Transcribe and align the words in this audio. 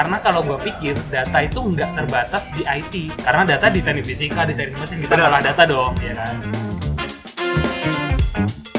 karena 0.00 0.16
kalau 0.24 0.40
gue 0.40 0.56
pikir 0.64 0.96
data 1.12 1.44
itu 1.44 1.60
nggak 1.60 1.92
terbatas 1.92 2.48
di 2.56 2.64
IT 2.64 3.20
karena 3.20 3.44
data 3.44 3.68
di 3.68 3.84
teknik 3.84 4.08
fisika 4.08 4.48
di 4.48 4.56
teknik 4.56 4.80
mesin 4.80 4.96
kita 5.04 5.12
Benar. 5.12 5.28
malah 5.28 5.40
data 5.44 5.62
dong 5.68 5.92
ya 6.00 6.16
kan 6.16 6.40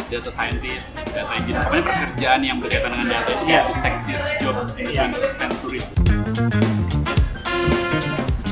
data 0.09 0.27
scientist, 0.33 1.07
data 1.13 1.29
engineer, 1.37 1.61
pokoknya 1.63 1.85
pekerjaan 1.87 2.41
yang 2.43 2.57
berkaitan 2.59 2.89
dengan 2.97 3.07
data 3.21 3.29
itu 3.31 3.43
the 3.47 3.75
sexiest 3.77 4.25
job 4.43 4.65
in 4.75 4.83
the 4.83 4.91
Iya. 4.91 5.07
21st 5.07 5.35
century. 5.39 5.79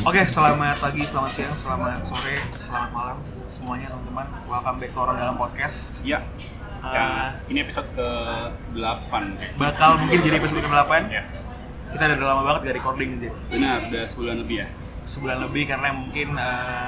Oke, 0.08 0.22
selamat 0.24 0.80
pagi, 0.80 1.04
selamat 1.04 1.32
siang, 1.36 1.52
selamat 1.52 2.00
sore, 2.00 2.40
selamat 2.56 2.90
malam 2.96 3.18
semuanya 3.44 3.92
teman-teman. 3.92 4.26
Welcome 4.48 4.78
back 4.80 4.92
to 4.96 5.00
Orang 5.04 5.18
Dalam 5.20 5.36
Podcast. 5.36 6.00
Iya. 6.00 6.24
Ya, 6.80 7.36
ini 7.52 7.60
episode 7.60 7.92
ke-8. 7.92 9.12
Bakal 9.60 9.90
mungkin 10.00 10.18
jadi 10.24 10.40
episode 10.40 10.64
ke-8. 10.64 11.12
Ya. 11.12 11.39
Kita 11.90 12.04
udah 12.06 12.28
lama 12.28 12.42
banget 12.46 12.60
gak 12.66 12.76
recording 12.78 13.10
gitu. 13.18 13.28
Benar, 13.50 13.90
udah 13.90 14.04
sebulan 14.06 14.36
lebih 14.40 14.56
ya. 14.62 14.68
Sebulan 15.04 15.38
lebih 15.42 15.64
karena 15.66 15.90
mungkin 15.92 16.28
eh, 16.38 16.88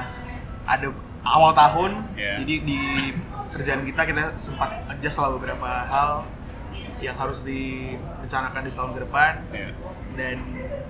ada 0.64 0.86
awal 1.26 1.50
tahun. 1.52 1.90
Iya. 2.14 2.32
Jadi 2.42 2.54
di 2.62 2.80
kerjaan 3.52 3.82
kita 3.84 4.02
kita 4.06 4.22
sempat 4.38 4.70
adjust 4.88 5.18
lah 5.18 5.30
beberapa 5.34 5.68
hal 5.68 6.24
yang 7.02 7.18
harus 7.18 7.42
direncanakan 7.42 8.62
di 8.62 8.70
tahun 8.70 8.90
ke 8.94 9.00
depan 9.04 9.32
Iya. 9.50 9.68
dan 10.14 10.36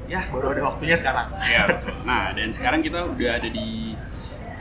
ya 0.07 0.21
baru 0.29 0.52
ada 0.52 0.63
waktunya 0.69 0.93
sekarang. 0.95 1.33
Iya, 1.41 1.60
betul. 1.73 1.95
Nah, 2.05 2.37
dan 2.37 2.49
sekarang 2.52 2.85
kita 2.85 3.09
udah 3.09 3.30
ada 3.41 3.49
di 3.49 3.97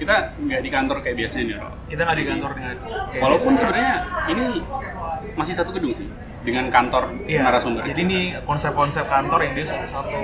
kita 0.01 0.15
nggak 0.35 0.61
di 0.61 0.69
kantor 0.69 0.97
kayak 0.99 1.13
biasanya 1.15 1.43
nih, 1.45 1.55
Ro. 1.55 1.69
Kita 1.85 2.01
nggak 2.01 2.17
di 2.17 2.25
kantor 2.25 2.51
dengan 2.51 2.75
kayak 3.05 3.21
Walaupun 3.21 3.53
sebenarnya 3.53 3.93
ini 4.27 4.45
masih 5.37 5.53
satu 5.53 5.69
gedung 5.71 5.93
sih 5.93 6.07
dengan 6.41 6.65
kantor 6.67 7.13
Iya, 7.23 7.45
narasumber. 7.45 7.85
jadi 7.85 7.99
ini 8.01 8.19
konsep-konsep 8.41 9.05
kantor 9.05 9.39
yang 9.43 9.53
dia 9.53 9.65
satu-satu 9.67 10.19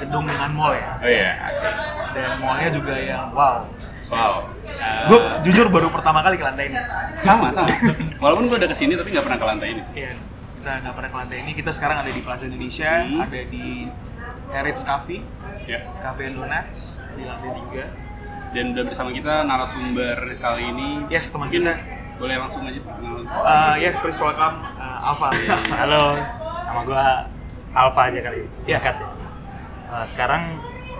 gedung 0.00 0.24
dengan 0.24 0.50
mall 0.50 0.72
ya. 0.72 0.88
Oh 0.96 1.04
iya, 1.06 1.30
asik. 1.44 1.74
Dan 2.10 2.40
mallnya 2.40 2.70
juga 2.70 2.94
yang 2.96 3.28
wow. 3.30 3.60
Wow. 4.08 4.48
Eh, 4.64 5.04
Gue 5.04 5.20
jujur 5.44 5.68
baru 5.68 5.92
pertama 5.92 6.24
kali 6.24 6.34
ke 6.34 6.44
lantai 6.44 6.72
ini. 6.72 6.80
sama 7.20 7.52
sama. 7.52 7.68
Walaupun 8.16 8.48
gue 8.48 8.56
udah 8.56 8.66
ke 8.66 8.76
sini 8.76 8.96
tapi 8.96 9.12
nggak 9.12 9.20
pernah 9.22 9.36
ke 9.36 9.46
lantai 9.46 9.68
ini. 9.68 9.82
sih. 9.84 10.00
Iya, 10.00 10.16
kita 10.56 10.70
nggak 10.80 10.94
pernah 10.96 11.10
ke 11.12 11.18
lantai 11.18 11.38
ini. 11.44 11.50
Kita 11.52 11.70
sekarang 11.70 11.96
ada 12.00 12.08
di 12.08 12.20
Plaza 12.20 12.48
Indonesia, 12.48 13.04
Hmm. 13.04 13.20
ada 13.20 13.40
di 13.44 13.84
Heritage 14.48 14.80
Cafe, 14.82 15.16
Ya. 15.68 15.84
Cafe 16.00 16.24
and 16.24 16.40
Donuts 16.40 16.96
di 17.12 17.22
lantai 17.22 17.50
3. 17.52 18.07
Dan 18.48 18.72
udah 18.72 18.84
bersama 18.84 19.10
kita 19.10 19.44
narasumber 19.44 20.16
kali 20.36 20.62
ini. 20.66 20.88
Yes, 21.08 21.28
teman 21.28 21.48
Mungkin 21.48 21.62
kita. 21.64 21.74
boleh 22.18 22.36
langsung 22.36 22.66
aja 22.66 22.80
perkenalan. 22.80 23.24
Uh, 23.24 23.74
ya, 23.78 23.94
please 23.94 24.18
welcome 24.18 24.58
uh, 24.74 25.06
Alfa. 25.06 25.30
halo 25.72 26.18
nama 26.66 26.80
gue 26.82 27.04
Alfa 27.70 28.02
aja 28.04 28.20
kali 28.20 28.42
Iya. 28.42 28.50
singkat 28.54 28.96
ya 28.96 29.08
Eh, 29.88 30.04
sekarang 30.04 30.42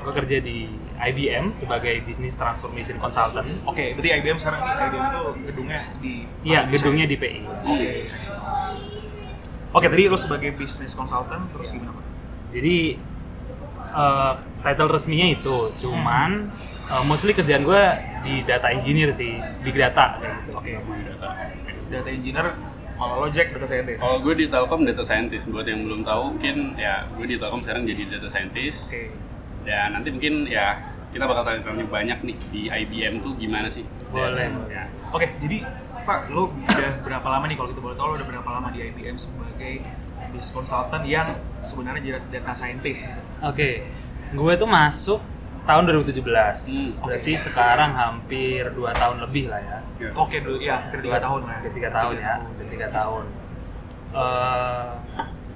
gue 0.01 0.13
kerja 0.15 0.39
di 0.39 0.65
IBM 0.97 1.51
sebagai 1.51 2.01
Business 2.03 2.33
Transformation 2.35 2.97
Consultant 2.97 3.45
Oke, 3.65 3.93
berarti 3.93 4.11
IBM 4.15 4.39
sekarang 4.39 4.61
ini 4.63 4.73
IBM 4.73 5.05
itu 5.05 5.23
gedungnya 5.45 5.81
di 5.99 6.15
iya 6.41 6.61
gedungnya 6.65 7.05
di 7.05 7.17
PI 7.17 7.41
Oke. 7.67 7.93
Oke, 9.71 9.87
tadi 9.87 10.03
lo 10.07 10.17
sebagai 10.17 10.55
business 10.55 10.95
consultant 10.95 11.51
terus 11.51 11.69
gimana 11.69 11.93
Pak? 11.93 12.05
jadi 12.49 12.77
eh, 13.91 14.33
title 14.63 14.89
resminya 14.89 15.27
itu 15.29 15.57
cuman 15.77 16.49
eh, 16.89 17.03
mostly 17.05 17.37
kerjaan 17.37 17.63
gue 17.65 17.83
di 18.25 18.35
data 18.45 18.73
engineer 18.73 19.13
sih 19.13 19.37
big 19.63 19.77
data 19.77 20.19
kayak 20.19 20.35
gitu 20.49 20.59
Oke, 20.59 20.73
data 21.89 22.09
engineer, 22.13 22.47
kalau 22.99 23.15
lo 23.23 23.29
Jack 23.31 23.55
data 23.55 23.67
scientist. 23.67 24.01
Kalau 24.03 24.19
gue 24.21 24.35
di 24.35 24.47
Telkom 24.51 24.83
data 24.85 25.05
scientist, 25.07 25.45
buat 25.49 25.67
yang 25.67 25.87
belum 25.87 26.03
tahu 26.03 26.37
mungkin 26.37 26.75
ya 26.75 27.07
gue 27.15 27.27
di 27.31 27.37
Telkom 27.39 27.63
sekarang 27.63 27.87
jadi 27.89 28.19
data 28.19 28.29
scientist. 28.29 28.93
Oke. 28.93 29.15
Dan 29.63 29.95
nanti 29.95 30.09
mungkin 30.11 30.51
ya 30.51 30.83
kita 31.09 31.25
bakal 31.25 31.43
tanya-tanya 31.47 31.87
banyak 31.89 32.19
nih 32.21 32.37
di 32.53 32.63
IBM 32.69 33.25
tuh 33.25 33.33
gimana 33.41 33.71
sih? 33.71 33.87
boleh 34.13 34.49
Ya. 34.69 34.89
Oke, 35.13 35.31
jadi 35.41 35.65
Pak, 36.05 36.33
lo 36.33 36.53
udah 36.53 36.93
berapa 37.05 37.29
lama 37.29 37.45
nih 37.49 37.57
kalau 37.57 37.69
kita 37.73 37.81
boleh 37.85 37.97
tahu 37.97 38.07
lo 38.13 38.15
udah 38.17 38.29
berapa 38.29 38.49
lama 38.49 38.69
di 38.73 38.81
IBM 38.81 39.17
sebagai 39.21 39.85
business 40.33 40.53
consultant 40.53 41.05
yang 41.05 41.37
sebenarnya 41.65 42.01
jadi 42.01 42.19
data 42.41 42.53
scientist 42.53 43.09
gitu. 43.09 43.21
Oke, 43.45 43.85
gue 44.33 44.53
tuh 44.57 44.69
masuk 44.69 45.21
tahun 45.69 45.83
2017. 45.85 46.25
Hmm, 46.25 46.91
Berarti 47.05 47.33
sekarang 47.37 47.93
hampir 47.93 48.73
2 48.73 48.89
tahun 48.97 49.17
lebih 49.29 49.53
lah 49.53 49.61
ya. 49.61 49.79
Ya. 50.01 50.11
Oke 50.17 50.41
dulu, 50.41 50.57
ya, 50.57 50.81
hampir 50.81 51.05
tiga 51.05 51.21
tahun 51.21 51.41
lah. 51.45 51.61
Hampir 51.61 51.73
3 51.77 51.93
tahun 51.93 52.15
ya, 52.17 52.35
hampir 52.41 52.67
3 52.73 52.89
tahun. 52.89 53.25
Eh, 54.09 54.89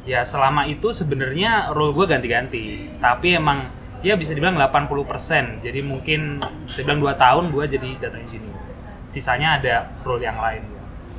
ya 0.04 0.20
selama 0.28 0.68
itu 0.68 0.92
sebenarnya 0.92 1.72
role 1.72 1.96
gue 1.96 2.04
ganti-ganti. 2.04 2.92
Tapi 3.00 3.40
emang 3.40 3.72
ya 4.04 4.12
bisa 4.20 4.36
dibilang 4.36 4.60
80%. 4.60 5.64
Jadi 5.64 5.80
mungkin 5.80 6.44
saya 6.68 6.84
bilang 6.84 7.00
2 7.00 7.16
tahun 7.16 7.44
gue 7.48 7.64
jadi 7.80 7.90
data 7.96 8.20
engineer. 8.20 8.60
Sisanya 9.08 9.56
ada 9.56 9.88
role 10.04 10.20
yang 10.20 10.36
lain. 10.36 10.60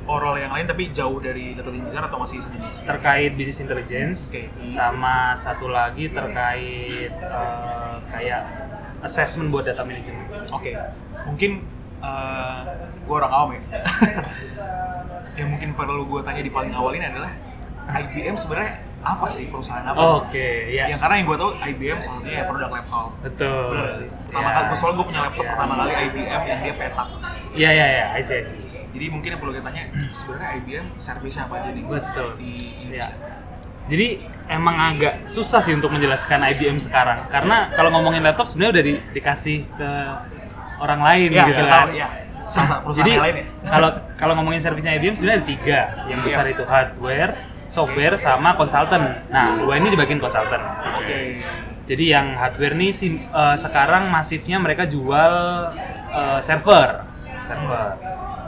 Oral 0.04 0.36
yang 0.36 0.52
lain 0.52 0.68
tapi 0.68 0.92
jauh 0.92 1.16
dari 1.16 1.56
data 1.56 1.72
engineer 1.72 2.04
atau 2.04 2.20
masih 2.20 2.36
sejenis? 2.44 2.84
Terkait 2.84 3.32
business 3.32 3.64
intelligence, 3.64 4.18
Oke. 4.28 4.52
sama 4.68 5.32
satu 5.32 5.72
lagi 5.72 6.12
terkait 6.12 7.08
eh, 7.08 7.94
kayak 8.12 8.42
assessment 9.04 9.52
buat 9.52 9.62
data 9.62 9.84
management. 9.84 10.48
Oke, 10.50 10.72
mungkin 11.24 11.62
eh 12.00 12.60
gue 13.04 13.14
orang 13.14 13.32
awam 13.32 13.48
ya. 13.52 13.60
yang 15.38 15.48
mungkin 15.50 15.74
perlu 15.74 16.06
gue 16.06 16.20
tanya 16.22 16.40
di 16.40 16.48
paling 16.48 16.72
awal 16.72 16.92
ini 16.92 17.04
adalah 17.04 17.32
IBM 17.84 18.32
sebenarnya 18.34 18.72
apa 19.04 19.26
sih 19.28 19.52
perusahaan 19.52 19.84
apa? 19.84 20.24
Oke, 20.24 20.72
ya. 20.72 20.88
Yang 20.88 21.00
karena 21.04 21.14
yang 21.20 21.26
gue 21.28 21.38
tahu 21.38 21.50
IBM 21.60 21.98
salah 22.00 22.18
satunya 22.18 22.36
ya 22.40 22.44
produk 22.48 22.70
laptop. 22.72 23.08
Betul. 23.20 23.76
Sih? 24.00 24.08
Pertama 24.24 24.40
Ya. 24.42 24.54
kali, 24.54 24.64
gue 24.64 24.78
soalnya 24.80 24.96
gue 24.96 25.06
punya 25.06 25.20
laptop 25.20 25.44
Ya. 25.44 25.50
pertama 25.52 25.72
kali 25.76 25.92
IBM 25.92 26.42
yang 26.42 26.60
dia 26.60 26.74
petak. 26.74 27.08
Iya, 27.54 27.70
iya, 27.70 27.86
iya, 27.86 28.04
I 28.10 28.22
see, 28.24 28.40
I 28.40 28.42
see. 28.42 28.62
Jadi 28.94 29.06
mungkin 29.10 29.28
yang 29.30 29.40
perlu 29.42 29.52
kita 29.52 29.64
tanya, 29.66 29.82
sebenarnya 30.08 30.48
IBM 30.56 30.86
servisnya 30.96 31.42
apa 31.44 31.54
aja 31.60 31.68
nih 31.70 31.84
Betul. 31.84 32.28
di 32.38 32.52
Ya. 32.54 33.10
Indonesia? 33.10 33.14
Jadi 33.84 34.08
emang 34.46 34.76
agak 34.76 35.26
susah 35.26 35.60
sih 35.60 35.72
untuk 35.72 35.88
menjelaskan 35.88 36.40
IBM 36.46 36.76
sekarang 36.76 37.20
karena 37.28 37.68
kalau 37.70 37.88
ngomongin 37.90 38.20
laptop 38.20 38.44
sebenarnya 38.44 38.72
udah 38.72 38.84
di- 38.84 39.02
dikasih 39.12 39.58
ke 39.70 39.90
orang 40.76 41.00
lain 41.00 41.28
Ya, 41.30 41.36
gitu 41.42 41.52
kita 41.58 41.64
kan. 41.66 41.86
ya. 41.90 42.08
Sama 42.44 42.74
perusahaan 42.82 43.02
Jadi 43.02 43.12
lain 43.18 43.34
ya. 43.34 43.44
kalau 43.66 43.88
kalau 44.14 44.34
ngomongin 44.34 44.60
servisnya 44.60 44.92
IBM 44.94 45.14
sebenarnya 45.14 45.38
ada 45.38 45.46
tiga. 45.46 45.80
Yang 46.06 46.18
Iya. 46.18 46.26
besar 46.26 46.44
itu 46.46 46.62
hardware, 46.62 47.32
software, 47.66 48.14
sama 48.16 48.50
konsultan. 48.54 49.02
Nah, 49.26 49.56
gua 49.58 49.74
ini 49.74 49.88
di 49.88 49.96
bagian 49.96 50.18
konsultan. 50.18 50.60
Oke. 50.94 51.40
Jadi 51.84 52.04
yang 52.06 52.32
hardware 52.34 52.72
nih 52.74 52.90
sim- 52.90 53.20
eh, 53.22 53.56
sekarang 53.58 54.08
masifnya 54.08 54.56
mereka 54.56 54.84
jual 54.84 55.32
eh, 56.10 56.40
server, 56.40 57.04
server. 57.42 57.88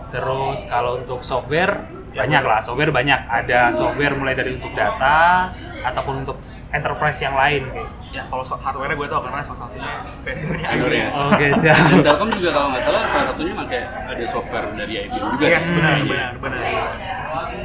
Terus 0.07 0.65
kalau 0.65 0.97
untuk 0.99 1.21
software 1.21 1.83
banyak 2.17 2.43
lah, 2.43 2.59
software 2.59 2.91
banyak. 2.91 3.21
Ada 3.23 3.71
software 3.71 4.17
mulai 4.17 4.33
dari 4.33 4.57
untuk 4.57 4.73
data 4.73 5.53
ataupun 5.85 6.25
untuk 6.25 6.37
enterprise 6.73 7.21
yang 7.21 7.37
lain 7.37 7.69
kayak. 7.71 7.91
Ya 8.07 8.25
kalau 8.33 8.41
hardware-nya 8.41 8.97
gue 8.97 9.09
tau 9.13 9.21
karena 9.21 9.45
salah 9.45 9.69
satunya 9.69 9.93
vendornya 10.25 10.69
Vendornya. 10.73 11.07
Oke, 11.29 11.47
siap. 11.53 11.77
Dan 11.93 12.01
Telkom 12.01 12.29
juga 12.33 12.51
kalau 12.55 12.69
nggak 12.73 12.83
salah 12.83 13.03
salah 13.05 13.27
satunya 13.29 13.53
pakai 13.53 13.81
ada 13.85 14.25
software 14.25 14.67
dari 14.73 14.93
IBM 15.05 15.25
juga 15.37 15.45
Yes, 15.45 15.61
sih. 15.61 15.75
benar, 15.77 15.95
Iya. 16.01 16.05
benar, 16.09 16.33
benar. 16.41 16.63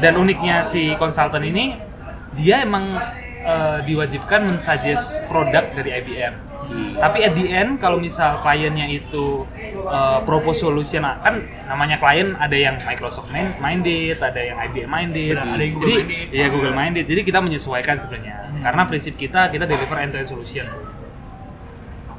Dan 0.03 0.13
uniknya 0.19 0.56
si 0.59 0.91
konsultan 1.00 1.44
ini 1.47 1.79
dia 2.35 2.68
emang 2.68 3.00
eh, 3.41 3.78
diwajibkan 3.88 4.44
mensuggest 4.44 5.23
produk 5.31 5.72
dari 5.72 5.89
IBM. 6.03 6.50
Hmm. 6.72 6.96
Tapi 6.96 7.20
at 7.20 7.36
the 7.36 7.52
end 7.52 7.78
kalau 7.78 8.00
misal 8.00 8.40
kliennya 8.40 8.88
itu 8.88 9.44
uh, 9.84 10.24
propose 10.24 10.64
solution 10.64 11.04
kan 11.04 11.36
namanya 11.68 12.00
klien 12.00 12.32
ada 12.40 12.56
yang 12.56 12.80
Microsoft 12.80 13.28
main- 13.28 13.52
minded, 13.59 14.16
ada 14.18 14.40
yang 14.40 14.56
IBM 14.56 14.88
minded. 14.88 15.36
Benar, 15.36 15.52
ada 15.52 15.62
yang 15.62 15.74
Google 15.76 15.88
Jadi, 15.92 16.00
minded. 16.00 16.28
Iya 16.31 16.45
Google 16.48 16.72
minded. 16.74 17.06
Jadi 17.06 17.22
kita 17.22 17.40
menyesuaikan 17.44 17.95
sebenarnya. 18.00 18.36
Karena 18.63 18.81
prinsip 18.88 19.19
kita 19.19 19.51
kita 19.51 19.68
deliver 19.68 19.98
end 20.00 20.16
to 20.16 20.18
end 20.18 20.30
solution. 20.31 20.63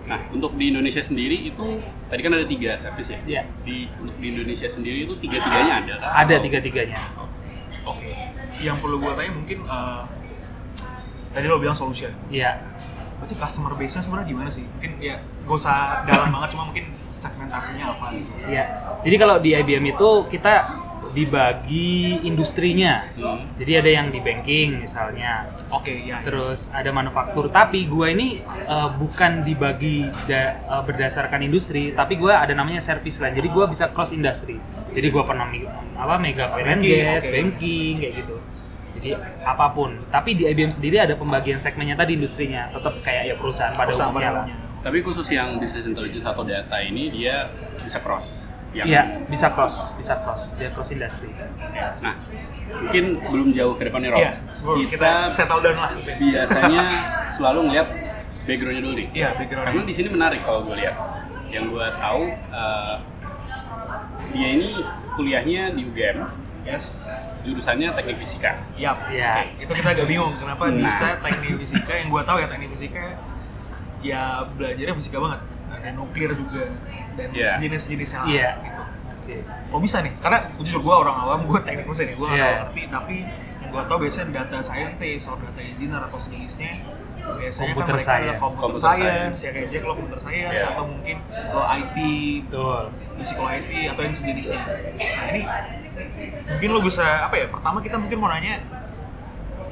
Nah, 0.03 0.19
untuk 0.29 0.53
di 0.59 0.69
Indonesia 0.69 1.01
sendiri 1.01 1.49
itu 1.49 1.81
tadi 2.11 2.21
kan 2.21 2.33
ada 2.35 2.45
tiga 2.45 2.77
service 2.77 3.09
ya. 3.09 3.19
Iya. 3.25 3.43
Di 3.65 3.89
untuk 3.97 4.17
di 4.21 4.27
Indonesia 4.29 4.69
sendiri 4.69 5.09
itu 5.09 5.15
tiga-tiganya 5.17 5.75
ada 5.81 5.95
kah? 5.97 6.11
Ada 6.21 6.35
Atau- 6.37 6.45
tiga-tiganya. 6.45 6.99
Oke. 7.89 8.11
Yang 8.61 8.77
perlu 8.85 9.01
gue 9.01 9.13
tanya 9.17 9.33
mungkin 9.33 9.59
eh, 9.65 10.03
tadi 11.33 11.47
lo 11.47 11.57
bilang 11.57 11.73
solution. 11.73 12.13
Iya. 12.29 12.61
Berarti 13.23 13.39
customer 13.39 13.79
base-nya 13.79 14.03
sebenarnya 14.03 14.29
gimana 14.35 14.51
sih? 14.51 14.67
Mungkin 14.67 14.99
ya 14.99 15.23
gak 15.47 15.55
usah 15.55 16.03
dalam 16.03 16.35
banget, 16.35 16.59
cuma 16.59 16.67
mungkin 16.67 16.91
segmentasinya 17.15 17.95
apa 17.95 18.19
gitu. 18.19 18.31
Iya. 18.51 18.65
Jadi 19.07 19.15
kalau 19.15 19.39
di 19.39 19.55
IBM 19.55 19.95
itu 19.95 20.11
kita 20.27 20.83
dibagi 21.13 22.19
industrinya. 22.27 23.07
Hmm. 23.15 23.47
Jadi 23.61 23.73
ada 23.79 23.91
yang 23.95 24.11
di 24.11 24.19
banking 24.19 24.83
misalnya, 24.83 25.47
Oke, 25.71 26.03
ya. 26.03 26.19
ya. 26.19 26.27
terus 26.27 26.73
ada 26.75 26.91
manufaktur. 26.91 27.47
Tapi 27.53 27.87
gua 27.87 28.11
ini 28.11 28.43
eh, 28.43 28.89
bukan 28.99 29.47
dibagi 29.47 30.09
da- 30.27 30.59
eh, 30.59 30.83
berdasarkan 30.83 31.47
industri, 31.47 31.95
tapi 31.95 32.19
gua 32.19 32.43
ada 32.43 32.57
namanya 32.57 32.83
service 32.83 33.23
line. 33.23 33.39
Jadi 33.39 33.49
gua 33.55 33.71
bisa 33.71 33.93
cross 33.95 34.11
industri. 34.11 34.59
Jadi 34.91 35.07
gua 35.15 35.23
pernah 35.23 35.47
apa 35.95 36.19
mega 36.19 36.51
oil 36.59 36.67
and 36.67 36.83
gas, 36.83 37.23
banking 37.31 38.03
kayak 38.03 38.25
gitu. 38.25 38.37
Di 39.03 39.11
apa 39.43 39.67
pun. 39.75 39.99
Tapi 40.09 40.39
di 40.39 40.47
IBM 40.47 40.71
sendiri 40.71 41.03
ada 41.03 41.19
pembagian 41.19 41.59
segmennya 41.59 41.99
tadi 41.99 42.15
industrinya, 42.15 42.71
tetap 42.71 43.03
kayak 43.03 43.23
ya 43.27 43.35
perusahaan 43.35 43.75
pada 43.75 43.91
Perusahaan 43.91 44.15
umumnya 44.15 44.31
lah. 44.31 44.45
Tapi 44.83 44.99
khusus 45.03 45.27
yang 45.31 45.59
business 45.59 45.87
intelligence 45.87 46.27
atau 46.27 46.43
data 46.47 46.79
ini 46.79 47.11
dia 47.11 47.51
bisa 47.75 47.99
cross. 47.99 48.39
Yang, 48.73 48.87
Iya, 48.89 49.03
bisa 49.29 49.53
cross, 49.53 49.93
bisa 50.01 50.17
cross, 50.25 50.57
dia 50.57 50.73
cross 50.73 50.97
industri. 50.97 51.29
Nah, 52.01 52.17
mungkin 52.73 53.21
sebelum 53.21 53.53
jauh 53.53 53.77
ke 53.77 53.85
depan 53.85 54.01
nih 54.01 54.11
Rob, 54.17 54.23
sebelum 54.57 54.77
kita, 54.89 54.97
kita 54.97 55.13
settle 55.29 55.61
down 55.61 55.77
lah. 55.77 55.93
biasanya 56.17 56.89
selalu 57.29 57.69
ngeliat 57.69 57.89
backgroundnya 58.49 58.83
dulu 58.83 58.95
nih. 58.97 59.09
Iya, 59.13 59.29
background. 59.37 59.67
Karena 59.69 59.83
di 59.85 59.95
sini 59.95 60.09
menarik 60.09 60.41
kalau 60.41 60.65
gue 60.65 60.77
lihat. 60.79 60.97
Yang 61.53 61.65
gue 61.69 61.87
tahu 62.01 62.23
eh, 62.33 62.95
dia 64.33 64.49
ini 64.57 64.71
kuliahnya 65.13 65.63
di 65.77 65.81
UGM, 65.85 66.19
Yes. 66.65 66.87
Jurusannya 67.43 67.89
teknik 67.93 68.17
fisika. 68.19 68.51
Yap. 68.75 68.97
Iya. 69.09 69.33
Oke, 69.51 69.63
Itu 69.63 69.73
kita 69.75 69.89
agak 69.91 70.07
bingung 70.07 70.33
kenapa 70.37 70.63
Nah. 70.65 70.79
bisa 70.79 71.07
teknik 71.19 71.55
fisika 71.59 71.93
yang 71.93 72.09
gua 72.09 72.23
tahu 72.23 72.39
ya 72.39 72.47
teknik 72.47 72.71
fisika 72.71 73.03
ya 74.01 74.23
belajarnya 74.49 74.95
fisika 74.95 75.19
banget. 75.19 75.41
Ada 75.73 75.89
nuklir 75.93 76.31
juga 76.33 76.63
dan 77.15 77.29
Iya. 77.31 77.49
sejenis-jenisnya 77.53 78.19
lah, 78.19 78.29
Iya. 78.29 78.51
gitu. 78.61 78.83
Oke. 79.13 79.37
Kok 79.69 79.81
bisa 79.81 79.97
nih? 80.01 80.13
Karena 80.17 80.39
jujur 80.57 80.81
gua 80.81 80.95
orang 81.01 81.17
awam, 81.19 81.41
gua 81.45 81.59
teknik 81.59 81.87
mesin 81.87 82.07
ya, 82.07 82.15
gua 82.15 82.27
nggak 82.27 82.37
Iya. 82.37 82.47
terlalu 82.47 82.63
ngerti. 82.63 82.83
Tapi 82.89 83.17
yang 83.59 83.71
gua 83.71 83.83
tahu 83.85 83.99
biasanya 84.01 84.29
data 84.33 84.59
scientist 84.61 85.25
atau 85.25 85.39
data 85.41 85.61
engineer 85.61 86.03
atau 86.03 86.19
sejenisnya 86.19 86.73
biasanya 87.23 87.71
Computer 87.73 87.87
kan 87.87 87.95
mereka 87.95 88.11
adalah 88.11 88.19
science. 88.19 88.43
computer, 88.43 88.63
Computer 88.63 88.83
science, 88.83 89.39
ya 89.39 89.51
kayak 89.53 89.69
Jack 89.71 89.83
lo 89.83 89.93
computer 89.95 90.21
science 90.21 90.57
Iya. 90.57 90.67
atau 90.69 90.85
mungkin 90.85 91.17
lo 91.49 91.63
IT, 91.65 91.99
Betul. 92.43 92.83
lo 93.33 93.45
IT 93.49 93.73
atau 93.89 94.03
yang 94.03 94.15
sejenisnya. 94.15 94.61
Nah 94.93 95.27
ini 95.31 95.43
mungkin 96.49 96.69
lo 96.71 96.81
bisa 96.81 97.05
apa 97.23 97.35
ya? 97.35 97.47
Pertama 97.47 97.79
kita 97.79 97.97
mungkin 97.97 98.19
mau 98.19 98.29
nanya 98.29 98.63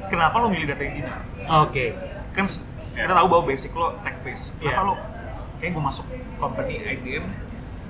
kenapa 0.07 0.35
lo 0.37 0.47
milih 0.47 0.67
data 0.67 0.81
engineer? 0.81 1.19
Oke. 1.61 1.95
Kan 2.31 2.45
s- 2.45 2.65
kita 2.91 3.07
tahu 3.09 3.27
bahwa 3.27 3.43
basic 3.45 3.71
lo 3.71 3.95
tech 4.01 4.19
face. 4.19 4.55
Kenapa 4.55 4.75
Iya. 4.77 4.87
lo 4.87 4.93
kayak 5.57 5.71
gue 5.71 5.83
masuk 5.83 6.05
company 6.37 6.73
IBM? 6.81 7.25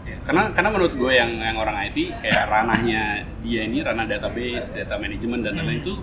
Ya, 0.01 0.17
Karena 0.23 0.49
karena 0.49 0.69
menurut 0.69 0.93
gue 0.93 1.11
yang 1.11 1.31
yang 1.31 1.55
orang 1.55 1.77
IT 1.83 1.97
kayak 2.19 2.45
ranahnya 2.47 3.01
dia 3.39 3.61
ini 3.63 3.79
ranah 3.79 4.05
database, 4.05 4.73
data 4.73 4.97
management 4.97 5.41
dan 5.41 5.55
lain-lain 5.55 5.79
itu 5.79 5.93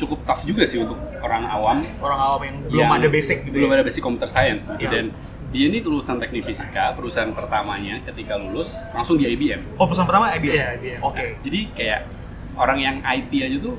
cukup 0.00 0.24
tough 0.24 0.42
juga 0.42 0.64
sih 0.64 0.78
untuk 0.78 0.94
orang 1.18 1.44
awam 1.44 1.84
Orang 1.98 2.16
awam 2.18 2.40
yang 2.40 2.56
belum 2.62 2.80
yang 2.80 2.90
ada 2.92 3.08
basic 3.08 3.38
gitu 3.42 3.54
belum 3.54 3.68
ya. 3.68 3.74
ada 3.74 3.84
basic 3.84 4.00
computer 4.00 4.26
science 4.26 4.62
gitu. 4.70 4.80
Iya. 4.80 4.88
dan 4.90 5.04
dia 5.50 5.64
ini 5.66 5.78
lulusan 5.78 6.16
teknik 6.16 6.42
fisika 6.44 6.92
perusahaan 6.92 7.28
pertamanya 7.30 8.00
ketika 8.02 8.34
lulus 8.34 8.80
langsung 8.90 9.14
di 9.14 9.28
IBM 9.28 9.76
Oh 9.76 9.84
perusahaan 9.84 10.06
pertama 10.06 10.32
IBM? 10.32 10.52
Iya, 10.52 10.66
IBM. 10.74 10.98
Oke. 11.02 11.24
jadi 11.40 11.60
kayak 11.72 12.00
orang 12.54 12.78
yang 12.78 12.96
IT 13.02 13.30
aja 13.40 13.56
tuh 13.60 13.76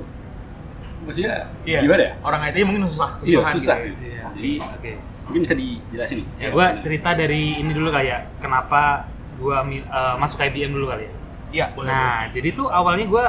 maksudnya 1.02 1.50
Iya. 1.64 1.80
gimana 1.82 2.02
ya 2.04 2.14
Orang 2.22 2.42
IT 2.44 2.58
mungkin 2.62 2.84
susah. 2.86 3.10
iya 3.20 3.40
kesusahan 3.40 3.56
susah 3.56 3.76
gitu 3.82 4.04
ya. 4.04 4.12
Iya. 4.12 4.26
jadi 4.32 4.52
Oke. 4.62 4.92
mungkin 5.24 5.42
bisa 5.42 5.56
dijelasin 5.56 6.16
nih 6.18 6.28
Ya, 6.38 6.48
gua 6.50 6.66
cerita 6.78 7.10
dari 7.14 7.44
ini 7.56 7.72
dulu 7.72 7.90
kali 7.90 8.08
ya. 8.08 8.20
Kenapa 8.38 9.08
gua 9.36 9.62
mi- 9.62 9.82
eh, 9.82 10.16
masuk 10.16 10.38
IBM 10.40 10.72
dulu 10.72 10.86
kali 10.88 11.04
ya. 11.04 11.14
Iya, 11.52 11.66
boleh. 11.70 11.88
Nah, 11.88 12.28
jadi 12.28 12.50
tuh 12.52 12.68
awalnya 12.68 13.06
gua 13.06 13.26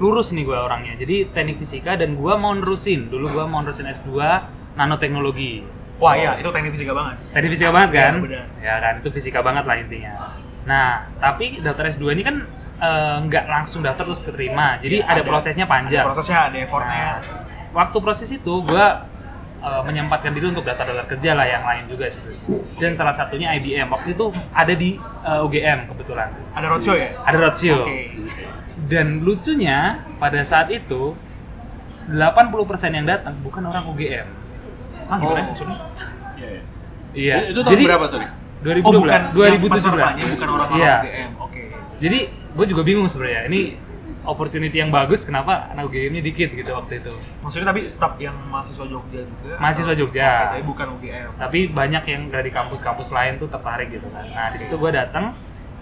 lurus 0.00 0.32
nih 0.32 0.44
gua 0.46 0.64
orangnya. 0.64 0.96
Jadi 0.96 1.28
teknik 1.32 1.60
fisika 1.60 1.96
dan 1.96 2.16
gua 2.16 2.36
mau 2.40 2.52
nerusin. 2.56 3.10
Dulu 3.12 3.28
gua 3.32 3.44
mau 3.48 3.60
nerusin 3.60 3.88
S2 3.88 4.12
nanoteknologi. 4.76 5.64
Wah 6.00 6.18
iya, 6.18 6.34
itu 6.40 6.48
teknik 6.50 6.72
fisika 6.74 6.92
banget. 6.96 7.16
Teknik 7.30 7.50
fisika 7.54 7.70
banget 7.70 7.90
kan? 7.94 8.12
Iya, 8.18 8.22
benar. 8.24 8.44
Ya 8.58 8.74
kan, 8.82 8.92
itu 8.98 9.08
fisika 9.14 9.38
banget 9.44 9.64
lah 9.68 9.76
intinya. 9.78 10.12
Nah, 10.66 10.88
tapi 11.22 11.62
daftar 11.62 11.84
S2 11.90 12.04
ini 12.18 12.22
kan 12.26 12.36
eh, 12.82 13.16
nggak 13.22 13.44
langsung 13.46 13.86
daftar 13.86 14.02
terus 14.02 14.26
keterima. 14.26 14.80
Jadi 14.82 14.98
Iya, 14.98 15.06
ada, 15.06 15.22
prosesnya 15.22 15.66
panjang. 15.70 16.02
Ada 16.02 16.10
prosesnya, 16.10 16.40
ada 16.50 16.56
effortnya. 16.58 17.22
Nah, 17.22 17.22
waktu 17.70 17.96
proses 18.02 18.28
itu 18.34 18.54
gue 18.66 18.86
menyempatkan 19.62 20.34
diri 20.34 20.50
untuk 20.50 20.66
daftar-daftar 20.66 21.06
kerja 21.14 21.38
lah 21.38 21.46
yang 21.46 21.62
lain 21.62 21.86
juga 21.86 22.10
sebenarnya. 22.10 22.42
Dan 22.82 22.98
salah 22.98 23.14
satunya 23.14 23.54
IBM. 23.54 23.86
Waktu 23.86 24.18
itu 24.18 24.34
ada 24.50 24.74
di 24.74 24.98
eh, 24.98 25.44
UGM 25.46 25.86
kebetulan. 25.86 26.34
Ada 26.50 26.66
roadshow 26.66 26.98
ya? 26.98 27.14
Ada 27.22 27.36
roadshow. 27.38 27.86
Oke. 27.86 28.21
Dan 28.92 29.24
lucunya 29.24 29.96
pada 30.20 30.44
saat 30.44 30.68
itu 30.68 31.16
80% 32.12 32.12
yang 32.92 33.06
datang 33.08 33.32
bukan 33.40 33.62
orang 33.64 33.84
UGM. 33.88 34.28
Ah 35.08 35.16
gimana 35.16 35.40
Oh. 35.40 35.46
maksudnya? 35.48 35.76
Iya, 36.36 36.48
iya. 36.48 36.62
Iya. 37.12 37.36
itu 37.48 37.60
tahun 37.60 37.80
berapa 37.84 38.06
sorry 38.06 38.26
2012. 38.62 38.84
Oh 38.84 38.92
bukan, 38.94 39.20
yang 39.32 39.58
2017. 39.58 39.72
pesertanya 39.72 40.24
bukan 40.28 40.48
orang-orang 40.50 40.78
Iya. 40.78 40.94
UGM. 41.00 41.30
Oke. 41.40 41.60
Jadi 41.98 42.18
gue 42.28 42.66
juga 42.68 42.82
bingung 42.82 43.08
sebenarnya. 43.08 43.42
Ini 43.48 43.60
opportunity 44.22 44.76
yang 44.78 44.94
bagus 44.94 45.26
kenapa 45.26 45.72
anak 45.72 45.90
UGM-nya 45.90 46.22
dikit 46.22 46.52
gitu 46.52 46.70
waktu 46.70 47.02
itu. 47.02 47.12
Maksudnya 47.42 47.66
tapi 47.68 47.80
tetap 47.84 48.12
yang 48.18 48.36
mahasiswa 48.46 48.86
Jogja 48.86 49.20
juga? 49.24 49.54
Mahasiswa 49.58 49.94
Jogja. 49.96 50.30
Tapi 50.52 50.62
bukan 50.62 50.86
UGM. 50.94 51.28
tapi 51.34 51.58
banyak 51.66 52.04
yang 52.06 52.22
dari 52.28 52.50
kampus-kampus 52.52 53.08
lain 53.10 53.40
tuh 53.40 53.48
tertarik 53.48 53.90
gitu 53.90 54.06
kan. 54.12 54.22
Nah 54.28 54.46
di 54.52 54.58
situ 54.60 54.74
gue 54.76 54.90
datang. 54.92 55.32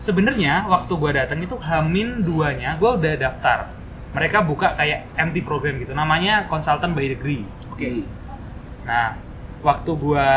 Sebenarnya 0.00 0.64
waktu 0.64 0.88
gue 0.90 1.10
datang 1.12 1.38
itu 1.38 1.60
Hamin 1.60 2.24
duanya 2.24 2.74
gue 2.74 2.88
udah 2.90 3.14
daftar. 3.14 3.68
Mereka 4.10 4.42
buka 4.42 4.72
kayak 4.72 5.06
MT 5.14 5.44
program 5.44 5.76
gitu, 5.76 5.92
namanya 5.92 6.48
Consultant 6.48 6.90
by 6.90 7.06
Degree. 7.06 7.44
Oke. 7.68 7.84
Hmm. 7.86 8.02
Nah 8.82 9.14
waktu 9.60 9.92
gue 9.92 10.28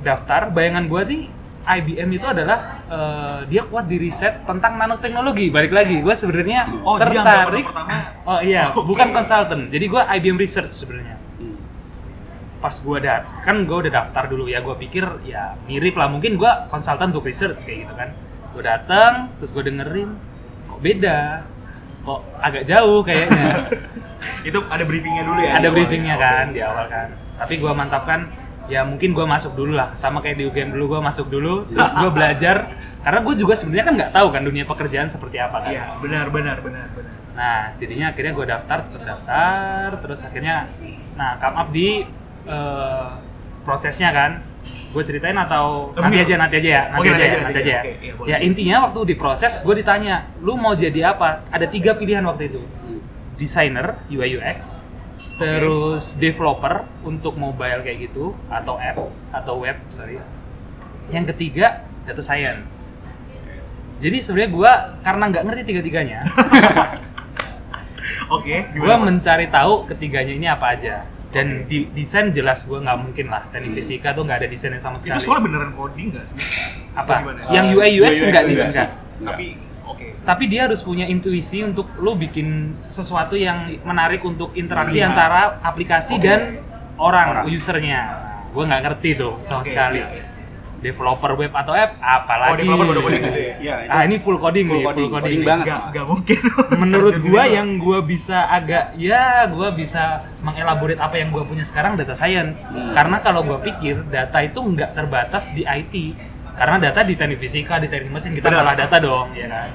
daftar, 0.00 0.48
bayangan 0.48 0.86
gue 0.86 1.02
nih 1.04 1.22
IBM 1.60 2.08
itu 2.08 2.24
adalah 2.24 2.80
eh, 2.86 3.38
dia 3.44 3.62
kuat 3.62 3.84
di 3.84 3.98
riset 3.98 4.46
tentang 4.46 4.74
nanoteknologi. 4.74 5.50
Balik 5.50 5.70
lagi, 5.70 5.98
gue 5.98 6.14
sebenarnya 6.14 6.70
Oh, 6.80 6.96
tertarik. 6.96 7.66
pertama 7.66 8.24
Oh 8.24 8.40
iya, 8.40 8.70
Oke. 8.72 8.86
bukan 8.86 9.10
consultant. 9.10 9.68
Jadi 9.68 9.84
gue 9.84 10.00
IBM 10.00 10.38
research 10.38 10.70
sebenarnya 10.70 11.18
Hmm. 11.36 11.56
pas 12.60 12.72
gue 12.72 12.98
dat 13.00 13.24
kan 13.42 13.56
gue 13.58 13.76
udah 13.80 13.92
daftar 13.92 14.28
dulu 14.28 14.44
ya 14.44 14.60
gue 14.60 14.76
pikir 14.78 15.02
ya 15.24 15.56
mirip 15.64 15.96
lah 15.96 16.04
mungkin 16.06 16.36
gue 16.36 16.52
konsultan 16.68 17.08
untuk 17.08 17.24
research 17.24 17.64
kayak 17.64 17.84
gitu 17.84 17.94
kan 17.96 18.12
gue 18.50 18.62
datang 18.62 19.30
terus 19.38 19.50
gue 19.54 19.64
dengerin 19.66 20.10
kok 20.66 20.80
beda 20.82 21.46
kok 22.00 22.20
agak 22.40 22.62
jauh 22.66 23.00
kayaknya 23.04 23.70
itu 24.48 24.58
ada 24.68 24.84
briefingnya 24.84 25.22
dulu 25.24 25.40
ya? 25.40 25.52
ada 25.56 25.68
awal 25.68 25.76
briefingnya 25.76 26.16
ya? 26.16 26.24
kan 26.24 26.44
Oke. 26.48 26.54
di 26.56 26.60
awal 26.64 26.84
kan 26.90 27.08
tapi 27.40 27.54
gue 27.56 27.72
mantapkan 27.72 28.20
ya 28.70 28.86
mungkin 28.86 29.10
gue 29.16 29.26
masuk 29.26 29.52
dulu 29.58 29.72
lah 29.74 29.90
sama 29.98 30.22
kayak 30.22 30.36
di 30.38 30.44
UGM 30.46 30.70
dulu 30.78 30.96
gue 30.96 31.00
masuk 31.02 31.26
dulu 31.26 31.66
terus 31.66 31.90
gue 31.90 32.10
belajar 32.10 32.70
karena 33.00 33.20
gue 33.24 33.34
juga 33.34 33.54
sebenarnya 33.56 33.84
kan 33.88 33.94
nggak 33.96 34.12
tahu 34.12 34.28
kan 34.28 34.42
dunia 34.44 34.64
pekerjaan 34.68 35.08
seperti 35.08 35.40
apa 35.40 35.56
kan 35.64 35.70
Iya, 35.72 35.84
benar 36.04 36.28
benar 36.28 36.60
benar 36.60 36.86
benar. 36.92 37.14
Nah, 37.32 37.72
jadinya 37.80 38.12
akhirnya 38.12 38.32
gue 38.36 38.46
daftar, 38.46 38.78
terdaftar, 38.92 39.88
terus 40.04 40.20
akhirnya, 40.28 40.68
nah 41.16 41.40
come 41.40 41.56
up 41.56 41.68
di 41.72 42.04
eh, 42.44 43.08
prosesnya 43.64 44.12
kan. 44.12 44.44
Gue 44.90 45.02
ceritain 45.06 45.38
atau 45.38 45.94
nanti 45.94 46.18
aja, 46.18 46.34
nanti 46.34 46.54
aja 46.58 46.70
ya, 46.70 46.82
nanti 46.90 47.06
Oke, 47.06 47.14
aja, 47.14 47.22
ya, 47.22 47.38
nanti 47.46 47.60
aja 47.62 47.70
ya. 47.70 47.82
Oke, 47.82 47.92
iya, 48.02 48.12
boleh. 48.18 48.26
ya 48.26 48.36
intinya 48.42 48.76
waktu 48.90 49.00
diproses, 49.14 49.62
gue 49.62 49.74
ditanya, 49.78 50.26
lu 50.42 50.58
mau 50.58 50.74
jadi 50.74 51.14
apa? 51.14 51.46
Ada 51.54 51.70
tiga 51.70 51.94
pilihan 51.94 52.26
waktu 52.26 52.50
itu, 52.50 52.62
designer 53.38 54.02
UI 54.10 54.34
UX, 54.34 54.82
terus 55.38 56.18
developer 56.18 56.90
untuk 57.06 57.38
mobile 57.38 57.86
kayak 57.86 58.10
gitu 58.10 58.34
atau 58.50 58.74
app 58.82 58.98
atau 59.30 59.62
web, 59.62 59.78
sorry. 59.94 60.18
Yang 61.14 61.38
ketiga 61.38 61.86
data 62.02 62.22
science. 62.22 62.90
Jadi 64.00 64.16
sebenarnya 64.18 64.50
gue 64.50 64.72
karena 65.06 65.24
nggak 65.30 65.44
ngerti 65.46 65.62
tiga-tiganya, 65.70 66.18
Oke, 68.30 68.66
gue 68.74 68.78
gimana? 68.78 69.06
mencari 69.06 69.46
tahu 69.50 69.86
ketiganya 69.86 70.32
ini 70.34 70.46
apa 70.50 70.74
aja 70.74 71.06
dan 71.30 71.46
di 71.64 71.86
desain 71.90 72.30
jelas 72.30 72.64
gue 72.64 72.74
nggak 72.76 72.98
mungkin 72.98 73.26
lah 73.26 73.46
teknik 73.48 73.78
fisika 73.78 74.10
tuh 74.10 74.22
nggak 74.22 74.38
ada 74.40 74.48
desainnya 74.48 74.76
sama 74.76 74.98
Itu 74.98 75.06
sekali 75.08 75.22
soalnya 75.22 75.42
beneran 75.46 75.70
coding 75.72 76.08
nggak 76.10 76.24
sih? 76.26 76.38
apa 76.90 77.12
gimana? 77.18 77.40
yang 77.48 77.66
UI 77.70 77.90
UX 77.96 78.14
UI 78.16 78.26
enggak 78.26 78.42
nih 78.42 78.52
enggak 78.52 78.66
enggak 78.66 78.74
sih. 78.74 78.88
Tapi 79.20 79.46
oke. 79.84 80.06
tapi 80.22 80.44
dia 80.46 80.60
harus 80.64 80.80
punya 80.80 81.06
intuisi 81.06 81.58
untuk 81.60 81.86
lo 81.96 82.12
bikin 82.14 82.48
sesuatu 82.88 83.34
yang 83.34 83.58
menarik 83.80 84.20
untuk 84.20 84.50
interaksi 84.54 84.98
Iya. 84.98 85.08
antara 85.08 85.58
aplikasi 85.60 86.18
dan 86.18 86.66
orang, 86.96 87.26
Orang. 87.30 87.44
usernya 87.46 88.00
gue 88.50 88.64
nggak 88.66 88.82
ngerti 88.82 89.10
tuh 89.14 89.38
sama 89.40 89.62
Oke, 89.62 89.70
sekali 89.70 90.02
iya. 90.02 90.10
Developer 90.80 91.32
web 91.36 91.52
atau 91.52 91.72
app 91.76 91.92
Oh, 92.00 92.04
apalagi 92.24 92.64
developer 92.64 92.86
baru 92.88 93.00
coding 93.04 93.22
gitu 93.28 93.40
ya? 93.40 93.54
Itu 93.84 93.92
ah 93.92 94.02
ini 94.08 94.16
full 94.16 94.38
coding 94.40 94.66
full 94.66 94.76
nih 94.80 94.84
coding, 94.84 95.04
full 95.04 95.12
coding, 95.12 95.24
coding 95.28 95.40
banget. 95.44 95.66
Gak, 95.68 95.80
gak 95.92 96.06
mungkin. 96.08 96.40
menurut 96.82 97.14
gua 97.20 97.42
yang 97.44 97.68
gua 97.76 97.98
bisa 98.00 98.38
agak 98.48 98.84
ya 98.96 99.44
gua 99.52 99.68
bisa 99.76 100.24
mengelaborate 100.40 101.00
apa 101.00 101.16
yang 101.20 101.28
gua 101.30 101.44
punya 101.44 101.64
sekarang 101.64 102.00
data 102.00 102.16
science. 102.16 102.66
Hmm. 102.70 102.96
karena 102.96 103.20
kalau 103.20 103.44
gua 103.44 103.60
pikir 103.60 104.08
data 104.08 104.40
itu 104.40 104.58
nggak 104.58 104.96
terbatas 104.96 105.52
di 105.52 105.62
IT 105.68 105.94
karena 106.56 106.76
data 106.80 107.00
di 107.04 107.14
teknik 107.16 107.40
fisika 107.40 107.80
di 107.80 107.88
teknik 107.88 108.12
mesin 108.12 108.32
kita 108.36 108.48
ngolah 108.48 108.76
data 108.76 108.96
dong 109.00 109.32
ya 109.36 109.46
kan? 109.48 109.68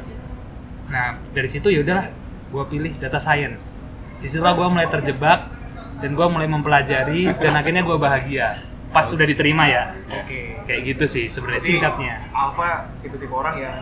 Nah 0.89 1.07
dari 1.31 1.49
situ 1.49 1.69
ya 1.69 1.85
udahlah 1.85 2.09
gua 2.49 2.65
pilih 2.65 2.97
data 2.97 3.21
science. 3.21 3.85
Di 4.21 4.27
situlah 4.29 4.57
gua 4.57 4.73
mulai 4.73 4.89
terjebak 4.89 5.53
dan 6.01 6.17
gua 6.17 6.33
mulai 6.33 6.49
mempelajari 6.49 7.29
dan 7.37 7.53
akhirnya 7.53 7.85
gua 7.85 8.01
bahagia 8.01 8.57
pas 8.95 9.03
sudah 9.03 9.27
diterima 9.27 9.67
ya 9.67 9.91
Oke. 10.07 10.63
kayak 10.63 10.81
gitu 10.87 11.03
sih 11.05 11.25
sebenarnya 11.27 11.61
singkatnya 11.61 12.13
Alpha 12.31 12.87
tipe-tipe 13.03 13.35
orang 13.35 13.59
yang 13.59 13.75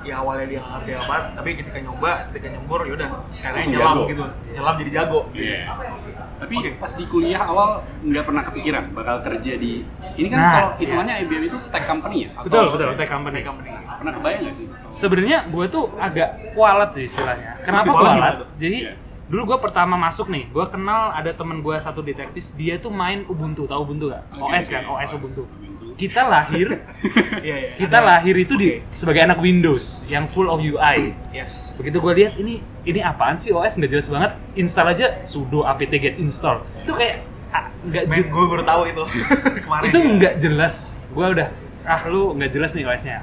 ya 0.00 0.14
awalnya 0.16 0.44
dia 0.44 0.60
nggak 0.60 0.72
ngerti 0.80 0.92
apa 0.96 1.16
tapi 1.36 1.48
ketika 1.56 1.78
nyoba 1.80 2.10
ketika 2.28 2.46
nyembur 2.52 2.80
ya 2.84 2.92
udah 2.96 3.08
sekarang 3.32 3.58
nyelam 3.64 3.96
jago. 3.96 4.02
gitu 4.08 4.24
nyelam 4.52 4.74
jadi 4.76 4.90
jago 4.92 5.20
Iya. 5.32 5.60
Tapi 6.40 6.56
Oke. 6.56 6.70
pas 6.80 6.88
di 6.96 7.04
kuliah 7.04 7.42
awal 7.44 7.84
nggak 8.00 8.24
pernah 8.24 8.40
kepikiran 8.40 8.96
bakal 8.96 9.20
kerja 9.20 9.60
di 9.60 9.84
ini 10.16 10.26
kan 10.32 10.38
Nah, 10.40 10.52
kalau 10.56 10.70
hitungannya 10.80 11.14
IBM 11.20 11.42
itu 11.52 11.58
tech 11.68 11.84
company 11.84 12.16
ya? 12.24 12.30
Atau 12.32 12.44
Betul, 12.48 12.64
betul, 12.72 12.88
tech 12.96 13.10
company. 13.12 13.38
company 13.44 13.68
Pernah 13.76 14.12
kebayang 14.16 14.40
nggak 14.48 14.56
sih? 14.56 14.66
Sebenarnya 14.88 15.38
gue 15.52 15.64
tuh 15.68 15.84
agak 16.00 16.56
kualat 16.56 16.96
sih 16.96 17.04
istilahnya. 17.04 17.60
Kenapa 17.60 17.92
Kualat? 17.92 18.36
Jadi 18.56 18.78
Iya. 18.88 18.92
Dulu 19.30 19.42
gue 19.46 19.58
pertama 19.60 19.94
masuk 19.94 20.26
nih, 20.26 20.44
gue 20.44 20.64
kenal 20.66 21.14
ada 21.14 21.30
temen 21.30 21.58
gue 21.58 21.76
satu 21.76 22.02
di 22.02 22.10
Tekvis, 22.10 22.50
dia 22.52 22.76
tuh 22.76 22.90
main 22.90 23.22
Ubuntu, 23.24 23.62
tahu 23.62 23.86
Ubuntu 23.86 24.10
gak? 24.10 24.26
Oke, 24.32 24.42
OS 24.50 24.66
oke, 24.66 24.72
kan, 24.72 24.82
OS 24.84 25.10
Ubuntu. 25.14 25.42
Ubuntu. 25.46 25.86
Kita 25.94 26.22
lahir, 26.24 26.66
iya 27.46 27.56
iya 27.60 27.70
kita 27.74 27.94
ada- 27.94 28.18
lahir 28.18 28.34
itu 28.34 28.54
di 28.54 28.68
Oke. 28.74 28.90
sebagai 28.90 29.22
anak 29.22 29.38
Windows 29.38 30.02
yang 30.04 30.26
full 30.26 30.46
of 30.46 30.58
UI. 30.58 31.14
yes 31.30 31.76
Begitu 31.76 31.96
gue 31.96 32.12
lihat 32.16 32.32
ini 32.36 32.58
ini 32.82 33.00
apaan 33.00 33.36
sih 33.36 33.52
OS 33.52 33.76
nggak 33.76 33.90
jelas 33.90 34.08
banget. 34.08 34.30
Install 34.56 34.86
aja 34.90 35.06
sudo 35.22 35.62
apt 35.62 35.86
get 35.92 36.16
install. 36.16 36.64
Itu 36.80 36.90
kayak 36.90 37.22
ah, 37.50 37.68
nggak 37.82 38.02
je- 38.08 38.26
gue 38.26 38.44
baru 38.48 38.62
tahu 38.62 38.82
itu 38.88 39.02
kemarin 39.64 39.84
itu 39.86 39.98
ya. 39.98 40.08
nggak 40.10 40.34
jelas. 40.38 40.74
Gue 41.06 41.26
udah 41.30 41.48
ah 41.82 42.00
lu 42.04 42.34
nggak 42.34 42.50
jelas 42.50 42.72
nih 42.72 42.82
OS-nya. 42.82 43.20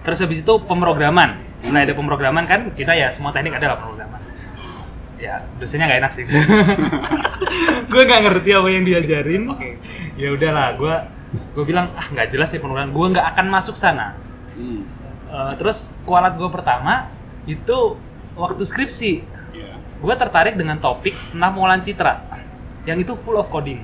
Terus 0.00 0.18
habis 0.18 0.40
itu 0.40 0.54
pemrograman. 0.64 1.38
Mulai 1.62 1.86
ada 1.86 1.94
pemrograman 1.94 2.42
kan 2.42 2.72
kita 2.72 2.90
ya 2.90 3.06
semua 3.06 3.30
teknik 3.30 3.54
adalah 3.54 3.78
pemrograman. 3.78 4.11
Ya 5.22 5.38
dosennya 5.56 5.86
nggak 5.86 6.00
enak 6.02 6.12
sih. 6.12 6.24
gue 7.92 8.02
nggak 8.02 8.20
ngerti 8.22 8.50
apa 8.50 8.68
yang 8.68 8.82
diajarin. 8.82 9.42
oke 9.46 9.70
Ya 10.14 10.28
udahlah, 10.28 10.74
gue 10.74 10.94
gue 11.54 11.64
bilang 11.64 11.86
ah 11.92 12.06
nggak 12.08 12.26
jelas 12.28 12.50
nih 12.50 12.58
pemrograman. 12.58 12.90
Gue 12.90 13.06
nggak 13.08 13.26
akan 13.30 13.46
masuk 13.48 13.76
sana. 13.76 14.18
Hmm. 14.52 14.82
Eh, 15.24 15.52
terus 15.56 15.96
kualat 16.02 16.34
gue 16.34 16.48
pertama 16.48 17.08
itu 17.44 17.96
waktu 18.34 18.62
skripsi 18.62 19.12
Iya. 19.50 19.76
gue 19.98 20.14
tertarik 20.14 20.54
dengan 20.54 20.76
topik 20.76 21.12
pengolahan 21.30 21.78
citra 21.78 22.20
yang 22.82 22.96
itu 22.96 23.12
full 23.14 23.34
of 23.34 23.48
coding 23.48 23.80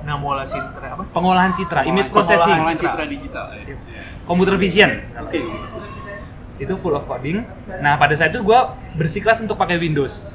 Namola 0.00 0.44
Sintra 0.44 0.92
apa 0.92 1.04
pengolahan 1.06 1.48
citra 1.50 1.84
image 1.84 2.08
Pengolahan- 2.08 2.12
processing 2.12 2.52
Pengolahan 2.54 2.76
citra. 2.76 2.90
citra 2.90 3.04
digital. 3.06 3.44
ya. 3.52 3.76
computer 4.24 4.56
vision 4.56 4.90
Oke. 5.18 5.40
itu 6.58 6.74
full 6.76 6.92
of 6.92 7.04
coding 7.04 7.40
nah 7.74 7.96
pada 7.96 8.12
saat 8.12 8.28
itu 8.30 8.40
gue 8.40 8.60
bersikeras 8.94 9.40
untuk 9.40 9.54
pakai 9.54 9.76
Windows 9.76 10.32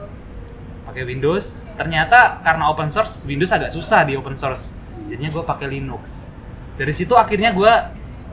pakai 0.95 1.11
Windows. 1.11 1.59
Ternyata 1.75 2.39
karena 2.39 2.71
open 2.71 2.87
source 2.87 3.27
Windows 3.27 3.51
agak 3.51 3.75
susah 3.75 4.07
di 4.07 4.15
open 4.15 4.39
source. 4.39 4.71
Jadinya 5.11 5.27
gue 5.27 5.43
pakai 5.43 5.67
Linux. 5.67 6.31
Dari 6.79 6.95
situ 6.95 7.19
akhirnya 7.19 7.51
gue 7.51 7.67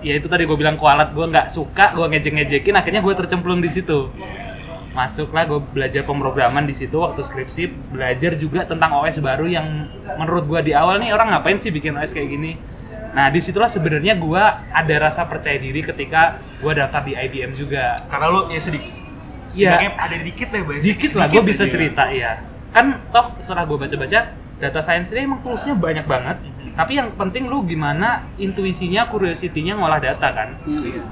ya 0.06 0.14
itu 0.14 0.30
tadi 0.30 0.46
gue 0.46 0.54
bilang 0.54 0.78
kualat 0.78 1.10
gue 1.10 1.26
nggak 1.26 1.50
suka 1.50 1.90
gue 1.90 2.06
ngejek 2.06 2.38
ngejekin 2.38 2.78
akhirnya 2.78 3.02
gue 3.02 3.14
tercemplung 3.18 3.58
di 3.58 3.66
situ. 3.66 4.14
Masuklah 4.94 5.42
gue 5.50 5.58
belajar 5.74 6.06
pemrograman 6.06 6.62
di 6.62 6.70
situ 6.70 7.02
waktu 7.02 7.18
skripsi 7.26 7.90
belajar 7.98 8.38
juga 8.38 8.62
tentang 8.62 8.94
OS 9.02 9.18
baru 9.18 9.50
yang 9.50 9.90
menurut 10.14 10.46
gue 10.46 10.70
di 10.70 10.72
awal 10.78 11.02
nih 11.02 11.10
orang 11.10 11.34
ngapain 11.34 11.58
sih 11.58 11.74
bikin 11.74 11.98
OS 11.98 12.14
kayak 12.14 12.30
gini? 12.30 12.54
Nah 13.10 13.26
di 13.26 13.42
situlah 13.42 13.66
sebenarnya 13.66 14.14
gue 14.14 14.42
ada 14.70 14.94
rasa 15.02 15.26
percaya 15.26 15.58
diri 15.58 15.82
ketika 15.82 16.38
gue 16.62 16.72
daftar 16.78 17.02
di 17.02 17.18
IBM 17.18 17.58
juga. 17.58 17.98
Karena 18.06 18.30
lu 18.30 18.40
ya 18.54 18.62
sedikit 18.62 19.02
Iya. 19.52 19.76
Setidaknya 19.76 19.90
ada 20.00 20.16
dikit 20.16 20.48
lah 20.48 20.62
basic 20.64 20.84
dikit 20.88 21.12
lah 21.12 21.26
gue 21.28 21.42
bisa 21.44 21.64
cerita 21.68 22.08
ya 22.08 22.51
kan 22.72 22.86
toh 23.08 23.36
setelah 23.38 23.64
gue 23.64 23.78
baca-baca 23.78 24.20
data 24.56 24.80
science 24.80 25.10
ini 25.10 25.26
emang 25.26 25.40
toolsnya 25.40 25.74
banyak 25.74 26.04
banget 26.04 26.36
tapi 26.72 26.92
yang 26.94 27.12
penting 27.12 27.46
lu 27.46 27.60
gimana 27.62 28.08
intuisinya 28.36 29.04
curiosity-nya 29.06 29.74
ngolah 29.74 30.00
data 30.00 30.28
kan 30.28 30.48
Iya. 30.64 31.04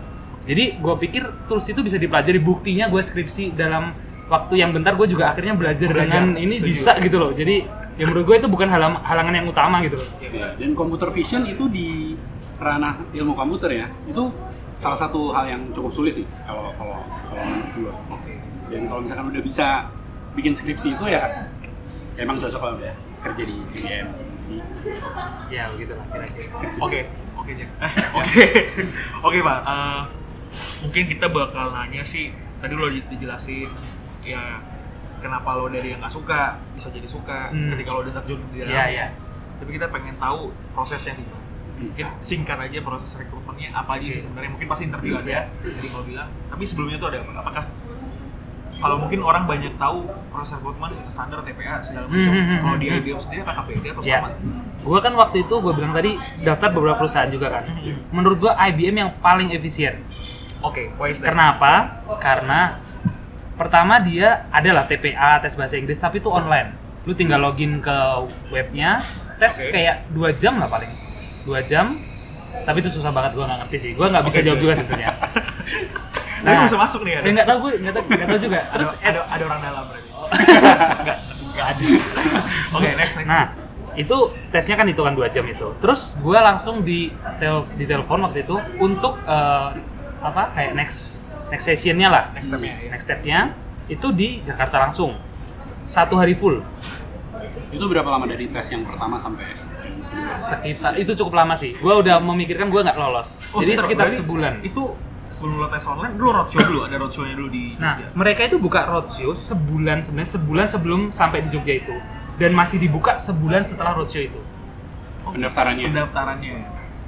jadi 0.46 0.64
gue 0.74 0.94
pikir 0.98 1.22
tools 1.44 1.66
itu 1.66 1.80
bisa 1.80 1.96
dipelajari 1.96 2.38
buktinya 2.38 2.86
gue 2.86 2.98
skripsi 2.98 3.52
dalam 3.52 3.92
waktu 4.26 4.56
yang 4.56 4.70
bentar 4.70 4.94
gue 4.94 5.04
juga 5.06 5.28
akhirnya 5.28 5.52
belajar, 5.52 5.86
Belajar, 5.86 6.22
dengan 6.22 6.34
ini 6.34 6.56
setuju. 6.56 6.70
bisa 6.70 6.92
gitu 6.98 7.16
loh 7.18 7.30
jadi 7.30 7.66
ya 7.94 8.04
menurut 8.04 8.24
gue 8.24 8.36
itu 8.38 8.48
bukan 8.48 8.66
halang- 8.66 9.02
halangan 9.02 9.34
yang 9.34 9.46
utama 9.46 9.82
gitu 9.82 9.94
loh 9.94 10.08
Iya. 10.22 10.46
Dan 10.56 10.72
computer 10.72 11.10
vision 11.10 11.44
itu 11.44 11.66
di 11.66 12.14
ranah 12.56 13.02
ilmu 13.10 13.32
komputer 13.32 13.70
ya. 13.74 13.86
Itu 14.04 14.30
salah 14.72 14.94
satu 14.94 15.28
hal 15.30 15.48
yang 15.48 15.62
cukup 15.70 15.90
sulit 15.90 16.12
sih 16.14 16.26
kalau 16.42 16.70
kalau 16.74 17.00
kalau 17.26 17.42
menurut 17.42 17.68
gua. 17.74 17.92
oke 18.10 18.32
Dan 18.68 18.86
kalau 18.86 19.00
misalkan 19.02 19.26
udah 19.28 19.42
bisa 19.42 19.66
bikin 20.32 20.52
skripsi 20.52 20.94
itu 20.94 21.04
ya 21.06 21.50
emang 22.16 22.36
cocok 22.36 22.56
kalau 22.56 22.74
udah 22.76 22.94
kerja 23.20 23.42
di 23.42 23.54
IBM. 23.72 24.06
Ya 25.48 25.66
begitu 25.68 25.92
lah 25.92 26.04
kira-kira 26.08 26.50
Oke, 26.84 27.00
oke. 27.36 27.52
Eh, 27.52 27.66
Oke, 28.18 28.44
oke 29.20 29.38
pak. 29.40 29.58
Eh, 29.62 30.00
mungkin 30.80 31.04
kita 31.06 31.26
bakal 31.28 31.70
nanya 31.70 32.02
sih. 32.02 32.30
Tadi 32.58 32.72
lo 32.72 32.86
di- 32.86 33.06
dijelasin 33.06 33.68
ya 34.20 34.60
kenapa 35.18 35.54
lo 35.54 35.66
dari 35.66 35.90
yang 35.90 36.00
nggak 36.00 36.10
suka 36.10 36.58
bisa 36.70 36.88
jadi 36.88 37.06
suka 37.06 37.48
Hmm. 37.48 37.72
ketika 37.72 37.90
lo 37.90 38.02
udah 38.02 38.14
terjun 38.14 38.40
di 38.50 38.60
dalam. 38.60 38.70
Iya, 38.70 38.84
iya. 38.86 39.06
Tapi 39.56 39.70
kita 39.72 39.88
pengen 39.88 40.16
tahu 40.16 40.48
prosesnya 40.70 41.12
sih. 41.12 41.24
Mungkin 41.76 42.06
singkat 42.20 42.58
aja 42.60 42.78
proses 42.80 43.16
rekrutmennya 43.16 43.72
apa 43.72 43.96
aja 43.96 44.04
sih 44.06 44.12
Oke. 44.14 44.24
sebenarnya. 44.26 44.50
Mungkin 44.50 44.68
pasti 44.68 44.84
interview 44.86 45.16
Iya. 45.16 45.22
ada. 45.22 45.38
Jadi 45.62 45.86
kalau 45.88 46.04
bilang. 46.04 46.28
Tapi 46.46 46.64
sebelumnya 46.64 46.96
tuh 46.96 47.08
ada 47.08 47.18
apa? 47.18 47.32
Apakah 47.38 47.64
kalau 48.80 48.96
mungkin 48.96 49.20
orang 49.20 49.44
banyak 49.44 49.76
tahu 49.76 50.08
proses 50.32 50.56
rekrutmen 50.56 50.96
standar 51.12 51.44
TPA 51.44 51.84
segala 51.84 52.08
macam. 52.08 52.32
Hmm, 52.32 52.40
hmm, 52.40 52.48
hmm, 52.48 52.60
Kalau 52.64 52.76
di 52.80 52.86
hmm. 52.88 52.98
IBM 53.04 53.18
sendiri 53.20 53.40
apakah 53.44 53.64
beda 53.68 53.88
atau 53.92 54.02
Ya, 54.02 54.18
sama? 54.24 54.28
gue 54.80 54.98
kan 55.04 55.12
waktu 55.20 55.36
itu 55.44 55.54
gue 55.60 55.72
bilang 55.76 55.92
tadi 55.92 56.10
daftar 56.40 56.68
beberapa 56.72 56.96
perusahaan 57.04 57.28
juga 57.28 57.60
kan. 57.60 57.64
Menurut 58.08 58.38
gue 58.40 58.52
IBM 58.52 58.96
yang 58.96 59.10
paling 59.20 59.52
efisien. 59.52 60.00
Oke, 60.64 60.92
why 60.96 61.12
is 61.12 61.20
that? 61.20 61.32
Kenapa? 61.32 62.00
Karena 62.24 62.80
pertama 63.60 64.00
dia 64.00 64.48
adalah 64.48 64.88
TPA 64.88 65.44
tes 65.44 65.52
bahasa 65.52 65.76
Inggris 65.76 66.00
tapi 66.00 66.24
itu 66.24 66.32
online. 66.32 66.72
Lu 67.04 67.12
tinggal 67.12 67.40
login 67.40 67.84
ke 67.84 67.96
webnya, 68.48 69.00
tes 69.36 69.68
Oke. 69.68 69.76
kayak 69.76 70.08
dua 70.12 70.32
jam 70.32 70.56
lah 70.56 70.68
paling, 70.68 70.88
dua 71.44 71.60
jam. 71.64 71.92
Tapi 72.60 72.76
itu 72.80 72.92
susah 72.92 73.12
banget 73.12 73.36
gue 73.36 73.44
nggak 73.44 73.60
ngerti 73.64 73.76
sih. 73.76 73.92
Gue 73.96 74.08
nggak 74.08 74.24
bisa 74.24 74.38
Oke, 74.40 74.46
jawab 74.48 74.60
juga 74.60 74.74
sebenarnya. 74.76 75.12
Tapi 76.40 76.56
bisa 76.64 76.78
masuk 76.80 77.00
nih 77.04 77.12
ya? 77.12 77.20
Eh 77.20 77.32
nggak 77.36 77.48
tahu 77.48 77.58
gue 77.62 77.72
nggak 77.84 77.94
tahu 77.94 78.04
nggak 78.08 78.28
tahu 78.28 78.40
juga. 78.40 78.60
Terus 78.72 78.90
ada 79.04 79.20
ada 79.28 79.42
orang 79.44 79.60
dalam 79.60 79.84
berarti. 79.88 80.08
nggak 81.04 81.18
nggak 81.54 81.66
ada. 81.68 81.84
Oke, 82.76 82.88
next 82.96 83.14
next. 83.20 83.28
Nah, 83.28 83.44
itu 83.98 84.16
tesnya 84.54 84.76
kan 84.80 84.86
itu 84.88 85.00
kan 85.04 85.12
dua 85.12 85.28
jam 85.28 85.44
itu. 85.44 85.68
Terus 85.82 86.16
gue 86.18 86.38
langsung 86.38 86.86
di 86.86 87.12
tel 87.36 87.66
di 87.76 87.84
telepon 87.84 88.24
waktu 88.24 88.48
itu 88.48 88.56
untuk 88.80 89.20
eh, 89.26 89.68
apa 90.20 90.42
kayak 90.56 90.72
next 90.76 91.28
next 91.50 91.64
sessionnya 91.66 92.08
lah. 92.08 92.24
next 92.32 92.48
step-nya 92.48 92.72
ya. 92.72 92.88
Next 92.94 93.04
stepnya 93.04 93.38
itu 93.90 94.08
di 94.14 94.40
Jakarta 94.46 94.86
langsung 94.86 95.18
satu 95.84 96.14
hari 96.16 96.38
full. 96.38 96.62
itu 97.70 97.86
berapa 97.86 98.06
lama 98.10 98.26
dari 98.26 98.50
tes 98.50 98.66
yang 98.74 98.82
pertama 98.82 99.14
sampai? 99.14 99.46
Sekitar 100.42 100.98
itu 100.98 101.14
cukup 101.14 101.38
lama 101.38 101.54
sih. 101.54 101.78
Gue 101.78 101.94
udah 102.02 102.18
memikirkan 102.18 102.66
gue 102.66 102.82
nggak 102.82 102.98
lolos. 102.98 103.46
Jadi 103.62 103.78
sebentar, 103.78 103.84
sekitar 103.86 104.06
sebulan. 104.10 104.52
Itu 104.66 104.98
sebelum 105.30 105.62
lo 105.62 105.68
tes 105.70 105.86
online, 105.86 106.14
dulu 106.18 106.30
roadshow 106.34 106.60
dulu, 106.66 106.80
ada 106.84 106.96
roadshow-nya 106.98 107.34
dulu 107.38 107.48
di 107.48 107.78
Nah, 107.78 107.96
Jogja. 108.02 108.10
mereka 108.18 108.40
itu 108.50 108.56
buka 108.58 108.80
roadshow 108.84 109.30
sebulan 109.30 110.02
sebenarnya 110.02 110.30
sebulan 110.36 110.66
sebelum 110.66 111.00
sampai 111.14 111.46
di 111.46 111.48
Jogja 111.54 111.74
itu 111.78 111.94
dan 112.36 112.50
masih 112.52 112.82
dibuka 112.82 113.16
sebulan 113.16 113.62
setelah 113.64 113.94
roadshow 113.94 114.20
itu. 114.20 114.40
Pendaftarannya. 115.22 115.86
pendaftarannya. 115.86 116.54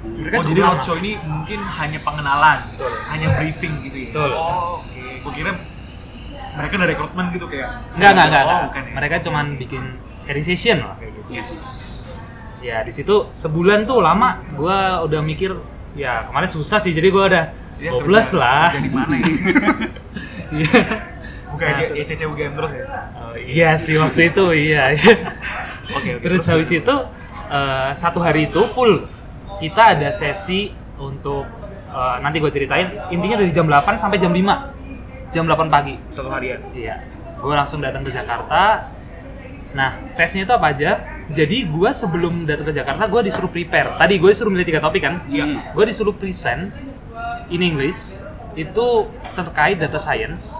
Mereka 0.03 0.35
oh, 0.35 0.43
jadi 0.43 0.61
lama. 0.63 0.69
roadshow 0.75 0.95
ini 0.99 1.15
mungkin 1.19 1.59
hanya 1.59 1.99
pengenalan, 2.03 2.59
hanya 3.11 3.27
briefing 3.39 3.73
gitu 3.83 3.97
ya. 3.97 4.07
Betul. 4.11 4.31
Oh, 4.35 4.79
oke. 4.79 5.03
Gue 5.23 5.33
kira 5.35 5.51
mereka 6.53 6.73
dari 6.77 6.91
rekrutmen 6.93 7.25
gitu 7.33 7.45
kayak. 7.49 7.69
Enggak, 7.97 8.11
enggak, 8.13 8.27
enggak. 8.29 8.43
Oh, 8.45 8.59
bukan 8.69 8.83
ya. 8.83 8.93
Mereka 8.99 9.15
cuman 9.25 9.45
bikin 9.57 9.83
sharing 10.03 10.45
session 10.45 10.77
lah 10.85 10.95
kayak 10.99 11.11
gitu. 11.17 11.29
Yes. 11.33 11.53
Ya 12.63 12.79
di 12.83 12.91
situ 12.95 13.27
sebulan 13.31 13.83
tuh 13.89 13.99
lama. 13.99 14.39
Gua 14.55 15.01
udah 15.03 15.19
mikir 15.23 15.55
ya 15.97 16.27
kemarin 16.29 16.51
susah 16.51 16.77
sih. 16.83 16.93
Jadi 16.93 17.07
gua 17.09 17.23
udah 17.31 17.43
Dia 17.83 17.91
12 17.91 17.99
kerja- 17.99 18.31
lah. 18.33 18.67
Kerja 18.69 18.79
di 18.79 18.91
mana 18.91 19.13
ya? 19.13 19.27
Iya. 20.53 20.79
Bukan 21.49 21.65
Nah. 21.67 21.97
ECC 21.97 22.21
UGM 22.23 22.53
terus 22.53 22.71
ya. 22.71 22.85
Oh, 23.15 23.33
iya 23.35 23.73
sih 23.75 23.93
waktu 23.95 24.29
itu 24.29 24.45
iya. 24.53 24.93
Oke, 25.93 26.15
oke. 26.15 26.21
Terus 26.21 26.45
habis 26.45 26.69
itu 26.69 26.95
eh, 27.49 27.89
satu 27.93 28.19
hari 28.19 28.47
itu 28.47 28.61
full 28.67 29.03
kita 29.59 29.93
ada 29.93 30.09
sesi 30.09 30.69
untuk 30.95 31.43
eh, 31.89 32.15
nanti 32.19 32.37
gue 32.37 32.49
ceritain 32.49 32.85
intinya 33.09 33.37
dari 33.37 33.49
jam 33.49 33.65
8 33.65 33.97
sampai 33.97 34.15
jam 34.15 34.29
5 34.29 34.39
jam 35.29 35.43
8 35.43 35.67
pagi 35.67 35.97
satu 36.07 36.29
harian. 36.29 36.61
Iya, 36.71 36.93
gue 37.35 37.53
langsung 37.53 37.81
datang 37.81 38.01
ke 38.01 38.09
Jakarta. 38.09 38.93
Nah, 39.73 39.89
tesnya 40.13 40.45
itu 40.45 40.53
apa 40.53 40.69
aja? 40.69 41.01
Jadi 41.27 41.65
gue 41.65 41.89
sebelum 41.91 42.45
datang 42.45 42.69
ke 42.69 42.73
Jakarta, 42.73 43.03
gue 43.03 43.21
disuruh 43.25 43.49
prepare. 43.49 43.97
Tadi 43.97 44.13
gue 44.15 44.29
disuruh 44.29 44.53
milih 44.53 44.61
tiga 44.63 44.77
topik 44.77 45.01
kan? 45.01 45.25
Iya. 45.25 45.73
Gue 45.73 45.83
disuruh 45.83 46.13
present 46.13 46.69
in 47.53 47.61
English 47.61 48.17
itu 48.57 49.07
terkait 49.37 49.77
data 49.77 50.01
science. 50.01 50.57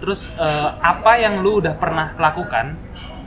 Terus 0.00 0.32
eh, 0.40 0.70
apa 0.80 1.20
yang 1.20 1.44
lu 1.44 1.60
udah 1.60 1.76
pernah 1.76 2.16
lakukan 2.16 2.76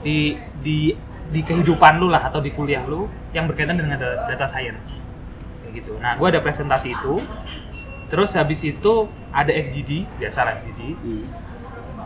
di 0.02 0.38
di 0.58 0.94
di 1.28 1.40
kehidupan 1.44 2.02
lu 2.02 2.10
lah 2.10 2.26
atau 2.26 2.42
di 2.42 2.50
kuliah 2.50 2.82
lu 2.82 3.06
yang 3.30 3.46
berkaitan 3.46 3.78
dengan 3.78 3.96
data, 4.00 4.26
data 4.26 4.46
science 4.50 5.06
kayak 5.68 5.84
gitu. 5.84 5.92
Nah, 6.00 6.16
gue 6.16 6.28
ada 6.28 6.40
presentasi 6.40 6.96
itu. 6.96 7.20
Terus 8.08 8.32
habis 8.40 8.64
itu 8.64 9.04
ada 9.28 9.52
FGD, 9.52 10.08
biasa 10.16 10.48
lah 10.48 10.52
FGD. 10.56 10.80
Hmm. 10.96 11.24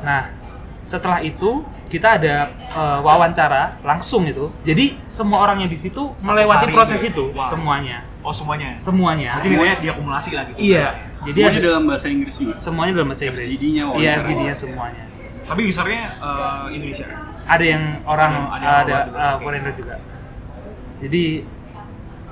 Nah, 0.02 0.34
setelah 0.82 1.22
itu 1.22 1.62
kita 1.86 2.18
ada 2.18 2.50
eh, 2.50 2.98
wawancara 3.06 3.78
langsung 3.86 4.26
itu. 4.26 4.50
Jadi 4.66 4.98
semua 5.06 5.46
orang 5.46 5.62
yang 5.62 5.70
di 5.70 5.78
situ 5.78 6.10
melewati 6.26 6.74
proses 6.74 6.98
itu 7.06 7.30
itu 7.30 7.38
ya? 7.38 7.38
Wow. 7.38 7.50
semuanya. 7.54 7.98
Oh 8.22 8.30
semuanya. 8.30 8.78
Semuanya. 8.78 9.34
Berarti 9.34 9.48
nilainya 9.50 9.76
diakumulasi 9.82 10.30
lah 10.32 10.44
gitu. 10.46 10.58
Iya. 10.58 10.86
Jadi 11.22 11.38
Semuanya 11.38 11.58
ada, 11.58 11.66
dalam 11.66 11.82
bahasa 11.86 12.06
Inggris 12.06 12.34
juga. 12.34 12.54
semuanya 12.58 12.92
dalam 12.94 13.08
bahasa 13.10 13.22
Inggris. 13.24 13.46
FGD-nya 13.46 13.84
Iya. 13.94 14.10
FGD-nya 14.22 14.54
semuanya. 14.54 15.02
Tapi 15.42 15.60
usernya 15.66 16.02
eh, 16.14 16.64
Indonesia. 16.72 17.06
Ada 17.42 17.64
yang 17.66 17.82
orang 18.06 18.32
Ada- 18.54 18.78
ada, 18.86 18.96
uh, 19.10 19.36
foreigner 19.38 19.74
juga. 19.74 19.98
Jadi 21.02 21.24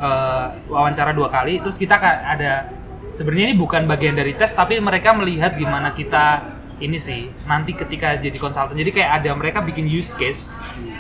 eh, 0.01 0.47
wawancara 0.67 1.11
dua 1.11 1.27
kali, 1.29 1.59
terus 1.59 1.75
kita 1.75 1.99
ada 1.99 2.71
sebenarnya 3.11 3.51
ini 3.51 3.57
bukan 3.59 3.85
bagian 3.85 4.15
dari 4.15 4.33
tes, 4.33 4.55
tapi 4.55 4.79
mereka 4.79 5.11
melihat 5.13 5.59
gimana 5.59 5.91
kita 5.91 6.55
ini 6.81 6.97
sih 6.97 7.29
nanti 7.45 7.75
ketika 7.75 8.17
jadi 8.17 8.39
konsultan. 8.39 8.73
Jadi 8.73 8.95
kayak 8.95 9.11
ada 9.21 9.31
mereka 9.35 9.61
bikin 9.61 9.85
use 9.85 10.15
case, 10.15 10.55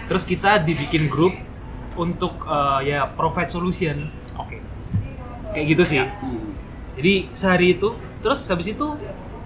terus 0.04 0.26
kita 0.26 0.60
dibikin 0.60 1.06
grup 1.06 1.32
untuk 1.94 2.42
eh, 2.44 2.92
ya 2.92 3.06
provide 3.08 3.48
solution. 3.48 3.96
Kayak 5.50 5.66
gitu 5.68 5.82
sih. 5.84 5.98
Hmm. 6.00 6.50
Jadi 6.94 7.14
sehari 7.32 7.66
itu, 7.74 7.88
terus 8.20 8.40
habis 8.46 8.68
itu 8.68 8.86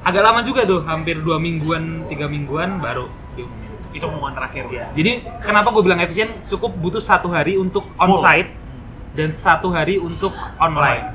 agak 0.00 0.22
lama 0.22 0.40
juga 0.40 0.64
tuh, 0.64 0.84
hampir 0.84 1.16
dua 1.18 1.38
mingguan, 1.38 2.04
tiga 2.06 2.26
mingguan 2.26 2.76
baru 2.78 3.06
diumumin. 3.32 3.70
Itu 3.90 4.04
pengumuman 4.04 4.34
terakhir. 4.34 4.64
Iya. 4.68 4.86
Jadi 4.92 5.10
kenapa 5.40 5.70
gue 5.70 5.82
bilang 5.82 6.00
efisien? 6.00 6.28
Cukup 6.44 6.74
butuh 6.74 7.00
satu 7.00 7.30
hari 7.30 7.54
untuk 7.54 7.86
Full. 7.86 8.04
onsite 8.04 8.50
dan 9.14 9.30
satu 9.30 9.70
hari 9.70 9.96
untuk 9.96 10.34
online. 10.58 11.14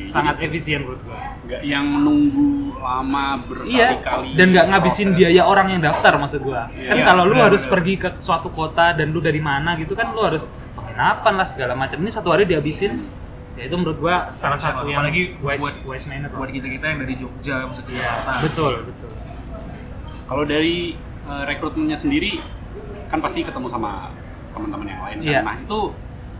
Sangat 0.00 0.38
efisien 0.40 0.82
menurut 0.82 1.02
gue. 1.02 1.18
Nggak 1.46 1.62
yang 1.62 1.82
menunggu 1.86 2.74
lama 2.78 3.38
Iya. 3.62 3.94
berkali-kali. 3.94 4.28
Dan 4.34 4.46
nggak 4.50 4.66
ngabisin 4.70 5.08
proses. 5.12 5.18
biaya 5.18 5.42
orang 5.44 5.66
yang 5.70 5.80
daftar 5.82 6.12
maksud 6.16 6.40
gue. 6.42 6.60
Kan 6.86 6.94
Iya, 6.98 7.04
kalau 7.04 7.22
lu 7.26 7.34
benar, 7.36 7.46
harus 7.50 7.62
benar. 7.62 7.72
pergi 7.74 7.94
ke 7.96 8.08
suatu 8.18 8.48
kota 8.50 8.90
dan 8.94 9.10
lu 9.10 9.20
dari 9.20 9.38
mana 9.38 9.74
gitu 9.76 9.92
kan 9.94 10.10
lu 10.10 10.22
harus 10.22 10.46
penginapan 10.74 11.34
lah 11.36 11.46
segala 11.46 11.72
macam. 11.74 11.98
Ini 12.00 12.10
satu 12.10 12.30
hari 12.30 12.42
dihabisin. 12.44 12.96
Ya 13.52 13.62
itu 13.64 13.74
menurut 13.74 13.98
gue 13.98 14.14
salah 14.30 14.56
satu 14.56 14.84
yang 14.84 15.00
Apalagi 15.00 15.36
wise, 15.38 15.60
buat- 15.60 15.80
wise 15.86 16.06
manner. 16.06 16.30
Buat 16.30 16.50
kita 16.50 16.66
kita 16.66 16.84
yang 16.86 16.98
dari 17.00 17.14
Jogja, 17.14 17.56
maksudnya 17.62 17.94
Jakarta. 17.96 18.32
Betul, 18.40 18.72
betul. 18.86 19.10
Kalau 20.24 20.44
dari 20.44 20.94
eh, 21.20 21.42
rekrutmennya 21.44 21.94
sendiri 21.94 22.38
kan 23.06 23.18
pasti 23.18 23.42
ketemu 23.42 23.66
sama 23.66 24.08
teman-teman 24.50 24.86
yang 24.86 25.00
lain. 25.00 25.16
kan? 25.18 25.26
Iya. 25.26 25.40
Nah 25.42 25.56
itu 25.58 25.80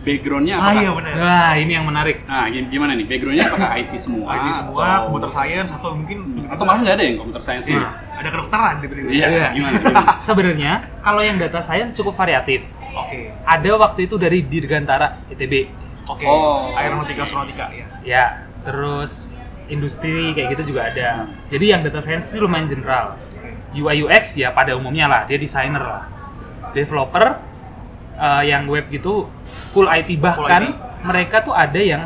backgroundnya 0.00 0.54
Ah 0.54 0.62
apakah? 0.64 0.80
iya 0.80 0.90
benar. 0.94 1.12
Wah, 1.14 1.52
ini 1.56 1.72
yang 1.74 1.84
menarik. 1.84 2.16
Nah 2.24 2.46
gim- 2.48 2.68
gimana 2.68 2.92
nih 2.94 3.04
backgroundnya 3.04 3.44
apakah 3.44 3.70
IT 3.80 3.92
semua? 3.94 4.28
IT 4.32 4.48
semua, 4.54 4.80
atau, 4.80 5.00
computer 5.04 5.30
science 5.30 5.70
atau 5.70 5.90
mungkin 5.92 6.18
atau 6.46 6.62
malah 6.64 6.80
nggak 6.80 6.94
ada 6.94 7.04
yang 7.04 7.16
computer 7.18 7.42
science 7.42 7.66
sih? 7.66 7.76
Nah. 7.76 7.92
ada 8.14 8.28
kedokteran 8.28 8.74
di 8.76 8.86
tiba 8.86 9.10
Iya. 9.10 9.26
Iya. 9.26 9.48
Gimana? 9.52 9.76
gimana? 9.76 10.12
Sebenarnya 10.26 10.72
kalau 11.00 11.20
yang 11.20 11.36
data 11.36 11.60
science 11.60 11.92
cukup 11.92 12.14
variatif. 12.14 12.64
Oke. 12.90 13.30
Ada 13.44 13.70
waktu 13.76 14.00
itu 14.06 14.14
dari 14.16 14.38
Dirgantara 14.40 15.18
ITB. 15.28 15.79
Oke. 16.08 16.24
Oh. 16.24 16.72
Aeronautika, 16.72 17.26
astronautika 17.26 17.68
ya. 17.74 17.86
Ya, 18.00 18.24
terus 18.64 19.34
industri 19.70 20.34
kayak 20.34 20.58
gitu 20.58 20.74
juga 20.74 20.90
ada. 20.90 21.30
Jadi 21.46 21.64
yang 21.70 21.80
data 21.86 22.02
science 22.02 22.34
ini 22.34 22.38
lumayan 22.42 22.66
general. 22.66 23.16
UI 23.70 24.02
UX 24.02 24.34
ya 24.34 24.50
pada 24.50 24.74
umumnya 24.74 25.06
lah, 25.06 25.20
dia 25.30 25.38
desainer 25.38 25.78
lah. 25.78 26.04
Developer 26.74 27.38
eh, 28.18 28.42
yang 28.50 28.66
web 28.66 28.90
gitu 28.90 29.30
full 29.70 29.86
IT 29.86 30.18
bahkan 30.18 30.74
IT? 30.74 31.06
mereka 31.06 31.42
tuh 31.46 31.54
ada 31.54 31.78
yang 31.78 32.02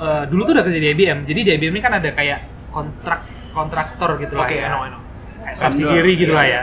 eh, 0.00 0.24
dulu 0.28 0.48
tuh 0.48 0.52
udah 0.56 0.64
kerja 0.64 0.80
di 0.80 0.88
IBM. 0.96 1.18
Jadi 1.28 1.40
di 1.44 1.50
IBM 1.52 1.72
ini 1.76 1.82
kan 1.84 1.92
ada 2.00 2.10
kayak 2.16 2.72
kontrak 2.72 3.20
kontraktor 3.56 4.20
gitu 4.20 4.36
lah 4.36 4.44
Oke, 4.44 4.56
ya. 4.56 4.68
I 4.68 4.72
know, 4.72 4.80
I 4.84 4.88
know. 4.92 5.00
Kayak 5.44 5.56
subsidiary 5.56 6.12
gitu 6.16 6.32
lah 6.36 6.44
iya. 6.44 6.60
ya. 6.60 6.62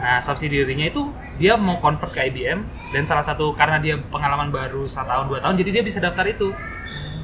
Nah, 0.00 0.18
subsidiary-nya 0.18 0.86
itu 0.90 1.02
dia 1.40 1.56
mau 1.56 1.80
convert 1.80 2.12
ke 2.12 2.28
IBM 2.28 2.60
dan 2.92 3.02
salah 3.08 3.24
satu 3.24 3.56
karena 3.56 3.80
dia 3.80 3.96
pengalaman 3.96 4.52
baru 4.52 4.84
satu 4.84 5.08
tahun 5.08 5.26
dua 5.32 5.38
tahun 5.40 5.56
jadi 5.56 5.80
dia 5.80 5.82
bisa 5.82 5.98
daftar 5.98 6.28
itu. 6.28 6.52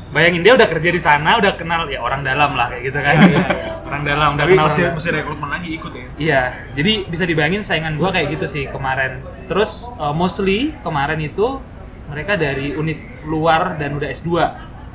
Bayangin 0.06 0.40
dia 0.40 0.56
udah 0.56 0.70
kerja 0.70 0.88
di 0.88 1.02
sana, 1.02 1.36
udah 1.36 1.52
kenal 1.60 1.84
ya 1.92 2.00
orang 2.00 2.24
dalam 2.24 2.56
lah 2.56 2.72
kayak 2.72 2.88
gitu 2.88 2.98
kan. 3.04 3.14
orang 3.90 4.02
dalam, 4.06 4.28
udah 4.38 4.46
Tapi 4.48 4.52
kenal 4.54 4.64
masih 4.64 4.80
orang 4.80 4.88
dalam. 4.88 4.96
masih 4.96 5.10
rekrutmen 5.12 5.48
lagi 5.52 5.68
ikut 5.76 5.92
ya. 5.92 6.06
Iya, 6.16 6.42
jadi 6.78 6.92
bisa 7.10 7.24
dibayangin 7.28 7.60
saingan 7.60 8.00
gua 8.00 8.14
kayak 8.14 8.38
gitu 8.38 8.46
sih 8.48 8.64
kemarin. 8.70 9.20
Terus 9.50 9.92
uh, 10.00 10.16
mostly 10.16 10.72
kemarin 10.80 11.20
itu 11.20 11.60
mereka 12.08 12.38
dari 12.38 12.72
univ 12.72 12.96
luar 13.28 13.76
dan 13.76 13.98
udah 13.98 14.08
S2 14.08 14.30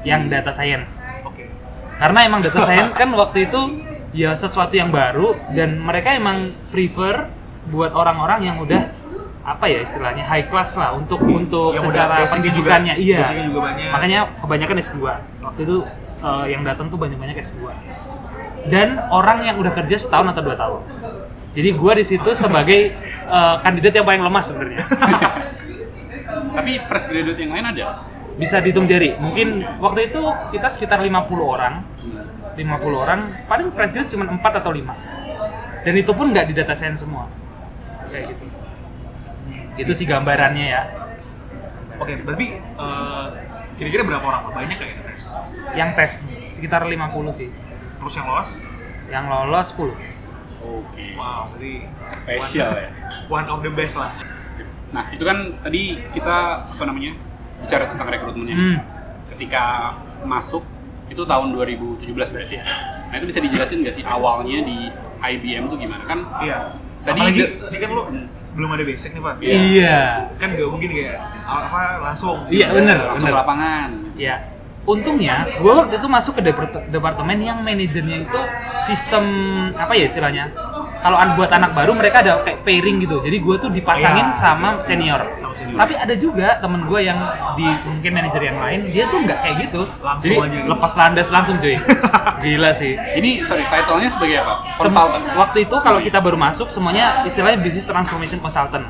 yang 0.07 0.31
data 0.31 0.49
science. 0.49 1.05
Oke. 1.27 1.45
Karena 2.01 2.19
emang 2.25 2.41
data 2.41 2.63
science 2.63 2.95
kan 2.99 3.11
waktu 3.13 3.51
itu 3.51 3.61
ya 4.15 4.33
sesuatu 4.33 4.73
yang 4.73 4.89
baru 4.89 5.37
dan 5.53 5.77
mereka 5.77 6.15
emang 6.15 6.55
prefer 6.71 7.29
buat 7.67 7.93
orang-orang 7.93 8.47
yang 8.47 8.57
udah 8.57 9.00
apa 9.41 9.65
ya 9.65 9.81
istilahnya 9.81 10.21
high 10.21 10.45
class 10.45 10.77
lah 10.77 10.93
untuk 10.93 11.17
untuk 11.23 11.73
Yang 11.73 11.89
secara 11.89 12.13
juga- 12.15 12.29
pendidikannya 12.29 12.93
iya. 13.01 13.25
Juga 13.41 13.59
banyak. 13.65 13.89
makanya 13.89 14.19
kebanyakan 14.37 14.75
S2 14.77 14.97
waktu 15.41 15.61
itu 15.65 15.77
eh, 16.21 16.45
yang 16.49 16.61
datang 16.61 16.93
tuh 16.93 16.97
banyak-banyak 17.01 17.37
S2 17.41 17.65
dan 18.69 19.01
orang 19.09 19.41
yang 19.41 19.57
udah 19.57 19.73
kerja 19.73 19.97
setahun 19.97 20.29
atau 20.29 20.45
dua 20.45 20.53
tahun. 20.53 20.81
Jadi 21.51 21.69
gua 21.73 21.97
di 21.97 22.05
situ 22.05 22.29
sebagai 22.31 22.93
eh, 23.37 23.55
kandidat 23.59 23.91
yang 23.91 24.05
paling 24.05 24.21
lemah 24.21 24.43
sebenarnya. 24.45 24.85
Tapi 26.55 26.71
fresh 26.83 27.05
graduate 27.07 27.39
yang 27.39 27.51
lain 27.51 27.67
ada? 27.67 27.87
bisa 28.31 28.57
dihitung 28.57 28.87
jari. 28.87 29.13
Mungkin 29.17 29.61
waktu 29.77 30.09
itu 30.09 30.21
kita 30.49 30.65
sekitar 30.65 30.97
50 30.97 31.11
orang. 31.37 31.83
50 32.51 32.57
orang 32.95 33.19
paling 33.45 33.69
fresh 33.69 33.91
grade 33.91 34.09
cuma 34.09 34.27
4 34.27 34.39
atau 34.59 34.71
5 34.73 34.91
dan 35.81 35.93
itu 35.95 36.11
pun 36.11 36.29
nggak 36.29 36.45
di 36.45 36.53
data 36.53 36.75
science 36.75 37.01
semua. 37.01 37.25
Kayak 38.11 38.35
gitu 38.35 38.43
itu 39.81 39.93
sih 39.93 40.05
gambarannya 40.05 40.67
ya 40.67 40.83
Oke, 41.97 42.17
berarti 42.17 42.57
eh, 42.57 43.25
kira-kira 43.77 44.01
berapa 44.01 44.25
orang? 44.25 44.41
Banyak 44.49 44.73
kayak 44.73 44.93
yang 44.93 45.05
tes? 45.05 45.23
yang 45.73 45.89
tes 45.93 46.11
sekitar 46.49 46.81
50 46.81 46.97
sih 47.29 47.49
Terus 48.01 48.13
yang 48.15 48.27
lolos? 48.27 48.49
yang 49.07 49.25
lolos 49.27 49.67
10 49.73 50.21
Oke. 50.61 51.17
Wow, 51.17 51.49
berarti 51.51 51.89
Spesial 52.05 52.69
ya. 52.77 52.89
one 53.25 53.49
of 53.49 53.65
the 53.65 53.73
best 53.73 53.97
lah. 53.97 54.13
Sip. 54.45 54.69
Nah 54.93 55.09
itu 55.09 55.25
kan 55.25 55.57
tadi 55.57 55.97
kita 56.13 56.69
apa 56.69 56.83
namanya 56.85 57.17
bicara 57.57 57.89
tentang 57.89 58.05
rekrutmennya. 58.05 58.53
hmm. 58.53 58.77
Ketika 59.33 59.89
masuk 60.21 60.61
itu 61.09 61.25
tahun 61.25 61.57
2017 61.57 62.13
berarti 62.13 62.61
ya. 62.61 62.65
Nah 63.09 63.15
itu 63.17 63.25
bisa 63.25 63.41
dijelasin 63.41 63.81
nggak 63.81 63.95
sih 63.97 64.05
awalnya 64.05 64.61
di 64.61 64.93
IBM 65.17 65.65
tuh 65.65 65.81
gimana 65.81 66.05
kan? 66.05 66.19
Iya. 66.39 66.77
Tadi 67.01 67.19
Apalagi 67.19 67.41
tadi 67.57 67.77
kan 67.81 67.89
lu 67.89 68.03
belum 68.51 68.69
ada 68.75 68.83
basic 68.83 69.15
nih, 69.15 69.23
Pak. 69.23 69.33
Iya. 69.39 69.53
iya 69.55 69.99
Kan 70.35 70.53
gak 70.53 70.67
mungkin 70.67 70.89
kayak 70.91 71.17
apa 71.43 71.79
langsung. 72.03 72.37
Iya, 72.47 72.67
bener. 72.71 72.97
Langsung 73.09 73.29
ke 73.29 73.35
lapangan. 73.35 73.87
ya 74.15 74.35
untungnya 74.81 75.45
gue 75.61 75.69
waktu 75.69 75.93
itu 75.93 76.07
masuk 76.09 76.41
ke 76.41 76.49
depart- 76.49 76.89
departemen 76.89 77.37
yang 77.37 77.61
manajernya 77.61 78.25
itu 78.25 78.41
sistem 78.81 79.23
apa 79.77 79.93
ya 79.93 80.09
istilahnya 80.09 80.49
kalau 81.01 81.17
an- 81.17 81.33
buat 81.33 81.49
anak 81.49 81.71
baru 81.71 81.91
mereka 81.91 82.21
ada 82.21 82.39
kayak 82.39 82.61
pairing 82.61 82.97
gitu 82.99 83.17
jadi 83.19 83.37
gue 83.37 83.55
tuh 83.57 83.69
dipasangin 83.69 84.27
Iya. 84.27 84.37
sama 84.37 84.69
senior 84.79 85.21
Sama 85.33 85.51
senior. 85.51 85.75
tapi 85.75 85.93
ada 85.95 86.13
juga 86.13 86.57
temen 86.57 86.81
gue 86.83 86.99
yang 87.01 87.19
di 87.53 87.65
mungkin 87.83 88.11
manajer 88.11 88.41
yang 88.43 88.57
lain 88.57 88.79
dia 88.87 89.05
tuh 89.05 89.19
nggak 89.19 89.39
kayak 89.39 89.55
gitu 89.61 89.81
Langsung 89.97 90.21
jadi 90.23 90.37
aja 90.39 90.55
gitu. 90.55 90.67
lepas 90.67 90.91
landas 90.95 91.27
langsung 91.29 91.55
cuy 91.57 91.75
gila 92.43 92.71
sih 92.71 92.93
Ini 92.93 93.31
sorry 93.41 93.63
title-nya 93.63 94.07
sebagai 94.07 94.37
apa? 94.39 94.53
Sem- 94.71 94.87
Consultant. 94.87 95.23
waktu 95.35 95.57
itu 95.61 95.75
kalau 95.77 95.99
kita 95.99 96.17
baru 96.17 96.37
masuk 96.37 96.67
semuanya 96.67 97.21
istilahnya 97.21 97.59
business 97.59 97.83
transformation 97.83 98.37
consultant 98.37 98.85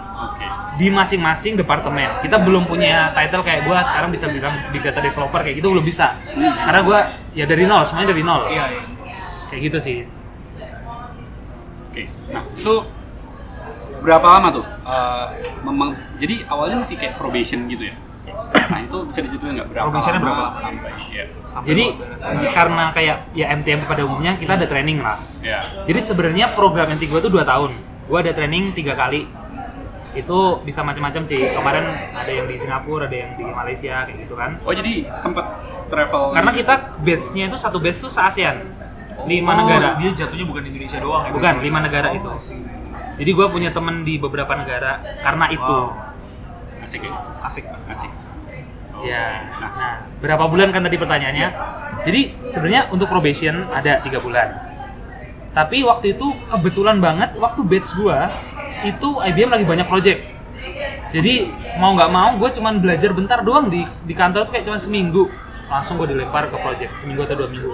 di 0.72 0.88
masing-masing 0.88 1.54
departemen. 1.54 2.10
Kita 2.20 2.40
belum 2.40 2.64
punya 2.64 3.12
title 3.12 3.44
kayak 3.44 3.64
gue 3.64 3.78
sekarang 3.84 4.10
bisa 4.10 4.26
bilang 4.26 4.56
big 4.72 4.82
data 4.82 4.98
developer 4.98 5.38
kayak 5.38 5.56
gitu 5.56 5.70
belum 5.70 5.84
bisa. 5.84 6.16
Karena 6.34 6.82
gue 6.82 7.00
ya 7.34 7.46
dari 7.46 7.64
nol, 7.64 7.84
semuanya 7.84 8.10
dari 8.10 8.24
nol. 8.24 8.48
Iya, 8.48 8.66
iya. 8.72 8.82
Kayak 9.48 9.62
gitu 9.68 9.78
sih. 9.78 9.98
Oke. 11.92 12.04
Nah 12.28 12.44
itu 12.48 12.76
berapa 14.02 14.26
lama 14.26 14.48
tuh? 14.52 14.66
Eh, 14.66 15.26
memang 15.62 15.90
jadi 16.18 16.44
awalnya 16.46 16.82
masih 16.82 16.96
kayak 16.96 17.16
probation 17.16 17.68
gitu 17.68 17.88
ya. 17.88 17.96
Nah 18.42 18.80
itu 18.80 18.98
bisa 19.08 19.20
diceritain 19.22 19.54
nggak 19.54 19.70
berapa 19.70 19.86
Probationnya 19.88 20.20
lama 20.20 20.26
berapa 20.26 20.44
lama? 20.46 20.56
sampai? 20.56 20.92
Ya. 21.10 21.26
Sampai 21.46 21.68
Jadi 21.68 21.84
lu- 21.88 22.52
karena 22.52 22.84
kayak 22.92 23.18
ya 23.32 23.46
MTM 23.52 23.80
pada 23.86 24.02
umumnya 24.02 24.32
kita 24.36 24.56
ada 24.56 24.66
training 24.66 25.00
lah. 25.00 25.16
Ya. 25.42 25.60
Jadi 25.84 26.00
sebenarnya 26.00 26.52
program 26.52 26.88
MT 26.90 27.04
gue 27.06 27.20
tuh 27.20 27.30
2 27.30 27.44
tahun. 27.44 27.72
Gue 28.08 28.18
ada 28.18 28.32
training 28.32 28.72
tiga 28.72 28.92
kali. 28.94 29.28
Itu 30.12 30.60
bisa 30.62 30.84
macam-macam 30.84 31.24
sih. 31.24 31.40
Kemarin 31.40 31.86
ada 32.12 32.28
yang 32.28 32.44
di 32.44 32.56
Singapura, 32.56 33.08
ada 33.08 33.16
yang 33.16 33.32
di 33.34 33.44
Malaysia 33.46 34.04
kayak 34.04 34.18
gitu 34.22 34.36
kan. 34.36 34.60
Oh 34.62 34.72
jadi 34.72 35.08
sempet 35.14 35.44
travel? 35.88 36.36
Karena 36.36 36.52
kita 36.52 36.74
batch-nya 37.00 37.48
itu 37.48 37.56
satu 37.56 37.80
batch 37.80 38.00
tuh 38.00 38.12
se-ASEAN. 38.12 38.81
Lima 39.28 39.52
Oh, 39.54 39.58
negara. 39.66 39.88
Dia 39.98 40.12
jatuhnya 40.14 40.46
bukan 40.46 40.62
di 40.66 40.70
Indonesia 40.74 41.00
doang 41.02 41.24
ya. 41.28 41.32
Bukan, 41.34 41.54
lima 41.62 41.80
negara 41.84 42.08
Oh, 42.14 42.18
itu. 42.18 42.30
Jadi 43.22 43.32
gue 43.38 43.48
punya 43.54 43.70
temen 43.70 44.02
di 44.02 44.18
beberapa 44.18 44.54
negara 44.58 45.02
karena 45.22 45.46
itu. 45.52 45.78
Wow. 45.86 46.10
asik 46.82 47.06
ya. 47.06 47.14
Asik. 47.46 47.66
Asik. 47.86 48.10
Oh. 48.98 49.06
Ya, 49.06 49.46
nah, 49.62 50.02
berapa 50.18 50.50
bulan 50.50 50.74
kan 50.74 50.82
tadi 50.82 50.98
pertanyaannya? 50.98 51.48
Jadi 52.02 52.22
sebenarnya 52.50 52.90
untuk 52.90 53.06
probation 53.06 53.70
ada 53.70 54.02
tiga 54.02 54.18
bulan. 54.18 54.50
Tapi 55.54 55.86
waktu 55.86 56.18
itu 56.18 56.34
kebetulan 56.50 56.98
banget 56.98 57.38
waktu 57.38 57.62
batch 57.62 57.94
gua 58.00 58.26
itu 58.82 59.10
IBM 59.22 59.54
lagi 59.54 59.66
banyak 59.68 59.86
project. 59.86 60.20
Jadi 61.12 61.52
mau 61.78 61.92
nggak 61.92 62.10
mau 62.10 62.40
gue 62.40 62.50
cuman 62.56 62.80
belajar 62.80 63.12
bentar 63.12 63.44
doang 63.44 63.68
di 63.68 63.84
di 63.84 64.14
kantor 64.16 64.48
tuh 64.48 64.52
kayak 64.56 64.66
cuman 64.66 64.80
seminggu. 64.80 65.28
Langsung 65.68 66.00
gue 66.00 66.08
dilempar 66.08 66.48
ke 66.48 66.58
project 66.58 66.96
seminggu 66.98 67.28
atau 67.28 67.36
dua 67.36 67.50
minggu. 67.52 67.70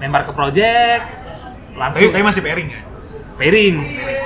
Lempar 0.00 0.24
ke 0.24 0.32
project, 0.32 1.02
Tapi, 1.04 1.76
langsung 1.76 2.10
tapi 2.10 2.24
masih 2.24 2.42
pairing 2.42 2.68
ya? 2.72 2.80
pairing. 3.36 3.76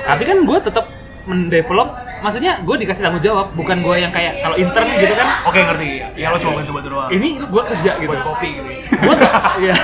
Tapi 0.07 0.23
kan 0.23 0.37
gue 0.43 0.57
tetap 0.59 0.85
mendevelop, 1.25 1.89
maksudnya 2.23 2.63
gue 2.63 2.75
dikasih 2.79 3.01
tanggung 3.03 3.23
jawab, 3.23 3.51
bukan 3.51 3.83
gue 3.83 3.95
yang 3.99 4.11
kayak 4.11 4.39
kalau 4.39 4.55
intern 4.55 4.87
gitu 4.95 5.13
kan. 5.15 5.27
Oke 5.47 5.59
ngerti. 5.59 5.89
Ya 6.15 6.31
lo 6.31 6.37
cuma 6.39 6.63
bantu-bantu 6.63 6.87
doang. 6.91 7.09
Ini 7.11 7.27
gue 7.43 7.63
kerja 7.75 7.91
gitu. 7.99 8.07
buat 8.07 8.21
kopi 8.23 8.49
gitu. 8.55 8.69
gue 8.95 9.13
nggak 9.19 9.33
ya 9.67 9.75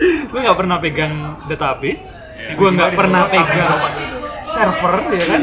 gue 0.00 0.40
nggak 0.40 0.58
pernah 0.58 0.76
pegang 0.80 1.14
database 1.44 2.24
gue 2.56 2.68
nggak 2.72 2.92
pernah 2.96 3.28
pegang 3.28 3.80
server 4.40 4.94
ya 5.12 5.24
kan 5.28 5.42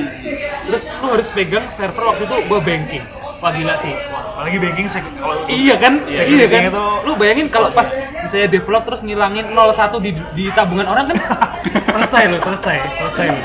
terus 0.65 0.85
lu 0.97 1.07
harus 1.13 1.29
pegang 1.29 1.65
server 1.69 2.03
waktu 2.09 2.23
itu 2.25 2.35
gue 2.49 2.59
banking 2.65 3.03
wah 3.47 3.55
gila 3.55 3.75
sih. 3.79 3.95
Apalagi 4.35 4.57
banking 4.59 4.87
kalau 4.91 5.35
iya 5.47 5.75
kan? 5.79 5.93
Iya, 6.03 6.23
iya 6.27 6.45
kan? 6.51 6.61
itu- 6.67 6.99
lu 7.07 7.13
bayangin 7.15 7.47
kalau 7.47 7.71
pas 7.71 7.87
misalnya 7.95 8.51
develop 8.51 8.83
terus 8.83 9.01
ngilangin 9.07 9.47
01 9.55 10.03
di, 10.03 10.11
di 10.35 10.45
tabungan 10.51 10.83
orang 10.83 11.07
kan? 11.09 11.17
Selesai 11.95 12.29
lo 12.29 12.37
selesai 12.37 12.77
selesai 12.95 13.25
lo 13.33 13.41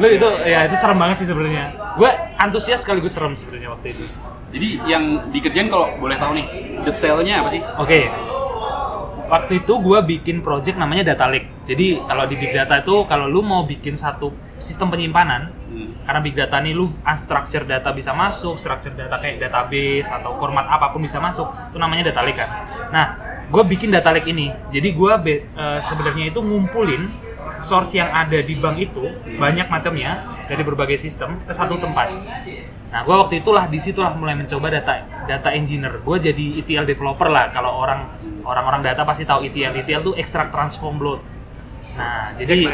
lu 0.00 0.08
itu 0.08 0.24
ya 0.48 0.64
itu 0.64 0.76
serem 0.76 0.96
banget 0.96 1.24
sih 1.24 1.28
sebenarnya. 1.28 1.72
Gue 2.00 2.08
antusias 2.40 2.80
sekaligus 2.80 3.12
serem 3.12 3.36
sebenarnya 3.36 3.72
waktu 3.76 3.92
itu. 3.92 4.04
Jadi 4.52 4.68
yang 4.88 5.04
dikerjain 5.32 5.68
kalau 5.68 5.96
boleh 5.96 6.16
tahu 6.16 6.32
nih 6.36 6.46
detailnya 6.84 7.44
apa 7.44 7.48
sih? 7.52 7.60
Oke. 7.80 8.08
Waktu 9.28 9.64
itu 9.64 9.72
gue 9.80 9.98
bikin 10.16 10.44
project 10.44 10.76
namanya 10.76 11.12
Data 11.12 11.28
Lake. 11.28 11.64
Jadi 11.64 12.00
kalau 12.04 12.24
di 12.28 12.36
Big 12.36 12.52
Data 12.52 12.80
itu 12.80 13.04
kalau 13.08 13.28
lu 13.28 13.40
mau 13.40 13.64
bikin 13.64 13.96
satu 13.96 14.28
sistem 14.62 14.88
penyimpanan, 14.94 15.50
Hmm. 15.72 15.92
karena 16.06 16.20
Big 16.22 16.38
Data 16.38 16.62
nih 16.62 16.72
lu 16.76 16.86
unstructured 17.02 17.66
data 17.66 17.90
bisa 17.90 18.14
masuk, 18.14 18.54
structured 18.54 18.94
data 18.94 19.18
kayak 19.18 19.42
database 19.42 20.06
atau 20.06 20.38
format 20.38 20.68
apa 20.70 20.94
pun 20.94 21.02
bisa 21.02 21.18
masuk, 21.18 21.50
itu 21.72 21.76
namanya 21.82 22.14
Data 22.14 22.22
Lake 22.22 22.38
kan. 22.38 22.50
Nah, 22.94 23.06
gue 23.48 23.62
bikin 23.66 23.90
Data 23.90 24.12
Lake 24.14 24.28
ini. 24.30 24.52
Jadi 24.70 24.92
gue 24.94 25.12
sebenarnya 25.82 26.30
itu 26.30 26.38
ngumpulin 26.44 27.08
source 27.58 27.94
yang 27.96 28.10
ada 28.10 28.38
di 28.42 28.54
bank 28.58 28.76
itu 28.78 29.04
banyak 29.38 29.70
macamnya 29.70 30.28
dari 30.46 30.62
berbagai 30.66 30.98
sistem 30.98 31.40
ke 31.46 31.52
satu 31.54 31.78
tempat. 31.78 32.10
Nah, 32.92 33.00
gue 33.08 33.16
waktu 33.16 33.40
itulah 33.40 33.64
di 33.64 33.80
situlah 33.80 34.12
mulai 34.12 34.36
mencoba 34.36 34.68
data 34.68 35.08
data 35.24 35.48
engineer. 35.56 36.04
Gue 36.04 36.20
jadi 36.20 36.60
ETL 36.60 36.84
developer 36.84 37.32
lah. 37.32 37.48
Kalau 37.48 37.72
orang 37.80 38.04
orang-orang 38.44 38.84
data 38.84 39.08
pasti 39.08 39.24
tahu 39.24 39.48
ETL. 39.48 39.72
ETL 39.80 40.04
tuh 40.04 40.14
extract 40.20 40.52
transform 40.52 41.00
load. 41.00 41.20
Nah, 41.96 42.36
jadi. 42.36 42.68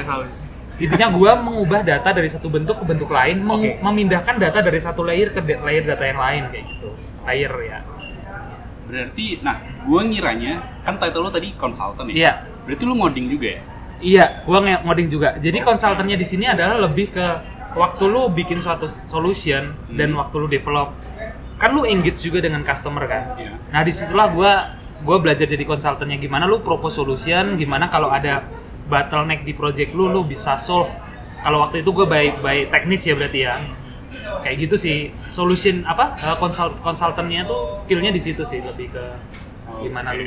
Intinya 0.78 1.10
gue 1.10 1.30
mengubah 1.42 1.82
data 1.82 2.14
dari 2.14 2.30
satu 2.30 2.46
bentuk 2.46 2.78
ke 2.80 2.84
bentuk 2.86 3.10
lain, 3.10 3.42
Oke. 3.44 3.82
memindahkan 3.82 4.38
data 4.38 4.62
dari 4.62 4.78
satu 4.78 5.02
layer 5.02 5.34
ke 5.34 5.42
layer 5.42 5.84
data 5.84 6.04
yang 6.06 6.18
lain 6.22 6.42
kayak 6.54 6.64
gitu. 6.70 6.90
Layer 7.26 7.52
ya. 7.66 7.78
Berarti, 8.88 9.44
nah, 9.44 9.60
gua 9.84 10.00
ngiranya 10.00 10.64
kan 10.80 10.96
title 10.96 11.28
lo 11.28 11.30
tadi 11.34 11.52
konsultan 11.60 12.08
ya. 12.08 12.14
Iya. 12.16 12.32
Berarti 12.64 12.82
lu 12.88 12.94
ngoding 12.96 13.26
juga 13.28 13.48
ya? 13.52 13.62
Iya, 14.00 14.24
gua 14.48 14.58
nge- 14.64 14.82
ngoding 14.86 15.08
juga. 15.12 15.28
Jadi 15.36 15.58
konsultannya 15.60 16.16
di 16.16 16.24
sini 16.24 16.48
adalah 16.48 16.80
lebih 16.88 17.12
ke 17.12 17.26
waktu 17.76 18.04
lu 18.08 18.32
bikin 18.32 18.62
suatu 18.64 18.88
solution 18.88 19.76
dan 19.92 20.08
waktu 20.16 20.34
lu 20.40 20.48
develop. 20.48 20.96
Kan 21.60 21.76
lu 21.76 21.84
engage 21.84 22.22
juga 22.22 22.40
dengan 22.40 22.64
customer 22.64 23.04
kan. 23.04 23.36
Iya. 23.36 23.52
Nah, 23.74 23.82
di 23.84 23.92
situlah 23.92 24.32
gua 24.32 24.52
gua 25.04 25.20
belajar 25.20 25.44
jadi 25.44 25.68
konsultannya 25.68 26.16
gimana 26.16 26.48
lu 26.48 26.64
propose 26.64 26.96
solution, 26.96 27.60
gimana 27.60 27.92
kalau 27.92 28.08
ada 28.08 28.40
bottleneck 28.88 29.44
di 29.44 29.52
project 29.52 29.92
lu 29.92 30.08
lu 30.08 30.24
bisa 30.24 30.56
solve. 30.56 30.90
Kalau 31.38 31.62
waktu 31.62 31.80
itu 31.80 31.90
gue 31.92 32.04
baik 32.04 32.40
baik 32.40 32.64
teknis 32.68 33.04
ya 33.04 33.14
berarti 33.14 33.40
ya. 33.46 33.54
Kayak 34.42 34.56
gitu 34.66 34.76
sih. 34.76 34.96
Solution 35.28 35.84
apa? 35.84 36.16
eh, 36.18 36.36
konsult 36.36 36.80
konsultannya 36.80 37.44
tuh 37.44 37.72
skillnya 37.72 38.10
di 38.10 38.18
situ 38.18 38.42
sih 38.42 38.58
lebih 38.58 38.90
ke 38.90 39.04
gimana 39.78 40.10
lu 40.10 40.24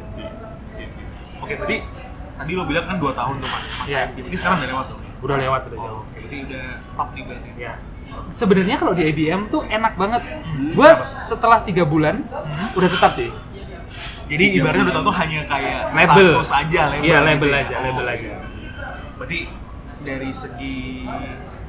Si, 0.00 0.22
si, 0.64 0.82
si, 0.88 1.02
si. 1.12 1.22
Oke, 1.36 1.58
tadi 1.58 1.82
tadi 2.36 2.52
lo 2.54 2.64
bilang 2.64 2.86
kan 2.86 2.96
2 2.96 3.12
tahun 3.12 3.34
tuh, 3.36 3.48
Mas. 3.50 3.64
Mas 3.76 3.88
Iya. 3.90 4.00
IBM. 4.08 4.26
Ini 4.30 4.36
sekarang 4.38 4.56
udah 4.58 4.70
lewat 4.70 4.86
tuh. 4.88 4.98
udah 5.16 5.36
lewat 5.36 5.60
udah 5.68 5.78
jauh. 5.78 6.00
Oke, 6.00 6.16
berarti 6.16 6.36
udah 6.46 6.64
top 6.94 7.08
nih 7.12 7.22
berarti. 7.26 7.50
Ya. 7.58 7.72
Sebenarnya 8.26 8.76
kalau 8.80 8.92
di 8.96 9.02
IBM 9.04 9.40
tuh 9.46 9.62
enak 9.66 9.92
banget. 9.94 10.22
Gua 10.72 10.90
setelah 10.96 11.60
tiga 11.60 11.84
bulan 11.84 12.24
udah 12.72 12.88
tetap 12.88 13.12
sih. 13.12 13.28
Jadi 14.26 14.44
ibaratnya 14.58 14.84
udah 14.90 14.94
tau 14.98 15.04
tuh 15.06 15.16
hanya 15.22 15.40
kayak 15.46 15.80
Label. 15.94 16.28
status 16.34 16.50
aja, 16.50 16.80
label. 16.90 17.04
Iya, 17.06 17.16
gitu 17.16 17.26
label 17.30 17.50
ya. 17.50 17.58
aja, 17.62 17.74
Oh, 17.74 17.84
label 17.86 18.06
aja. 18.10 18.30
Berarti 19.16 19.40
dari 20.02 20.30
segi 20.30 20.78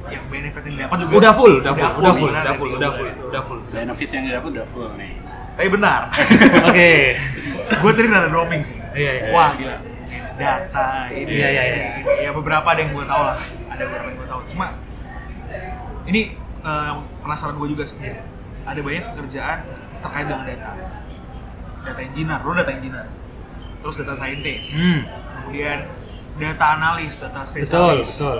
yang 0.08 0.24
benefit 0.26 0.62
yang 0.64 0.76
dapat 0.88 0.96
juga 1.04 1.12
Udah 1.20 1.32
full, 1.36 1.54
udah 1.60 1.72
full, 1.74 1.86
udah 1.86 1.94
full, 1.94 2.30
udah 2.32 2.54
full, 2.56 2.70
udah 2.74 2.90
full, 2.90 3.10
udah 3.30 3.42
full. 3.46 3.60
Benefit 3.70 4.08
yang 4.10 4.22
didapat 4.26 4.50
udah 4.58 4.66
full 4.74 4.88
nih. 4.98 5.12
Tapi 5.58 5.68
benar. 5.74 6.00
Oke. 6.70 6.90
gue 7.68 7.90
tadi 7.94 8.06
rada 8.08 8.28
dropping 8.30 8.62
sih. 8.62 8.76
Iya, 8.94 9.10
iya. 9.10 9.30
Wah 9.34 9.50
gila. 9.54 9.76
Data 10.38 10.86
ini. 11.10 11.30
Iya, 11.34 11.48
iya, 11.50 11.62
iya. 11.66 11.86
ini. 11.98 12.24
Ya 12.26 12.30
beberapa 12.30 12.62
ada 12.66 12.78
yang 12.78 12.94
gue 12.94 13.04
tahu 13.04 13.22
lah. 13.26 13.36
Ada 13.70 13.82
beberapa 13.86 14.06
yang 14.06 14.18
gue 14.18 14.28
tahu. 14.30 14.40
Cuma 14.54 14.66
ini 16.06 16.22
eh, 16.62 16.92
penasaran 17.22 17.54
gue 17.58 17.68
juga 17.70 17.84
sih. 17.86 17.98
Iya. 17.98 18.22
Ada 18.66 18.80
banyak 18.82 19.04
pekerjaan 19.14 19.58
terkait 19.98 20.26
dengan 20.26 20.46
data. 20.46 20.70
Data 21.80 22.00
engineer, 22.00 22.40
lo 22.40 22.52
data 22.52 22.70
engineer. 22.70 23.06
Terus 23.78 23.94
data 23.98 24.14
scientist. 24.14 24.68
Hmm, 24.74 25.00
Kemudian 25.38 25.78
data 26.36 26.64
analis, 26.74 27.12
data 27.16 27.40
betul, 27.40 27.48
spesialis. 27.48 28.08
betul. 28.14 28.38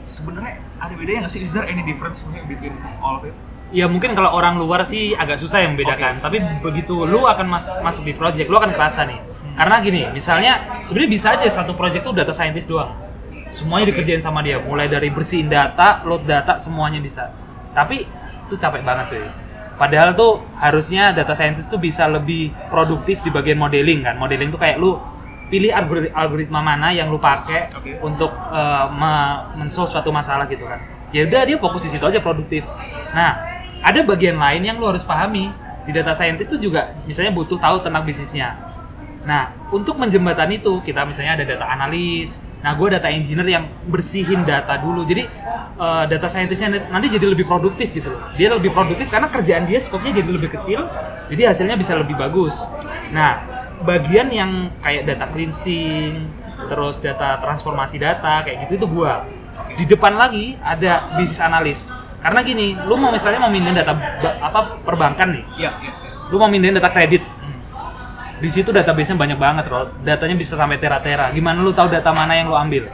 Sebenarnya 0.00 0.54
ada 0.78 0.94
bedanya 0.94 1.18
nggak 1.26 1.32
sih? 1.32 1.42
Is 1.42 1.50
there 1.50 1.66
any 1.66 1.82
difference 1.82 2.22
between 2.22 2.74
all 3.00 3.18
of 3.18 3.26
it? 3.26 3.34
Ya 3.74 3.90
mungkin 3.90 4.14
kalau 4.14 4.30
orang 4.30 4.62
luar 4.62 4.86
sih 4.86 5.12
agak 5.12 5.42
susah 5.42 5.66
yang 5.66 5.74
membedakan, 5.74 6.22
tapi 6.22 6.38
begitu 6.62 7.02
lu 7.02 7.26
akan 7.26 7.50
mas- 7.50 7.74
masuk 7.82 8.06
di 8.06 8.14
project, 8.14 8.46
lu 8.46 8.54
akan 8.54 8.70
kerasa 8.70 9.02
nih. 9.02 9.18
Karena 9.58 9.82
gini, 9.82 10.06
misalnya 10.14 10.78
sebenarnya 10.86 11.10
bisa 11.10 11.26
aja 11.34 11.48
satu 11.50 11.74
project 11.74 12.06
tuh 12.06 12.14
data 12.14 12.30
scientist 12.30 12.70
doang. 12.70 12.94
Semuanya 13.50 13.90
Oke. 13.90 13.98
dikerjain 13.98 14.22
sama 14.22 14.44
dia, 14.46 14.62
mulai 14.62 14.86
dari 14.86 15.10
bersihin 15.10 15.50
data, 15.50 16.06
load 16.06 16.22
data, 16.22 16.62
semuanya 16.62 17.02
bisa. 17.02 17.34
Tapi 17.74 18.06
itu 18.46 18.54
capek 18.54 18.86
banget 18.86 19.18
cuy. 19.18 19.26
Padahal 19.76 20.16
tuh 20.16 20.40
harusnya 20.56 21.12
data 21.12 21.36
scientist 21.36 21.68
tuh 21.68 21.76
bisa 21.76 22.08
lebih 22.08 22.48
produktif 22.72 23.20
di 23.20 23.28
bagian 23.28 23.60
modeling 23.60 24.00
kan. 24.04 24.16
Modeling 24.16 24.48
tuh 24.48 24.56
kayak 24.56 24.80
lu 24.80 24.96
pilih 25.46 25.70
algori- 25.70 26.10
algoritma 26.10 26.64
mana 26.64 26.90
yang 26.90 27.12
lu 27.12 27.20
pakai 27.20 27.70
Oke. 27.70 28.00
untuk 28.02 28.32
uh, 28.32 28.88
me- 28.90 29.62
men-solve 29.62 29.92
suatu 29.92 30.08
masalah 30.10 30.48
gitu 30.48 30.64
kan. 30.64 30.80
Ya 31.14 31.28
udah 31.28 31.44
dia 31.46 31.56
fokus 31.60 31.86
di 31.86 31.90
situ 31.92 32.02
aja 32.02 32.18
produktif. 32.18 32.66
Nah, 33.14 33.36
ada 33.84 34.00
bagian 34.02 34.40
lain 34.40 34.64
yang 34.64 34.76
lu 34.80 34.88
harus 34.90 35.06
pahami. 35.06 35.52
Di 35.86 35.94
data 35.94 36.10
scientist 36.10 36.50
tuh 36.50 36.58
juga 36.58 36.90
misalnya 37.06 37.30
butuh 37.30 37.62
tahu 37.62 37.78
tentang 37.78 38.02
bisnisnya. 38.02 38.58
Nah, 39.26 39.50
untuk 39.74 39.98
menjembatani 39.98 40.62
itu, 40.62 40.78
kita 40.86 41.02
misalnya 41.02 41.42
ada 41.42 41.44
data 41.44 41.66
analis. 41.66 42.46
Nah, 42.62 42.78
gue 42.78 42.94
data 42.94 43.10
engineer 43.10 43.58
yang 43.58 43.64
bersihin 43.90 44.46
data 44.46 44.78
dulu. 44.78 45.02
Jadi, 45.02 45.26
eh, 45.76 46.04
data 46.06 46.30
scientistnya 46.30 46.86
nanti 46.94 47.10
jadi 47.10 47.26
lebih 47.26 47.42
produktif 47.42 47.90
gitu 47.90 48.14
loh. 48.14 48.22
Dia 48.38 48.54
lebih 48.54 48.70
produktif 48.70 49.10
karena 49.10 49.26
kerjaan 49.26 49.66
dia 49.66 49.82
skopnya 49.82 50.14
jadi 50.14 50.30
lebih 50.30 50.54
kecil, 50.54 50.86
jadi 51.26 51.50
hasilnya 51.50 51.74
bisa 51.74 51.98
lebih 51.98 52.14
bagus. 52.14 52.70
Nah, 53.10 53.42
bagian 53.82 54.30
yang 54.30 54.70
kayak 54.78 55.10
data 55.10 55.26
cleansing, 55.34 56.30
terus 56.70 57.02
data 57.02 57.42
transformasi 57.42 57.98
data, 57.98 58.46
kayak 58.46 58.70
gitu 58.70 58.78
itu 58.78 58.86
gue. 58.86 59.12
Di 59.74 59.84
depan 59.90 60.14
lagi 60.14 60.54
ada 60.62 61.18
bisnis 61.18 61.42
analis. 61.42 61.90
Karena 62.22 62.46
gini, 62.46 62.78
lu 62.86 62.94
mau 62.94 63.10
misalnya 63.10 63.42
mau 63.42 63.50
mindahin 63.50 63.74
data 63.74 63.92
apa 64.38 64.80
perbankan 64.86 65.34
nih, 65.34 65.44
Iya, 65.66 65.70
iya. 65.82 65.92
lu 66.30 66.38
mau 66.40 66.48
mindahin 66.48 66.78
data 66.78 66.90
kredit 66.90 67.35
di 68.36 68.48
situ 68.52 68.68
database-nya 68.72 69.16
banyak 69.16 69.38
banget 69.40 69.64
loh 69.72 69.88
datanya 70.04 70.36
bisa 70.36 70.54
sampai 70.56 70.76
tera-tera 70.76 71.32
gimana 71.32 71.60
lu 71.64 71.72
tahu 71.72 71.88
data 71.88 72.12
mana 72.12 72.36
yang 72.36 72.52
lu 72.52 72.56
ambil 72.56 72.84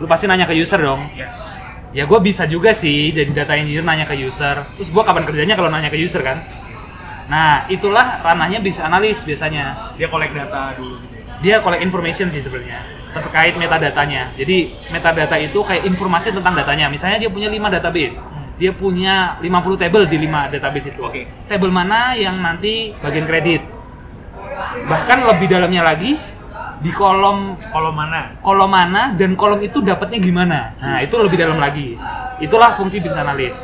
lu 0.00 0.06
pasti 0.08 0.24
nanya 0.24 0.48
ke 0.48 0.56
user 0.56 0.80
dong 0.80 1.00
Yes. 1.12 1.36
ya 1.92 2.08
gue 2.08 2.18
bisa 2.24 2.48
juga 2.48 2.72
sih 2.72 3.12
jadi 3.12 3.44
data 3.44 3.52
engineer 3.56 3.84
nanya 3.84 4.08
ke 4.08 4.16
user 4.16 4.56
terus 4.56 4.88
gue 4.88 5.02
kapan 5.04 5.28
kerjanya 5.28 5.54
kalau 5.54 5.68
nanya 5.68 5.92
ke 5.92 5.98
user 6.00 6.24
kan 6.24 6.40
nah 7.28 7.64
itulah 7.68 8.18
ranahnya 8.24 8.58
bisa 8.64 8.88
analis 8.88 9.22
biasanya 9.28 9.76
Dia 10.00 10.08
collect 10.08 10.32
data 10.32 10.72
dulu 10.74 10.96
gitu 11.00 11.14
ya. 11.14 11.24
dia 11.40 11.56
collect 11.60 11.84
information 11.84 12.32
sih 12.32 12.40
sebenarnya 12.40 13.02
terkait 13.12 13.54
metadatanya. 13.60 14.32
Jadi 14.40 14.72
metadata 14.88 15.36
itu 15.36 15.60
kayak 15.60 15.84
informasi 15.84 16.32
tentang 16.32 16.56
datanya. 16.56 16.88
Misalnya 16.88 17.20
dia 17.20 17.28
punya 17.28 17.52
5 17.52 17.68
database. 17.68 18.32
Dia 18.56 18.72
punya 18.72 19.36
50 19.36 19.76
table 19.76 20.04
di 20.08 20.16
5 20.24 20.48
database 20.48 20.96
itu. 20.96 21.00
Oke. 21.04 21.28
Table 21.44 21.68
mana 21.68 22.16
yang 22.16 22.40
nanti 22.40 22.96
bagian 23.04 23.28
kredit. 23.28 23.60
Bahkan 24.88 25.18
lebih 25.28 25.46
dalamnya 25.50 25.82
lagi 25.84 26.16
di 26.82 26.90
kolom 26.90 27.54
Kalau 27.70 27.94
mana? 27.94 28.34
kolom 28.42 28.70
mana 28.70 29.14
dan 29.14 29.38
kolom 29.38 29.62
itu 29.62 29.78
dapatnya 29.78 30.18
gimana. 30.18 30.74
Nah, 30.82 30.98
itu 30.98 31.14
lebih 31.18 31.38
dalam 31.38 31.62
lagi. 31.62 31.94
Itulah 32.42 32.74
fungsi 32.74 32.98
business 32.98 33.22
analyst. 33.22 33.60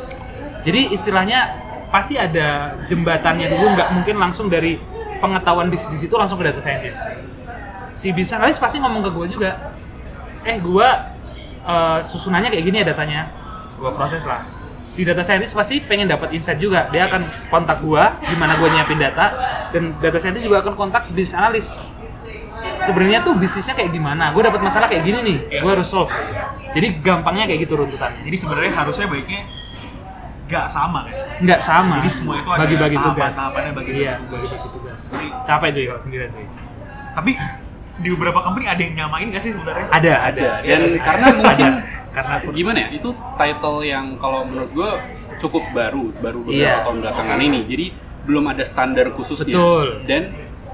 Jadi 0.63 0.95
istilahnya 0.95 1.59
pasti 1.89 2.15
ada 2.15 2.77
jembatannya 2.85 3.49
dulu, 3.49 3.75
nggak 3.75 3.89
mungkin 3.91 4.15
langsung 4.21 4.47
dari 4.47 4.77
pengetahuan 5.19 5.67
bisnis 5.67 5.99
itu 5.99 6.15
langsung 6.15 6.39
ke 6.39 6.47
data 6.47 6.61
scientist. 6.63 7.03
si 7.99 8.15
bisa 8.15 8.39
analis 8.39 8.55
pasti 8.55 8.79
ngomong 8.79 9.03
ke 9.03 9.11
gue 9.11 9.25
juga 9.27 9.75
eh 10.47 10.55
gue 10.55 10.87
eh, 11.67 11.99
susunannya 11.99 12.47
kayak 12.47 12.63
gini 12.63 12.77
ya 12.79 12.95
datanya 12.95 13.27
gue 13.75 13.91
proses 13.91 14.23
lah 14.23 14.47
si 14.87 15.03
data 15.03 15.19
scientist 15.19 15.51
pasti 15.51 15.83
pengen 15.83 16.07
dapat 16.07 16.31
insight 16.31 16.63
juga 16.63 16.87
dia 16.95 17.11
akan 17.11 17.27
kontak 17.51 17.83
gue 17.83 17.99
gimana 18.31 18.55
gue 18.55 18.67
nyiapin 18.71 19.03
data 19.03 19.25
dan 19.69 19.83
data 19.95 20.17
scientist 20.17 20.43
juga 20.43 20.59
akan 20.59 20.73
kontak 20.73 21.07
bisnis 21.09 21.33
analis. 21.33 21.67
Sebenarnya 22.79 23.21
tuh 23.21 23.35
bisnisnya 23.35 23.71
kayak 23.71 23.91
gimana? 23.91 24.31
Gue 24.31 24.41
dapat 24.41 24.59
masalah 24.59 24.87
kayak 24.87 25.03
gini 25.03 25.19
nih 25.21 25.37
gue 25.59 25.71
harus 25.71 25.85
solve. 25.85 26.11
Jadi 26.69 26.99
gampangnya 26.99 27.43
kayak 27.45 27.65
gitu 27.65 27.73
runtutannya 27.75 28.21
Jadi 28.21 28.37
sebenarnya 28.37 28.71
harusnya 28.73 29.07
baiknya 29.07 29.41
nggak 30.45 30.65
sama 30.65 31.05
kan? 31.05 31.13
nggak 31.39 31.59
sama. 31.61 31.93
Jadi 32.01 32.09
semua 32.09 32.35
itu 32.37 32.49
ada 32.49 32.59
bagi-bagi 32.59 32.97
tugas. 32.97 33.31
tahapan-tahapannya, 33.31 33.71
bagi-bagi 33.71 34.01
iya 34.01 34.13
tugas. 34.17 34.31
bagi-bagi 34.49 34.69
tugas. 34.73 35.01
Jadi- 35.11 35.31
capek 35.45 35.69
cuy 35.69 35.85
kalau 35.85 36.01
sendirian 36.01 36.29
cuy. 36.29 36.45
Tapi 37.09 37.31
di 37.99 38.07
beberapa 38.09 38.39
company 38.39 38.65
ada 38.65 38.79
yang 38.79 38.93
nyamain 38.97 39.27
nggak 39.27 39.43
sih 39.43 39.51
sebenarnya? 39.51 39.87
ada 39.89 40.13
ada. 40.25 40.43
Dan 40.59 40.81
karena 40.97 41.25
mungkin 41.37 41.71
karena 42.09 42.33
gimana 42.49 42.77
ya? 42.79 42.87
Itu 42.91 43.09
title 43.35 43.79
yang 43.83 44.05
kalau 44.17 44.39
menurut 44.43 44.71
gue 44.73 44.91
cukup 45.37 45.63
baru 45.69 46.09
baru 46.17 46.39
beberapa 46.41 46.57
Iya. 46.59 46.83
tahun 46.83 46.97
belakangan 46.99 47.39
ini. 47.39 47.59
Jadi 47.63 47.85
belum 48.29 48.45
ada 48.45 48.61
standar 48.61 49.09
khususnya 49.17 49.57
Betul. 49.57 50.05
dan 50.05 50.23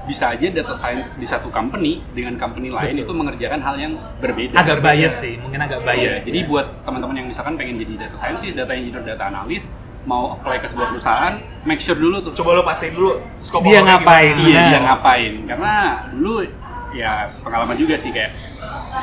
bisa 0.06 0.30
aja 0.30 0.46
data 0.52 0.70
scientist 0.76 1.18
di 1.18 1.26
satu 1.26 1.48
company 1.50 2.04
dengan 2.12 2.36
company 2.36 2.68
lain 2.70 2.94
Betul. 2.94 3.04
itu 3.08 3.12
mengerjakan 3.16 3.58
hal 3.64 3.74
yang 3.80 3.92
berbeda 4.20 4.54
agak 4.54 4.78
bias 4.84 5.24
sih 5.24 5.34
mungkin 5.40 5.58
agak 5.64 5.82
Iya, 5.82 5.88
bias 5.96 6.14
jadi 6.22 6.40
buat 6.46 6.66
teman-teman 6.86 7.16
yang 7.24 7.26
misalkan 7.32 7.58
pengen 7.58 7.74
jadi 7.80 8.06
data 8.06 8.14
scientist, 8.14 8.54
data 8.54 8.70
engineer, 8.76 9.02
data 9.02 9.24
analis, 9.32 9.74
mau 10.06 10.38
apply 10.38 10.62
ke 10.62 10.70
sebuah 10.70 10.94
perusahaan, 10.94 11.34
make 11.66 11.82
sure 11.82 11.98
dulu 11.98 12.22
tuh 12.22 12.30
Coba 12.38 12.54
lo 12.54 12.62
pastiin 12.62 12.94
dulu 12.94 13.18
scope 13.42 13.66
Dia 13.66 13.82
ngapain, 13.82 14.38
iya 14.38 14.54
Benar. 14.54 14.68
dia 14.70 14.80
ngapain. 14.86 15.32
Karena 15.50 15.74
dulu 16.14 16.46
ya 16.94 17.34
pengalaman 17.42 17.74
juga 17.74 17.98
sih 17.98 18.14
kayak 18.14 18.30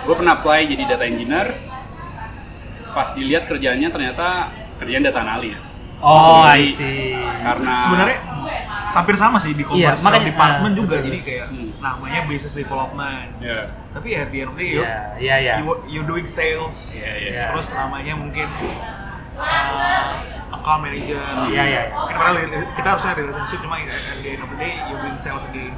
gue 0.07 0.15
pernah 0.15 0.39
apply 0.39 0.63
jadi 0.71 0.83
data 0.95 1.03
engineer, 1.03 1.51
pas 2.95 3.11
dilihat 3.11 3.43
kerjaannya 3.51 3.91
ternyata 3.91 4.47
kerjaan 4.79 5.03
data 5.03 5.19
analis. 5.19 5.83
Oh 6.03 6.43
Jadi, 6.43 6.59
I 6.59 6.67
see 6.67 7.15
Karena 7.39 7.73
Sebenarnya 7.79 8.19
hampir 8.85 9.15
sama 9.15 9.37
sih 9.37 9.51
di 9.51 9.63
Iya, 9.63 9.67
commercial 9.97 10.05
makanya- 10.05 10.27
department 10.29 10.69
ah, 10.69 10.77
juga 10.77 10.95
betul. 10.95 11.07
jadi 11.07 11.19
kayak 11.19 11.47
Hmm. 11.49 11.69
namanya 11.81 12.19
business 12.23 12.53
development. 12.53 13.27
ya, 13.41 13.59
Tapi 13.89 14.07
ya 14.09 14.21
di 14.23 14.37
end 14.39 14.53
day, 14.53 14.69
iya 14.69 14.93
iya 15.17 15.35
iya 15.39 15.53
you, 15.57 15.65
you 15.87 16.01
doing 16.03 16.23
sales, 16.23 16.77
Iya, 16.95 17.11
iya. 17.11 17.29
Iya. 17.31 17.43
terus 17.49 17.67
namanya 17.73 18.13
mungkin 18.13 18.45
uh, 19.33 20.09
account 20.53 20.81
manager. 20.81 21.25
iya 21.47 21.63
iya 21.63 21.81
Mungkin 21.89 22.13
padahal 22.13 22.33
rela- 22.39 22.69
kita 22.71 22.87
harusnya 22.87 23.11
ada 23.11 23.21
relationship 23.23 23.59
cuma 23.59 23.75
ya, 23.77 23.89
the 24.15 24.29
end 24.29 24.41
of 24.41 24.49
the 24.49 24.57
day 24.57 24.73
you 24.79 24.95
doing 24.95 25.17
sales 25.17 25.43
again. 25.43 25.73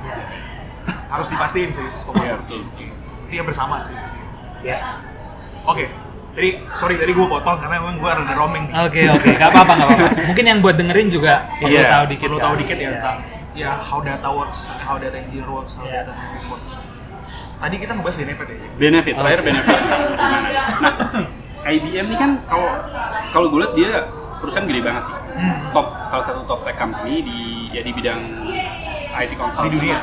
Harus 1.07 1.27
dipastiin 1.29 1.69
sih 1.71 1.88
scope 1.93 2.17
Iya, 2.17 2.35
orangnya. 2.35 2.43
betul. 2.43 2.61
Itu 3.25 3.33
yang 3.33 3.47
bersama 3.47 3.75
sih. 3.81 3.95
Iya. 4.61 4.77
Oke. 5.63 5.85
Jadi 6.36 6.50
sorry 6.69 6.95
tadi 6.95 7.12
gue 7.12 7.26
potong 7.26 7.56
karena 7.56 7.80
memang 7.80 7.95
gue 7.95 8.10
rada 8.10 8.34
roaming. 8.34 8.65
oke 8.67 9.02
oke 9.10 9.30
nggak 9.32 9.50
apa-apa 9.50 9.71
nggak 9.74 9.88
apa-apa 9.89 10.08
mungkin 10.30 10.45
yang 10.45 10.60
buat 10.60 10.76
dengerin 10.76 11.08
juga 11.08 11.34
perlu 11.56 11.71
Iya, 11.71 11.84
tahu 11.89 12.06
dikit 12.06 12.26
perlu 12.26 12.38
kan. 12.38 12.43
tahu 12.43 12.56
dikit 12.60 12.76
ya 12.76 12.82
Iya. 12.82 12.91
tentang 12.93 13.17
ya 13.56 13.71
how 13.74 14.00
data 14.00 14.28
works, 14.30 14.60
how 14.78 14.95
data 14.95 15.15
engineer 15.15 15.48
works, 15.48 15.74
how 15.74 15.84
Iya. 15.84 16.04
data 16.04 16.12
scientist 16.12 16.48
works. 16.50 16.69
Tadi 17.56 17.76
kita 17.78 17.91
ngebahas 17.93 18.15
benefit 18.17 18.48
ya. 18.50 18.58
benefit 18.78 19.13
Oh. 19.13 19.17
terakhir 19.17 19.39
benefit 19.41 19.76
gimana 19.76 20.50
nah 20.52 20.67
IBM 21.65 22.06
ini 22.06 22.15
kan 22.15 22.32
kalau 22.45 22.67
kalau 23.32 23.48
gue 23.48 23.60
lihat 23.60 23.74
dia 23.74 23.91
perusahaan 24.38 24.67
gede 24.67 24.82
banget 24.82 25.04
sih 25.06 25.15
Hmm. 25.36 25.71
top 25.71 25.88
salah 26.04 26.24
satu 26.26 26.43
top 26.43 26.62
tech 26.62 26.76
company 26.76 27.19
di 27.19 27.39
ya 27.69 27.80
di 27.80 27.91
bidang 27.91 28.21
IT 29.13 29.32
consulting 29.34 29.67
Di 29.67 29.76
dunia? 29.78 29.98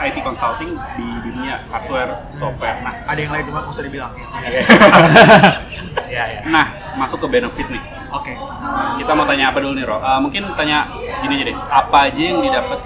IT 0.00 0.16
consulting 0.20 0.70
di 0.94 1.06
dunia 1.44 1.60
hardware 1.68 2.12
software. 2.32 2.76
Nah 2.80 2.92
Ada 3.04 3.20
yang 3.20 3.32
lain 3.36 3.44
cuma 3.44 3.58
nggak 3.60 3.74
usah 3.76 3.84
dibilang. 3.84 4.12
iya. 6.08 6.24
Iya 6.24 6.40
nah 6.48 6.66
masuk 6.96 7.20
ke 7.20 7.36
benefit 7.36 7.68
nih. 7.68 7.82
Oke. 8.08 8.32
kita 8.96 9.12
mau 9.12 9.28
tanya 9.28 9.52
apa 9.52 9.60
dulu 9.60 9.76
nih 9.76 9.84
Ro? 9.84 10.00
Uh, 10.00 10.20
mungkin 10.24 10.48
tanya 10.56 10.88
gini 11.20 11.36
aja 11.36 11.44
deh. 11.52 11.56
Apa 11.68 12.08
aja 12.08 12.20
yang 12.24 12.40
didapat 12.40 12.80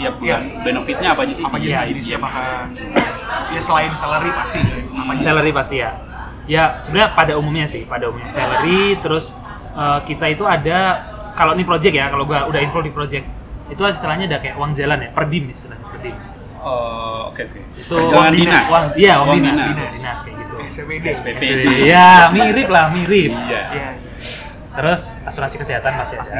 tiap 0.00 0.14
bulan? 0.16 0.40
Iya. 0.40 0.62
benefitnya 0.64 1.08
apa 1.12 1.20
aja 1.28 1.32
sih? 1.36 1.44
Apa 1.44 1.56
aja 1.60 1.66
Iya, 1.68 1.80
jenis 1.92 2.06
IBM? 2.08 2.16
apakah 2.24 2.48
ya 3.52 3.60
selain 3.60 3.92
salary 3.92 4.30
pasti. 4.32 4.58
Apa 4.96 5.10
aja? 5.12 5.20
salary 5.20 5.50
pasti 5.52 5.76
ya. 5.84 5.90
Ya 6.48 6.80
sebenarnya 6.80 7.12
pada 7.12 7.32
umumnya 7.36 7.68
sih 7.68 7.84
pada 7.84 8.08
umumnya. 8.08 8.32
Salary 8.32 8.96
terus 9.04 9.36
eh, 9.76 10.00
kita 10.08 10.32
itu 10.32 10.48
ada 10.48 11.04
kalau 11.36 11.52
ini 11.52 11.68
project 11.68 11.92
ya 11.92 12.08
kalau 12.08 12.24
gua 12.24 12.48
udah 12.48 12.60
info 12.64 12.80
di 12.80 12.88
project 12.88 13.26
itu 13.68 13.84
istilahnya 13.84 14.24
ada 14.32 14.40
kayak 14.40 14.56
uang 14.56 14.72
jalan 14.72 14.96
ya 14.96 15.10
per 15.12 15.28
dim 15.28 15.44
istilahnya 15.44 15.84
per 15.92 16.00
dim 16.00 16.16
Oh, 16.60 17.28
oke 17.28 17.42
oke 17.44 17.60
itu 17.72 17.92
perjalanan 17.92 18.32
dinas 18.32 18.64
iya 18.94 19.14
uang, 19.18 19.36
dinas, 19.36 19.52
dinas. 19.52 19.66
dinas 19.68 19.90
dinas 19.92 20.18
kayak 20.20 20.36
gitu 20.36 20.54
SPPD. 20.68 21.04
SPP. 21.08 21.38
SPP. 21.40 21.66
ya 21.86 22.08
mirip 22.30 22.68
lah 22.68 22.84
mirip 22.88 23.30
iya 23.46 23.62
Iya. 23.70 23.88
terus 24.74 25.02
asuransi 25.22 25.56
kesehatan 25.56 25.92
masih 25.94 26.16
ada 26.16 26.24
Pasti. 26.24 26.38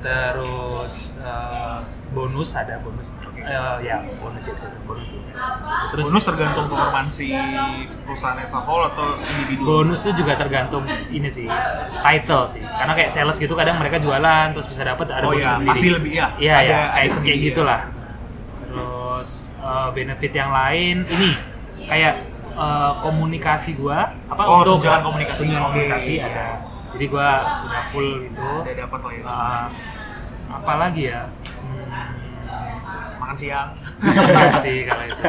terus 0.00 0.94
eh, 1.20 1.78
bonus 2.10 2.50
ada 2.54 2.78
bonus 2.78 3.10
Eh, 3.36 3.52
ya 3.84 4.00
bonus 4.16 4.40
ya 4.40 4.56
bisa 4.56 4.72
bonus 4.82 5.04
sih 5.06 5.20
terus 5.90 6.08
Bonus 6.08 6.24
tergantung 6.24 6.64
performansi 6.64 7.28
perusahaan 8.00 8.40
as 8.40 8.48
a 8.50 8.58
whole 8.58 8.88
atau 8.88 9.20
individu. 9.20 9.60
bonusnya 9.62 10.12
juga 10.14 10.32
tergantung 10.34 10.80
ini 11.10 11.28
sih 11.28 11.44
title 12.00 12.48
sih 12.48 12.64
karena 12.64 12.92
kayak 12.94 13.10
sales 13.10 13.36
gitu 13.36 13.52
kadang 13.52 13.76
mereka 13.76 14.00
jualan 14.00 14.48
terus 14.50 14.64
bisa 14.64 14.80
dapat 14.82 15.12
ada 15.12 15.20
Oh 15.20 15.28
bonus 15.28 15.36
iya, 15.36 15.52
sendiri 15.54 15.68
pasti 15.68 15.88
lebih 15.90 16.12
ya. 16.14 16.26
iya 16.38 16.54
Ada- 16.54 16.64
ya 16.64 16.78
ada 16.80 16.88
kayak 16.96 17.10
kayak 17.20 17.36
ya. 17.36 17.44
Terus 19.24 19.56
eh, 19.56 19.88
benefit 19.96 20.32
yang 20.36 20.52
lain 20.52 20.96
ini 21.08 21.28
kayak 21.88 22.20
eh, 22.52 22.92
komunikasi 23.00 23.72
gua 23.74 24.12
apa 24.28 24.42
Oh, 24.44 24.60
untuk 24.60 24.84
tunjangan 24.84 25.00
komunikasi. 25.02 25.38
tunjangan 25.40 25.64
komunikasi 25.66 26.12
ada 26.20 26.46
jadi 26.92 27.04
gua 27.08 27.28
udah 27.64 27.84
full 27.88 28.10
gitu 28.22 28.44
Ada 28.60 28.72
dapat 28.84 29.00
lah 29.00 29.12
ya. 29.12 29.22
Eh, 29.24 29.64
apa 30.52 30.72
lagi 30.76 31.02
ya 31.08 31.20
hmm, 31.24 31.88
Makan 33.16 33.36
siang. 33.40 33.68
iya 34.04 34.52
sih 34.54 34.84
kalau 34.84 35.04
itu 35.08 35.22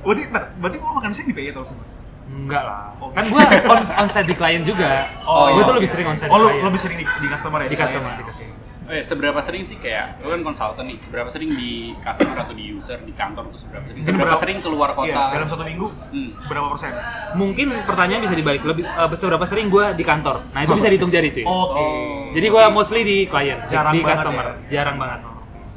berarti 0.00 0.22
ntar, 0.26 0.42
berarti 0.56 0.76
lo 0.80 0.92
makan 0.96 1.12
siang 1.12 1.28
di 1.28 1.36
PI 1.36 1.52
atau 1.52 1.60
sama? 1.62 1.84
enggak 2.26 2.64
lah 2.64 2.88
Oh. 2.96 3.12
kan 3.12 3.28
gua 3.28 3.44
on, 3.68 3.84
onsite 4.00 4.24
di 4.24 4.34
klien 4.34 4.64
juga 4.64 5.04
Oh, 5.22 5.52
gua 5.52 5.52
iya, 5.52 5.62
tuh 5.62 5.74
lebih 5.76 5.86
oke. 5.86 5.92
sering 5.92 6.06
onsite 6.08 6.32
Oh, 6.32 6.40
di 6.40 6.44
klien. 6.48 6.64
lebih 6.64 6.80
sering 6.80 6.96
di, 6.96 7.04
di 7.04 7.28
customer 7.28 7.58
ya? 7.60 7.68
di 7.68 7.76
customer 7.76 8.08
klien? 8.08 8.16
di 8.16 8.24
customer 8.24 8.56
Oh 8.84 8.92
ya, 8.92 9.00
seberapa 9.00 9.40
sering 9.40 9.62
sih 9.62 9.76
kayak 9.76 10.20
lu 10.20 10.28
kan 10.28 10.44
konsultan 10.44 10.84
nih, 10.84 11.00
seberapa 11.00 11.24
sering 11.26 11.50
di 11.50 11.96
customer 11.98 12.36
atau 12.38 12.52
di 12.52 12.68
user 12.68 13.00
di 13.00 13.10
kantor 13.10 13.48
tuh 13.48 13.56
seberapa 13.58 13.80
sering? 13.82 14.02
Seberapa 14.02 14.28
berapa- 14.28 14.36
sering 14.38 14.58
keluar 14.60 14.92
kota? 14.92 15.08
Iya, 15.08 15.32
dalam 15.32 15.48
satu 15.48 15.64
minggu 15.64 15.88
Hmm. 15.88 16.28
berapa 16.44 16.68
persen? 16.68 16.92
mungkin 17.34 17.66
pertanyaan 17.82 18.20
bisa 18.20 18.32
dibalik 18.32 18.62
lebih 18.62 18.84
eh, 18.84 19.08
seberapa 19.10 19.42
sering 19.42 19.66
gue 19.66 19.90
di 19.92 20.04
kantor 20.04 20.46
nah 20.50 20.62
itu 20.62 20.70
bisa 20.72 20.86
dihitung 20.86 21.10
jari 21.10 21.28
cuy 21.28 21.42
Oke. 21.42 21.86
jadi 22.30 22.46
gue 22.46 22.62
mostly 22.70 23.00
di 23.02 23.16
klien 23.24 23.58
Jarang 23.66 23.90
di 23.90 24.00
customer 24.00 24.44
ya? 24.62 24.78
jarang 24.78 24.96
banget 24.96 25.20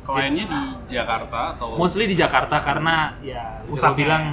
Kliennya 0.04 0.46
di 0.46 0.60
Jakarta 0.88 1.40
atau 1.52 1.76
mostly 1.76 2.06
di 2.06 2.14
Jakarta 2.14 2.56
karena 2.58 3.18
ya 3.20 3.60
gua 3.66 3.90
bilang 3.92 4.24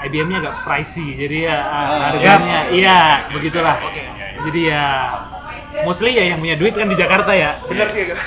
IBM-nya 0.00 0.38
agak 0.40 0.54
pricey 0.64 1.12
jadi 1.14 1.36
ya 1.44 1.58
Ah, 1.60 1.86
harganya 2.08 2.60
iya 2.72 2.98
begitulah 3.28 3.76
Oke. 3.78 4.02
jadi 4.48 4.60
ya 4.66 4.84
mostly 5.82 6.12
ya 6.12 6.24
yang 6.26 6.38
punya 6.38 6.54
duit 6.54 6.72
kan 6.72 6.86
di 6.86 6.94
Jakarta 6.94 7.32
ya 7.32 7.50
Benar 7.66 7.86
sih 7.86 8.06
ya. 8.06 8.16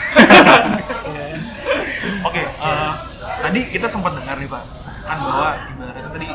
Oke, 2.25 2.41
eh, 2.41 2.91
tadi 3.39 3.59
kita 3.69 3.85
sempat 3.85 4.17
dengar 4.17 4.35
nih 4.35 4.49
Pak, 4.49 4.63
kan 5.05 5.17
bahwa 5.21 5.49
ibaratnya 5.69 6.09
tadi 6.09 6.27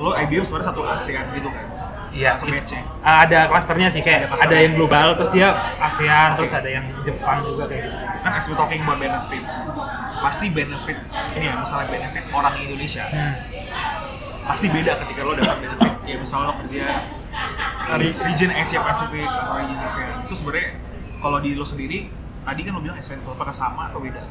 lo 0.00 0.10
IBM 0.16 0.40
sebenarnya 0.40 0.68
satu 0.72 0.80
ASEAN 0.82 1.26
gitu 1.36 1.48
kan. 1.52 1.64
Iya, 2.10 2.34
ada 3.06 3.46
klasternya 3.46 3.86
sih 3.86 4.02
kayak 4.02 4.26
Ada 4.26 4.50
ada, 4.50 4.56
yang 4.58 4.74
global 4.74 5.14
terus 5.14 5.30
dia 5.30 5.54
ASEAN 5.78 6.34
terus 6.34 6.50
ada 6.50 6.66
yang 6.66 6.82
Jepang 7.06 7.38
juga 7.46 7.70
kayak 7.70 7.86
gitu 7.86 7.96
Kan 8.20 8.32
as 8.34 8.44
we 8.50 8.54
talking 8.58 8.82
about 8.82 8.98
benefits, 8.98 9.70
pasti 10.18 10.50
benefit 10.50 10.98
ini 11.38 11.46
ya, 11.46 11.54
misalnya 11.54 11.86
benefit 11.86 12.24
orang 12.34 12.54
Indonesia, 12.58 13.06
Hmm. 13.06 13.34
pasti 14.42 14.66
beda 14.66 14.98
ketika 14.98 15.20
lo 15.22 15.32
dapat 15.32 15.56
benefit. 15.62 15.92
Ya 16.02 16.16
misalnya 16.18 16.50
lo 16.50 16.54
kerja 16.58 16.84
region 18.22 18.50
Asia 18.52 18.80
Pacific 18.80 19.22
atau 19.22 19.54
region 19.56 19.78
ASEAN, 19.78 20.24
itu 20.24 20.34
sebenarnya 20.34 20.70
kalau 21.18 21.38
di 21.38 21.52
lo 21.52 21.62
sendiri, 21.62 22.06
tadi 22.40 22.60
kan 22.62 22.72
lo 22.72 22.80
bilang 22.80 22.96
ASEAN 22.96 23.18
itu 23.18 23.28
apakah 23.28 23.52
sama 23.52 23.88
atau 23.88 23.98
beda? 23.98 24.22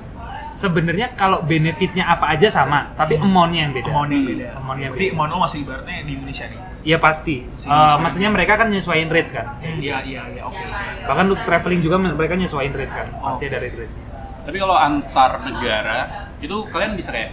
sebenarnya 0.49 1.13
kalau 1.13 1.45
benefitnya 1.45 2.09
apa 2.09 2.33
aja 2.33 2.49
sama 2.49 2.89
tapi 2.97 3.13
amount-nya 3.13 3.69
yang 3.69 3.73
beda 3.75 3.85
Amount 3.85 4.09
yang 4.09 4.25
beda. 4.25 4.47
Amount-nya 4.57 4.87
Berarti 4.89 5.05
beda. 5.05 5.13
amount 5.13 5.29
lo 5.29 5.37
masih 5.45 5.57
ibaratnya 5.61 5.97
di 6.01 6.11
Indonesia 6.17 6.45
nih. 6.49 6.59
Iya 6.79 6.97
pasti. 6.97 7.35
Masih 7.45 7.53
Eh, 7.61 7.69
nyesuaiin. 7.69 7.99
maksudnya 8.01 8.29
mereka 8.33 8.53
kan 8.57 8.67
nyesuaiin 8.67 9.09
rate 9.13 9.29
kan. 9.29 9.45
Iya, 9.61 9.97
iya, 10.01 10.21
iya, 10.25 10.41
oke. 10.41 10.57
Bahkan 11.05 11.23
lu 11.29 11.35
traveling 11.37 11.81
juga 11.85 11.95
mereka 12.01 12.33
nyesuaiin 12.33 12.73
rate 12.73 12.89
kan. 12.89 13.07
Pasti 13.13 13.45
Oke. 13.45 13.53
ada 13.53 13.57
rate 13.61 13.77
rate. 13.77 13.93
Tapi 14.41 14.57
kalau 14.57 14.73
antar 14.73 15.31
negara 15.45 15.97
itu 16.41 16.55
kalian 16.65 16.97
bisa 16.97 17.13
kayak 17.13 17.29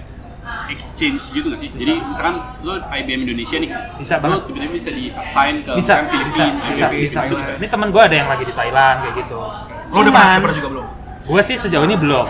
exchange 0.68 1.22
gitu 1.30 1.46
nggak 1.46 1.60
sih? 1.60 1.68
Jadi 1.70 1.92
misalkan 2.00 2.34
lu 2.60 2.72
IBM 2.76 3.20
Indonesia 3.24 3.56
nih, 3.56 3.70
Bisa 3.96 4.14
lu 4.16 4.22
banget. 4.22 4.40
tiba-tiba 4.46 4.72
bisa 4.72 4.90
di 4.90 5.04
assign 5.10 5.54
ke 5.60 5.70
Bisa, 5.74 5.94
bisa, 5.96 6.08
Filipina, 6.08 6.44
bisa, 6.66 6.86
bisa, 6.88 6.88
bisa. 6.90 7.20
bisa. 7.26 7.50
Ini 7.56 7.66
teman 7.66 7.88
gue 7.88 8.02
ada 8.02 8.16
yang 8.16 8.28
lagi 8.28 8.44
di 8.44 8.54
Thailand 8.54 8.96
kayak 9.00 9.14
gitu. 9.16 9.38
Lo 9.86 9.96
udah 9.96 10.12
pernah, 10.12 10.38
pernah 10.40 10.56
juga 10.56 10.70
belum? 10.70 10.86
gue 11.26 11.40
sih 11.42 11.56
sejauh 11.56 11.82
ini 11.82 11.96
belum. 11.96 12.26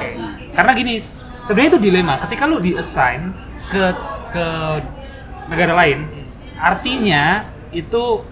Karena 0.52 0.72
gini, 0.72 0.94
sebenarnya 1.42 1.70
itu 1.70 1.80
dilema. 1.82 2.14
Ketika 2.16 2.44
lu 2.44 2.56
di 2.58 2.72
assign 2.72 3.32
ke 3.68 3.92
ke 4.30 4.46
negara 5.46 5.72
lain, 5.74 6.08
artinya 6.56 7.44
itu 7.70 8.24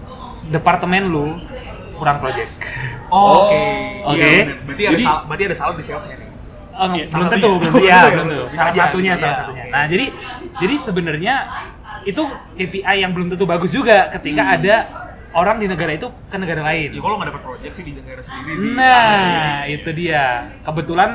departemen 0.45 1.05
lu 1.05 1.37
kurang 1.95 2.17
project. 2.17 2.49
Oh, 3.07 3.45
Oke. 3.45 3.61
Oke. 4.03 4.17
Iya, 4.17 4.25
bener. 4.43 4.57
berarti 4.65 4.83
ada 4.83 4.91
Jadi- 4.91 5.05
salah 5.05 5.21
berarti 5.23 5.43
ada 5.45 5.55
salah 5.55 5.73
di 5.73 5.83
salesnya 5.83 6.15
nih. 6.17 6.24
Oh, 6.75 6.91
Iya, 6.91 7.05
belum 7.07 7.27
tentu, 7.29 7.49
belum 7.53 7.71
tentu. 7.71 7.79
Ya, 7.79 7.79
betul 7.79 7.87
ya, 7.87 7.99
belum 8.11 8.27
tentu. 8.27 8.43
Bisa 8.45 8.57
Salah 8.57 8.73
satunya, 8.75 9.11
salah 9.13 9.23
aja. 9.25 9.39
satunya. 9.41 9.63
Nah, 9.69 9.83
jadi 9.85 10.05
jadi 10.55 10.75
sebenarnya 10.77 11.35
itu 12.03 12.21
KPI 12.53 12.95
yang 12.99 13.11
belum 13.11 13.27
tentu 13.29 13.45
bagus 13.45 13.71
juga 13.71 14.11
ketika 14.11 14.43
Hmm. 14.43 14.55
ada 14.55 14.75
orang 15.33 15.57
di 15.57 15.67
negara 15.67 15.91
itu 15.91 16.07
ke 16.25 16.35
negara 16.35 16.61
Ya 16.61 16.67
lain. 16.69 16.89
kalau 16.95 17.15
nggak 17.15 17.29
dapat 17.29 17.41
project 17.43 17.73
sih 17.73 17.83
di 17.83 17.93
negara 17.93 18.19
sendiri 18.19 18.51
di 18.51 18.67
negara 18.69 19.15
sendiri. 19.15 19.39
Nah, 19.39 19.59
itu 19.67 19.89
dia. 19.93 20.23
Kebetulan 20.61 21.09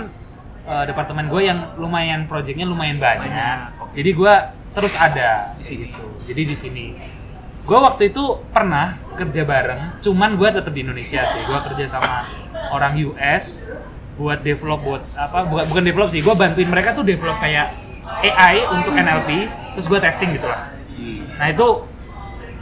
eh, 0.62 0.84
departemen 0.86 1.24
gue 1.26 1.42
yang 1.42 1.58
lumayan 1.76 2.24
projectnya 2.24 2.64
lumayan 2.64 2.96
banyak. 2.96 3.26
Banyak, 3.26 3.58
oke. 3.80 3.92
Jadi 3.92 4.10
gue 4.12 4.34
terus 4.70 4.94
ada 4.94 5.52
Di 5.54 5.64
sini. 5.66 5.88
gitu. 5.88 6.04
Jadi 6.24 6.42
di 6.42 6.54
sini. 6.54 6.84
Gue 7.60 7.76
waktu 7.76 8.08
itu 8.08 8.22
pernah 8.48 8.96
kerja 9.12 9.42
bareng, 9.42 10.00
cuman 10.00 10.30
gue 10.32 10.48
tetap 10.50 10.70
di 10.70 10.80
Indonesia 10.80 11.20
sih. 11.22 11.42
Gue 11.42 11.58
kerja 11.60 11.84
sama 11.86 12.24
orang 12.70 12.96
US 13.04 13.70
buat 14.20 14.44
develop 14.44 14.80
buat 14.84 15.02
apa? 15.16 15.48
Bukan 15.48 15.64
bukan 15.72 15.82
develop 15.82 16.08
sih. 16.12 16.20
Gue 16.20 16.36
bantuin 16.36 16.68
mereka 16.68 16.92
tuh 16.92 17.08
develop 17.08 17.40
kayak 17.40 17.72
AI 18.20 18.68
untuk 18.68 18.92
NLP, 18.92 19.48
terus 19.72 19.88
gue 19.88 19.96
testing 19.96 20.36
gitu 20.36 20.44
lah. 20.44 20.68
Nah 21.40 21.48
itu 21.48 21.88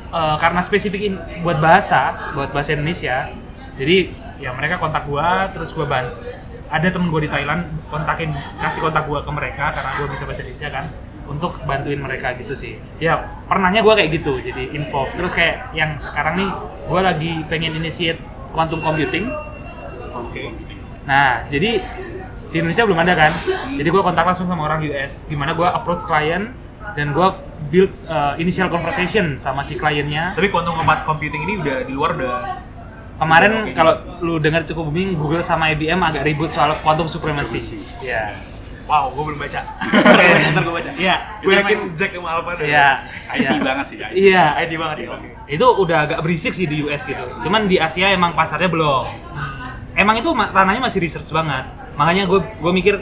eh, 0.09 0.37
karena 0.39 0.61
spesifik 0.63 1.01
in- 1.03 1.23
buat 1.43 1.59
bahasa, 1.59 2.31
buat 2.33 2.55
bahasa 2.55 2.79
Indonesia, 2.79 3.27
jadi 3.75 4.09
ya 4.39 4.55
mereka 4.55 4.79
kontak 4.79 5.03
gua, 5.05 5.51
terus 5.51 5.75
gua 5.75 5.85
bantu. 5.85 6.15
Ada 6.71 6.95
temen 6.95 7.11
gua 7.11 7.19
di 7.19 7.27
Thailand 7.27 7.67
kontakin, 7.91 8.31
kasih 8.63 8.87
kontak 8.87 9.11
gua 9.11 9.19
ke 9.21 9.31
mereka 9.35 9.75
karena 9.75 9.99
gua 9.99 10.07
bisa 10.07 10.23
bahasa 10.25 10.47
Indonesia 10.47 10.69
kan, 10.71 10.85
untuk 11.27 11.59
bantuin 11.67 11.99
mereka 11.99 12.39
gitu 12.39 12.55
sih. 12.55 12.79
Ya 13.03 13.19
pernahnya 13.51 13.83
gua 13.83 13.99
kayak 13.99 14.15
gitu, 14.23 14.39
jadi 14.39 14.71
info. 14.79 15.11
Terus 15.11 15.35
kayak 15.35 15.75
yang 15.75 15.99
sekarang 15.99 16.39
nih, 16.39 16.49
gua 16.87 17.01
lagi 17.03 17.43
pengen 17.51 17.75
initiate 17.75 18.23
quantum 18.55 18.79
computing. 18.79 19.27
Oke. 20.15 20.55
Nah 21.09 21.49
jadi 21.49 21.81
di 22.49 22.57
Indonesia 22.61 22.85
belum 22.85 23.01
ada 23.01 23.13
kan, 23.13 23.33
jadi 23.77 23.89
gua 23.93 24.05
kontak 24.05 24.25
langsung 24.25 24.49
sama 24.49 24.65
orang 24.69 24.81
US, 24.89 25.29
gimana 25.29 25.53
gua 25.57 25.73
approach 25.77 26.05
klien 26.05 26.53
dan 26.97 27.13
gua 27.13 27.41
build 27.69 27.93
uh, 28.09 28.37
initial 28.41 28.69
conversation 28.69 29.37
sama 29.41 29.65
si 29.65 29.77
kliennya. 29.77 30.37
Tapi 30.37 30.49
quantum 30.53 30.77
computing 31.05 31.45
ini 31.45 31.61
udah 31.61 31.77
di 31.85 31.93
luar 31.93 32.17
udah 32.17 32.69
Kemarin 33.19 33.53
Oke. 33.67 33.75
kalau 33.75 33.99
lu 34.23 34.39
dengar 34.39 34.63
cukup 34.63 34.95
booming, 34.95 35.19
Google 35.19 35.43
sama 35.43 35.75
IBM 35.75 35.99
agak 35.99 36.23
ribut 36.23 36.55
soal 36.55 36.79
quantum 36.87 37.11
supremacy. 37.11 37.59
Ya. 37.99 38.31
wow, 38.87 39.11
gue 39.11 39.21
belum 39.21 39.43
baca. 39.43 39.61
Ntar 40.55 40.63
gue 40.63 40.75
baca. 40.79 40.91
Iya. 40.95 41.17
Gue 41.43 41.53
yakin 41.59 41.79
Jack 41.99 42.15
sama 42.15 42.39
Alpha 42.39 42.57
udah. 42.57 42.65
Iya. 42.65 42.89
IT 43.03 43.43
Iya. 43.43 43.51
banget 43.59 43.85
sih. 43.91 43.97
IT. 43.99 44.13
Iya. 44.15 44.45
IT 44.65 44.73
banget 44.79 44.97
ya. 45.03 45.07
Oke. 45.13 45.29
Itu 45.51 45.67
udah 45.83 45.99
agak 46.07 46.19
berisik 46.23 46.55
sih 46.55 46.71
di 46.71 46.87
US 46.87 47.11
gitu. 47.11 47.27
Cuman 47.43 47.67
di 47.67 47.77
Asia 47.83 48.15
emang 48.15 48.39
pasarnya 48.39 48.71
belum. 48.71 49.05
Emang 49.99 50.15
itu 50.15 50.31
ranahnya 50.31 50.79
masih 50.79 51.03
research 51.03 51.29
banget. 51.29 51.67
Makanya 51.99 52.25
gue 52.25 52.39
gue 52.39 52.73
mikir 52.73 52.95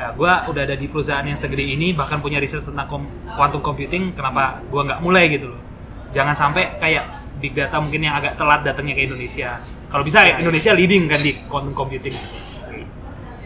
ya 0.00 0.16
gue 0.16 0.32
udah 0.48 0.62
ada 0.64 0.76
di 0.76 0.88
perusahaan 0.88 1.20
yang 1.20 1.36
segede 1.36 1.60
ini 1.60 1.92
bahkan 1.92 2.20
punya 2.20 2.40
research 2.40 2.72
tentang 2.72 2.88
kom- 2.88 3.10
quantum 3.36 3.60
computing 3.60 4.16
kenapa 4.16 4.64
gue 4.64 4.80
nggak 4.80 5.00
mulai 5.04 5.28
gitu 5.28 5.52
loh 5.52 5.60
jangan 6.08 6.32
sampai 6.32 6.80
kayak 6.80 7.04
big 7.36 7.52
data 7.52 7.76
mungkin 7.76 8.08
yang 8.08 8.16
agak 8.16 8.32
telat 8.40 8.64
datangnya 8.64 8.96
ke 8.96 9.04
Indonesia 9.04 9.60
kalau 9.92 10.00
bisa 10.00 10.24
Indonesia 10.24 10.72
leading 10.72 11.04
kan 11.04 11.20
di 11.20 11.36
quantum 11.44 11.76
computing 11.76 12.16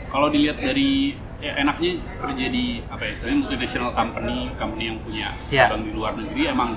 Kalau 0.07 0.31
dilihat 0.31 0.63
dari 0.63 1.19
ya, 1.43 1.59
enaknya 1.59 1.99
kerja 2.23 2.47
di 2.47 2.79
apa 2.87 3.03
ya 3.03 3.11
istilahnya 3.11 3.39
multinational 3.43 3.91
company, 3.91 4.37
company 4.55 4.85
yang 4.95 4.99
punya 5.03 5.29
Ya. 5.51 5.67
cabang 5.67 5.83
di 5.83 5.91
luar 5.91 6.15
negeri 6.15 6.43
emang 6.55 6.71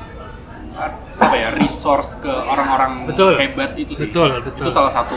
apa 1.21 1.35
ya 1.37 1.53
resource 1.53 2.17
ke 2.17 2.33
orang-orang 2.33 3.05
hebat 3.13 3.77
itu 3.77 3.93
sih. 3.93 4.09
Betul, 4.09 4.41
betul. 4.41 4.65
Itu 4.65 4.71
salah 4.73 4.89
satu 4.89 5.13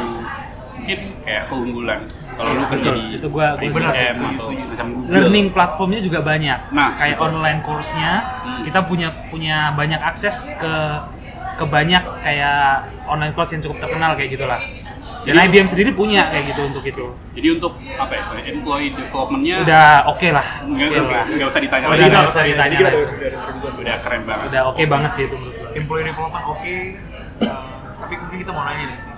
mungkin 0.93 1.23
kayak 1.23 1.43
keunggulan. 1.47 2.01
Kalau 2.31 2.51
lu 2.51 2.65
kerja 2.65 2.89
Betul, 2.89 2.95
di 2.97 3.05
itu 3.13 3.27
gua- 3.29 3.55
gua 3.55 3.81
macam 3.85 4.87
Google. 4.89 5.13
learning 5.13 5.47
platformnya 5.51 6.01
juga 6.01 6.19
banyak. 6.21 6.59
Nah, 6.71 6.89
kayak 6.97 7.17
betul. 7.17 7.29
online 7.29 7.61
course-nya, 7.61 8.13
Hmm. 8.41 8.63
kita 8.65 8.81
punya 8.83 9.09
punya 9.29 9.57
banyak 9.73 10.01
akses 10.01 10.57
ke 10.57 10.75
ke 11.53 11.65
banyak 11.67 12.01
kayak 12.25 12.61
online 13.05 13.31
course 13.31 13.53
yang 13.53 13.61
cukup 13.61 13.77
terkenal 13.79 14.17
kayak 14.17 14.33
gitulah. 14.33 14.57
Dan 15.21 15.37
Jadi- 15.37 15.53
IBM 15.53 15.69
sendiri 15.69 15.93
punya 15.93 16.33
kayak 16.33 16.49
gitu 16.49 16.63
untuk 16.65 16.81
itu. 16.81 17.05
Jadi 17.37 17.49
untuk 17.53 17.77
apa 17.93 18.09
ya, 18.09 18.21
istilahnya 18.25 18.51
employee 18.51 18.89
development-nya 18.91 19.57
Udah 19.61 19.89
oke 20.09 20.29
lah. 20.33 20.47
nggak 20.65 20.89
Oke 20.89 20.97
nggak- 20.97 21.13
lah. 21.13 21.25
nggak 21.29 21.49
usah 21.53 21.61
ditanya 21.61 21.85
Oh, 21.85 21.91
lagi. 21.91 22.01
iya, 22.01 22.09
Udah, 22.09 22.17
nggak 22.17 22.33
usah 22.33 22.43
ditanya 22.43 22.65
lagi. 22.73 22.81
udah 22.81 22.93
udah 23.05 23.29
denger 23.29 23.51
juga 23.53 23.69
sih. 23.69 23.81
udah 23.85 23.97
keren 24.01 24.23
banget. 24.25 24.47
Udah 24.49 24.63
oke 24.65 24.83
banget 24.89 25.11
sih 25.13 25.23
itu 25.23 25.37
menurut 25.37 25.55
gua. 25.55 25.69
Employee 25.77 26.07
development 26.09 26.45
oke. 26.49 26.77
Uh, 27.41 27.61
tapi 28.01 28.15
mungkin 28.17 28.39
kita 28.41 28.51
mau 28.51 28.65
nanya 28.65 28.85
nih 28.87 28.97
sih. 28.97 29.10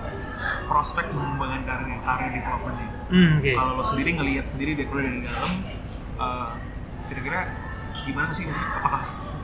Prospek 0.63 1.05
pengembangan 1.11 1.61
karir 1.67 1.87
karir 2.01 2.29
developmentnya. 2.33 2.87
Hmm, 3.11 3.31
oke. 3.39 3.51
Kalau 3.53 3.71
lo 3.77 3.83
sendiri 3.83 4.09
ngelihat 4.17 4.45
sendiri 4.47 4.71
dari 4.79 4.87
dari 4.89 5.19
dalam, 5.27 5.51
uh, 6.17 6.49
kira-kira 7.11 7.39
gimana 8.03 8.29
sih? 8.31 8.45
Apakah 8.49 9.01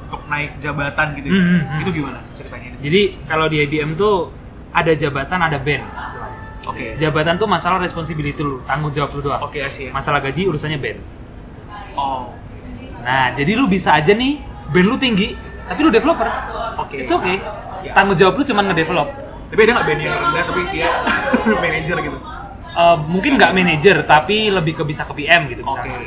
untuk 0.10 0.21
naik 0.25 0.58
jabatan 0.58 1.08
gitu? 1.19 1.27
hmm, 1.29 1.43
hmm. 1.43 1.82
Itu 1.86 1.89
gimana 1.93 2.19
ceritanya? 2.34 2.67
ini? 2.73 2.77
Jadi 2.82 3.01
kalau 3.29 3.45
di 3.45 3.58
IBM 3.62 3.91
tuh 3.93 4.34
ada 4.73 4.91
jabatan, 4.95 5.39
ada 5.41 5.58
band. 5.60 5.86
Oke. 6.69 6.93
Jabatan 6.97 7.36
tuh 7.41 7.49
masalah 7.49 7.82
responsibility 7.82 8.41
lu, 8.41 8.62
tanggung 8.65 8.93
jawab 8.93 9.10
lu 9.17 9.21
doang. 9.25 9.41
Oke, 9.41 9.63
sih. 9.73 9.89
Masalah 9.89 10.21
gaji 10.21 10.45
urusannya 10.45 10.77
band. 10.77 10.99
Oh, 11.97 12.38
Nah, 12.99 13.32
jadi 13.32 13.55
lu 13.55 13.65
bisa 13.71 13.95
aja 13.95 14.12
nih 14.12 14.43
band 14.69 14.88
lu 14.88 14.97
tinggi, 14.99 15.34
tapi 15.65 15.79
lu 15.82 15.89
developer. 15.91 16.27
Oke. 16.77 17.03
It's 17.03 17.12
okay. 17.12 17.39
Ya. 17.79 17.95
Tanggung 17.95 18.17
jawab 18.19 18.36
lu 18.39 18.43
cuma 18.43 18.62
ngedevelop. 18.65 19.10
Tapi 19.49 19.59
ada 19.65 19.71
nggak 19.75 19.88
band 19.88 19.99
yang 19.99 20.13
rendah 20.15 20.43
tapi 20.45 20.62
dia 20.69 20.88
manajer 21.63 21.97
gitu? 21.99 22.17
Eh, 22.69 22.97
mungkin 23.09 23.31
nggak 23.35 23.51
manager, 23.51 23.97
tapi 24.05 24.53
lebih 24.53 24.73
ke 24.77 24.83
bisa 24.85 25.03
ke 25.03 25.13
PM 25.17 25.49
gitu 25.49 25.65
Oke. 25.65 25.83
misalnya. 25.83 25.99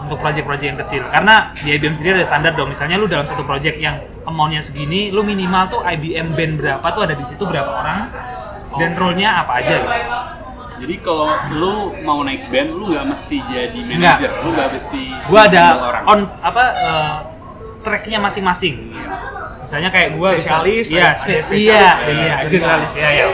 Untuk 0.00 0.20
project-project 0.20 0.68
yang 0.68 0.80
kecil. 0.80 1.02
Karena 1.08 1.48
di 1.50 1.68
IBM 1.72 1.96
sendiri 1.96 2.20
ada 2.20 2.28
standar 2.28 2.52
dong. 2.52 2.68
Misalnya 2.68 3.00
lu 3.00 3.08
dalam 3.08 3.24
satu 3.24 3.40
project 3.42 3.80
yang 3.80 3.96
amount-nya 4.22 4.60
segini, 4.60 5.08
lu 5.08 5.24
minimal 5.24 5.64
tuh 5.66 5.80
IBM 5.80 6.36
band 6.36 6.52
berapa 6.60 6.86
tuh 6.92 7.02
ada 7.08 7.14
di 7.16 7.24
situ 7.24 7.42
berapa 7.42 7.68
orang 7.68 8.12
dan 8.76 8.90
role-nya 8.94 9.40
apa 9.40 9.64
aja 9.64 9.74
gitu. 9.80 9.96
Jadi 10.74 10.94
kalau 11.00 11.30
lu 11.56 11.74
mau 12.04 12.20
naik 12.20 12.52
band, 12.52 12.70
lu 12.70 12.92
nggak 12.92 13.06
mesti 13.06 13.36
jadi 13.46 13.78
manager, 13.80 14.30
lu 14.44 14.48
nggak 14.52 14.68
mesti 14.70 15.02
Gua 15.24 15.40
ada 15.48 15.64
orang. 15.80 16.04
on 16.04 16.20
apa 16.42 16.64
eh, 16.74 17.14
track-nya 17.80 18.18
masing-masing. 18.20 18.92
Iya. 18.92 19.33
Misalnya 19.64 19.88
kayak 19.88 20.08
gua 20.14 20.28
bisa- 20.30 20.60
Spesialis, 20.60 20.86
iya, 20.86 21.08
spesialis, 21.16 21.48
iya, 21.58 21.84
ada 21.96 22.12
iya, 22.12 22.34
general. 22.38 22.50
generalis, 22.52 22.92
iya, 22.94 23.08
iya. 23.10 23.26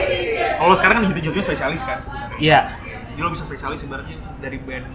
Kalau 0.54 0.74
sekarang 0.74 0.94
kan 0.96 1.02
gitu 1.08 1.20
jatuhnya 1.20 1.44
spesialis 1.44 1.82
kan 1.82 1.98
sebenarnya. 1.98 2.36
Iya. 2.38 2.60
Jadi 3.04 3.18
lo 3.18 3.28
bisa 3.28 3.44
spesialis 3.44 3.78
sebenarnya 3.80 4.16
dari 4.38 4.58
band 4.58 4.86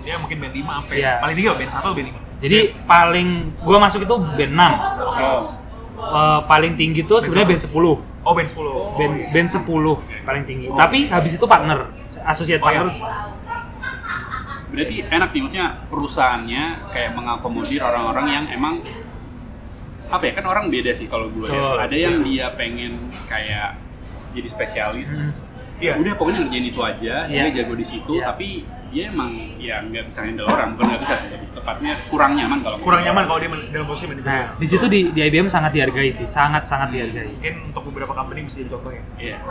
ya 0.00 0.14
mungkin 0.16 0.36
band 0.38 0.54
5 0.54 0.72
sampai 0.78 0.96
Iya. 0.96 1.12
paling 1.18 1.34
tinggi 1.34 1.48
band 1.50 1.70
1 1.70 1.80
atau 1.80 1.92
band 1.92 2.06
5? 2.06 2.18
Jadi 2.38 2.58
paling 2.84 3.28
gua 3.58 3.78
masuk 3.80 4.00
itu 4.00 4.14
band 4.32 4.52
6. 4.52 4.72
Oh, 5.16 5.42
Eh, 6.04 6.40
paling 6.44 6.74
tinggi 6.74 7.00
tuh 7.02 7.16
sebenarnya 7.16 7.48
band 7.48 7.62
10. 7.64 7.96
Oh, 8.20 8.32
band 8.32 8.44
10. 8.46 8.76
Band 8.94 9.14
band 9.30 9.48
10 9.48 9.94
paling 10.22 10.44
tinggi. 10.44 10.66
Oh. 10.68 10.76
Tapi 10.76 11.08
habis 11.08 11.32
itu 11.34 11.44
partner, 11.44 11.88
associate 12.24 12.60
Oh, 12.60 12.68
iya. 12.68 12.82
partner. 12.82 12.94
berarti 14.66 15.06
enak 15.06 15.30
nih 15.30 15.40
maksudnya 15.40 15.68
perusahaannya 15.86 16.62
kayak 16.90 17.14
mengakomodir 17.14 17.78
orang-orang 17.78 18.26
yang 18.28 18.44
emang 18.50 18.82
apa 20.14 20.24
ya 20.24 20.32
kan 20.32 20.44
orang 20.44 20.66
beda 20.68 20.90
sih 20.90 21.06
kalau 21.06 21.26
gue 21.28 21.44
Betul, 21.44 21.76
ada 21.76 21.92
yang 21.92 22.22
dia 22.22 22.46
pengen 22.52 22.94
kayak 23.26 23.74
jadi 24.30 24.48
spesialis 24.48 25.42
Iya. 25.74 25.98
udah 25.98 26.14
pokoknya 26.14 26.46
ngerjain 26.46 26.66
itu 26.66 26.80
aja 26.80 27.14
Iya. 27.26 27.50
dia 27.50 27.60
jago 27.60 27.74
di 27.74 27.82
situ 27.82 28.12
Iya. 28.14 28.30
tapi 28.30 28.62
dia 28.88 29.10
emang 29.10 29.30
ya 29.58 29.82
nggak 29.82 30.06
bisa 30.06 30.22
handle 30.22 30.46
orang 30.46 30.72
bukan 30.72 30.86
nggak 30.86 31.02
bisa 31.02 31.14
sih 31.18 31.26
tapi 31.28 31.44
tepatnya 31.50 31.92
kurang 32.06 32.32
nyaman 32.32 32.62
kalau 32.62 32.78
Kurang 32.78 33.02
nyaman 33.02 33.16
orang. 33.16 33.28
kalau 33.28 33.40
dia 33.42 33.50
men- 33.50 33.68
dalam 33.68 33.86
posisi 33.88 34.06
manajer. 34.06 34.22
Nah, 34.24 34.44
di 34.54 34.66
situ 34.70 34.86
di, 34.86 35.00
di 35.10 35.20
IBM 35.20 35.50
sangat 35.50 35.74
dihargai 35.74 36.08
sih, 36.08 36.30
sangat 36.30 36.62
sangat 36.64 36.94
dihargai. 36.94 37.26
Mungkin 37.26 37.54
untuk 37.68 37.82
beberapa 37.90 38.14
company 38.14 38.46
bisa 38.46 38.62
jadi 38.62 38.70
contoh 38.70 38.92
ya. 38.92 39.02
Iya. 39.18 39.36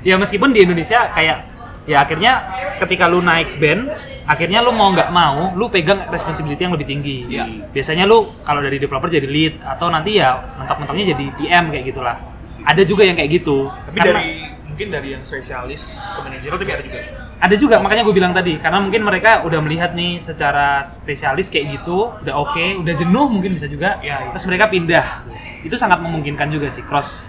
Ya 0.00 0.14
meskipun 0.14 0.50
di 0.50 0.62
Indonesia 0.62 1.10
kayak 1.10 1.38
ya 1.84 1.96
akhirnya 2.00 2.32
ketika 2.78 3.06
lu 3.06 3.18
naik 3.20 3.58
band, 3.58 3.90
akhirnya 4.28 4.60
lu 4.60 4.70
mau 4.70 4.92
nggak 4.92 5.08
mau, 5.08 5.56
lu 5.56 5.66
pegang 5.66 6.04
responsibility 6.06 6.60
yang 6.60 6.76
lebih 6.76 6.84
tinggi. 6.84 7.24
Iya. 7.26 7.72
Biasanya 7.72 8.04
lu 8.04 8.28
kalau 8.44 8.60
dari 8.60 8.76
developer 8.76 9.08
jadi 9.08 9.24
lead 9.24 9.64
atau 9.64 9.88
nanti 9.88 10.20
ya 10.20 10.36
mentok-mentoknya 10.60 11.16
jadi 11.16 11.24
PM 11.34 11.64
kayak 11.72 11.84
gitulah. 11.88 12.16
Ada 12.62 12.84
juga 12.84 13.02
yang 13.02 13.16
kayak 13.16 13.30
gitu. 13.40 13.72
Tapi 13.88 13.96
Karena- 13.96 14.20
dari 14.20 14.32
mungkin 14.68 14.86
dari 14.92 15.08
yang 15.10 15.24
spesialis 15.24 16.06
ke 16.06 16.20
manajer 16.20 16.54
tapi 16.54 16.70
ada 16.70 16.84
juga. 16.84 17.00
ada 17.38 17.54
juga 17.54 17.76
makanya 17.82 18.02
gue 18.02 18.14
bilang 18.14 18.30
tadi 18.30 18.62
karena 18.62 18.78
mungkin 18.78 19.02
mereka 19.02 19.42
udah 19.42 19.58
melihat 19.58 19.90
nih 19.90 20.22
secara 20.22 20.86
spesialis 20.86 21.50
kayak 21.50 21.82
gitu 21.82 22.14
udah 22.22 22.34
oke 22.38 22.86
udah 22.86 22.94
jenuh 22.94 23.26
mungkin 23.26 23.58
bisa 23.58 23.66
juga 23.66 23.98
Iya, 23.98 24.14
iya. 24.22 24.30
terus 24.30 24.46
mereka 24.46 24.70
pindah 24.70 25.26
itu 25.62 25.74
sangat 25.74 25.98
memungkinkan 25.98 26.46
juga 26.46 26.70
sih 26.70 26.86
cross 26.86 27.26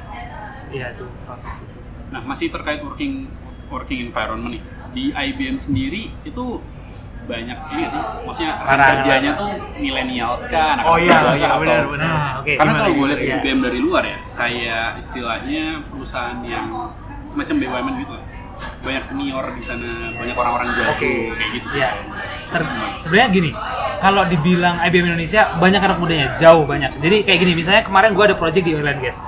Iya 0.69 0.93
itu 0.93 1.09
cross 1.25 1.57
Nah, 2.09 2.21
masih 2.21 2.49
terkait 2.49 2.81
working 2.81 3.25
working 3.65 4.01
environment 4.03 4.53
nih. 4.53 4.63
Di 4.89 5.03
IBM 5.09 5.57
sendiri 5.57 6.13
itu 6.21 6.45
banyak 7.29 7.57
ini 7.69 7.83
sih 7.85 8.01
maksudnya 8.25 8.53
kerjanya 8.57 9.31
tuh 9.37 9.49
milenials 9.77 10.49
kan 10.49 10.75
anak 10.75 10.83
Oh 10.83 10.97
iya, 10.97 11.13
iya 11.37 11.49
benar 11.55 11.83
benar. 11.87 12.09
Nah, 12.09 12.29
oke. 12.41 12.53
karena 12.57 12.71
kalau 12.73 12.91
gue 12.91 13.05
lihat 13.07 13.21
Iya. 13.21 13.35
IBM 13.39 13.59
dari 13.61 13.79
luar 13.79 14.03
ya 14.03 14.17
kayak 14.33 14.97
istilahnya 14.97 15.63
perusahaan 15.85 16.41
yang 16.41 16.89
semacam 17.23 17.55
BUMN 17.55 17.95
gitu 18.01 18.13
lah 18.17 18.25
banyak 18.81 19.03
senior 19.05 19.45
di 19.53 19.61
sana 19.61 19.87
banyak 20.17 20.35
orang-orang 20.35 20.67
jago 20.73 20.91
Oke. 20.91 21.11
kayak 21.31 21.51
gitu 21.53 21.67
sih 21.69 21.79
Iya. 21.79 21.91
Ter- 22.49 22.65
sebenarnya 22.97 23.29
gini, 23.29 23.51
kalau 23.99 24.25
dibilang 24.25 24.81
IBM 24.81 25.05
Indonesia 25.07 25.53
banyak 25.55 25.77
anak 25.79 26.01
mudanya, 26.01 26.33
jauh 26.33 26.65
banyak. 26.65 26.97
Jadi 26.97 27.21
kayak 27.21 27.39
gini, 27.39 27.53
misalnya 27.53 27.85
kemarin 27.85 28.11
gua 28.11 28.25
ada 28.25 28.33
project 28.33 28.65
di 28.65 28.73
oil 28.73 28.83
and 28.83 28.97
gas. 28.97 29.21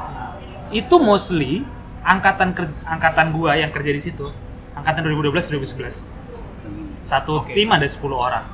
Itu 0.70 0.98
mostly 0.98 1.62
angkatan 2.02 2.52
ker- 2.52 2.74
angkatan 2.82 3.30
gua 3.30 3.54
yang 3.54 3.70
kerja 3.70 3.94
di 3.94 4.02
situ, 4.02 4.26
angkatan 4.74 5.06
2012 5.06 5.54
2011. 5.54 6.18
Satu 7.02 7.42
Oke. 7.42 7.54
tim 7.54 7.68
ada 7.68 7.84
10 7.84 7.98
orang. 8.14 8.46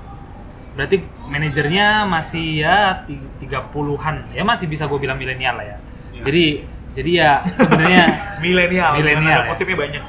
Berarti 0.73 1.01
manajernya 1.27 2.05
masih 2.05 2.61
ya 2.61 3.03
ti- 3.03 3.19
30-an. 3.41 4.31
Ya 4.31 4.43
masih 4.43 4.65
bisa 4.65 4.85
gue 4.85 4.97
bilang 4.97 5.17
milenial 5.17 5.57
lah 5.57 5.65
ya. 5.65 5.77
Iya. 6.13 6.21
Jadi 6.23 6.45
jadi 6.93 7.11
ya 7.13 7.31
sebenarnya 7.45 8.03
Milenial. 8.43 8.91
Milenial, 8.97 9.41
ya. 9.45 9.75
banyak. 9.75 10.03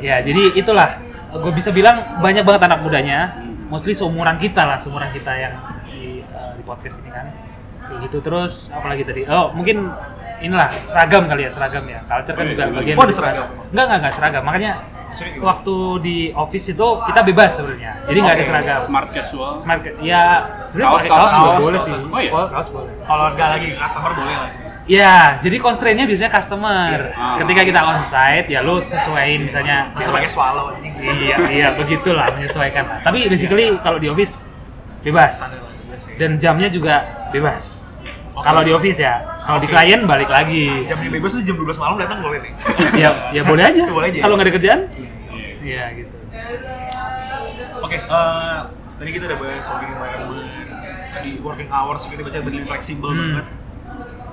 Ya, 0.00 0.16
jadi 0.20 0.42
itulah 0.54 0.98
gue 1.30 1.52
bisa 1.52 1.70
bilang 1.70 2.18
banyak 2.18 2.42
banget 2.42 2.62
anak 2.64 2.80
mudanya, 2.80 3.34
mostly 3.66 3.94
seumuran 3.94 4.38
kita 4.38 4.62
lah, 4.62 4.78
seumuran 4.78 5.10
kita 5.10 5.30
yang 5.34 5.54
di, 5.86 6.22
eh, 6.22 6.50
di 6.54 6.62
podcast 6.62 7.02
ini 7.02 7.10
kan. 7.10 7.26
Kayak 7.84 7.98
gitu 8.08 8.18
terus 8.22 8.70
apalagi 8.70 9.02
tadi? 9.02 9.22
Oh, 9.26 9.50
mungkin 9.50 9.90
inilah 10.38 10.70
seragam 10.70 11.26
kali 11.26 11.46
ya, 11.46 11.50
seragam 11.50 11.84
ya. 11.84 12.00
Culture 12.06 12.34
kan 12.34 12.44
Oh, 12.46 12.50
juga 12.50 12.64
iya. 12.64 12.74
bagian 12.74 12.96
Oh, 12.96 13.04
ada 13.04 13.14
seragam? 13.14 13.44
Enggak, 13.70 13.84
enggak, 13.86 13.98
enggak 13.98 14.14
seragam. 14.14 14.42
Makanya? 14.42 14.72
Waktu 15.40 15.74
di 16.00 16.16
office 16.30 16.72
itu 16.72 16.88
kita 17.04 17.20
bebas 17.22 17.50
sebenarnya. 17.56 17.92
Jadi 18.04 18.18
nggak 18.18 18.34
ada 18.34 18.42
Oke. 18.42 18.48
seragam. 18.48 18.78
smart 18.80 19.08
casual 19.10 19.50
Smart 19.56 19.80
ya 20.00 20.22
sebenarnya 20.64 20.90
Kaos, 20.92 21.02
kaos, 21.04 21.20
kaos, 21.20 21.32
kaos, 21.32 21.62
boleh 21.62 21.80
sih. 21.80 21.94
Oh, 21.94 22.20
iya? 22.20 22.30
Kaos 22.50 22.68
boleh. 22.68 22.92
Kalau 23.00 23.24
nggak 23.32 23.48
lagi 23.54 23.68
customer 23.74 24.12
boleh 24.12 24.36
lah. 24.36 24.50
Ya, 24.84 25.40
jadi 25.40 25.56
constraint-nya 25.56 26.04
biasanya 26.04 26.28
customer. 26.28 27.16
Ah. 27.16 27.40
Ketika 27.40 27.64
kita 27.64 27.80
onsite, 27.88 28.52
ya 28.52 28.60
lu 28.60 28.76
sesuaiin 28.76 29.40
misalnya 29.40 29.88
Masa 29.96 30.12
pakai 30.12 30.28
swallow 30.28 30.76
iya 31.04 31.36
iya 31.50 31.68
begitulah 31.74 32.32
menyesuaikan 32.32 32.84
lah 32.88 32.98
tapi 33.00 33.28
basically 33.28 33.76
kalau 33.80 34.00
di 34.00 34.08
office 34.08 34.48
bebas 35.00 35.64
dan 36.16 36.40
jamnya 36.40 36.68
juga 36.68 37.04
bebas 37.28 37.64
Oke. 38.32 38.40
kalau 38.42 38.64
di 38.64 38.72
office 38.72 38.98
ya 38.98 39.20
kalau 39.44 39.60
di 39.60 39.68
Oke. 39.68 39.74
klien 39.76 40.00
balik 40.04 40.30
lagi 40.32 40.88
Jamnya 40.88 41.10
bebas 41.12 41.36
tuh 41.36 41.42
jam 41.44 41.56
12 41.56 41.76
malam 41.76 41.96
datang 42.00 42.18
boleh 42.24 42.38
nih. 42.40 42.52
ya 42.96 43.10
ya 43.30 43.42
boleh 43.44 43.64
aja 43.64 43.84
Boleh 43.94 44.08
aja. 44.10 44.20
kalau 44.20 44.34
nggak 44.34 44.46
ada 44.48 44.54
kerjaan 44.56 44.80
Iya. 45.64 45.84
iya 45.90 45.98
gitu 45.98 46.16
Oke, 47.80 47.96
eh, 47.96 48.58
tadi 48.94 49.10
kita 49.10 49.24
udah 49.26 49.38
bahas 49.38 49.64
working 49.66 49.90
environment, 49.90 50.48
tadi 51.10 51.30
working 51.38 51.70
hours 51.70 52.02
kita 52.04 52.20
baca 52.20 52.38
lebih 52.38 52.62
fleksibel 52.64 53.10
Hmm. 53.10 53.20
banget. 53.34 53.46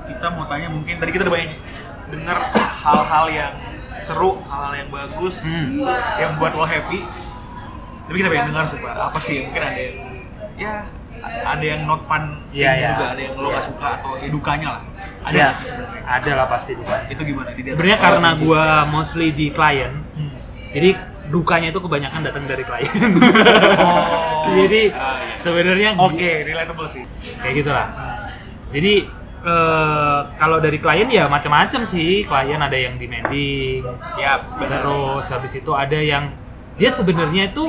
Kita 0.03 0.25
mau 0.29 0.45
tanya 0.45 0.67
mungkin 0.67 0.95
tadi 0.97 1.09
kita 1.09 1.23
udah 1.23 1.33
banyak 1.33 1.51
dengar 2.09 2.37
hal-hal 2.53 3.25
yang 3.29 3.53
seru, 3.97 4.39
hal-hal 4.43 4.73
yang 4.77 4.89
bagus, 4.89 5.37
Hmm. 5.45 5.87
yang 6.17 6.31
buat 6.35 6.51
lo 6.51 6.63
happy. 6.63 6.99
Tapi 8.03 8.15
kita 8.17 8.27
pengen 8.27 8.45
dengar 8.49 8.65
sih 8.65 8.77
Pak, 8.77 8.91
apa 8.93 9.19
sih 9.19 9.35
mungkin 9.41 9.61
ada 9.61 9.79
yang 9.79 9.95
ya 10.57 10.73
ada 11.21 11.63
yang 11.63 11.85
not 11.85 12.01
fun 12.01 12.43
Iya, 12.49 12.65
thing 12.67 12.77
iya. 12.77 12.89
juga, 12.91 13.05
ada 13.09 13.21
yang 13.21 13.33
lo 13.35 13.47
gak 13.49 13.61
suka 13.63 13.87
atau 13.95 14.11
ya 14.17 14.27
dukanya 14.27 14.67
lah. 14.71 14.83
Ada 15.21 15.37
ya 15.37 15.47
sih 15.53 15.65
sebenarnya? 15.65 16.01
ada 16.03 16.31
lah 16.33 16.47
pasti 16.47 16.71
dukanya 16.73 17.05
Itu 17.07 17.21
gimana? 17.23 17.49
Sebenarnya 17.53 17.99
karena 17.99 18.29
gua 18.35 18.63
mostly 18.85 19.29
di 19.29 19.47
klien 19.47 19.93
Hmm. 20.11 20.33
jadi 20.71 20.89
dukanya 21.31 21.71
itu 21.71 21.79
kebanyakan 21.79 22.21
datang 22.21 22.43
dari 22.45 22.61
klien 22.61 22.91
Oh. 24.41 24.51
jadi 24.51 24.91
Ah, 24.91 25.21
iya. 25.21 25.33
sebenarnya 25.33 25.89
Oke, 25.95 26.43
relatable 26.43 26.85
sih. 26.85 27.03
kayak 27.37 27.53
gitulah 27.57 27.87
jadi 28.69 28.93
eh, 29.41 30.19
kalau 30.35 30.57
dari 30.57 30.77
klien 30.77 31.07
ya 31.07 31.25
macam-macam 31.25 31.81
sih 31.83 32.21
klien 32.21 32.59
ada 32.59 32.73
yang 32.73 32.95
demanding 32.95 33.81
Ya, 34.15 34.37
benar. 34.53 34.81
terus 34.81 35.25
habis 35.27 35.53
itu 35.53 35.71
ada 35.71 35.95
yang 35.95 36.33
dia 36.75 36.89
sebenarnya 36.89 37.47
itu 37.47 37.63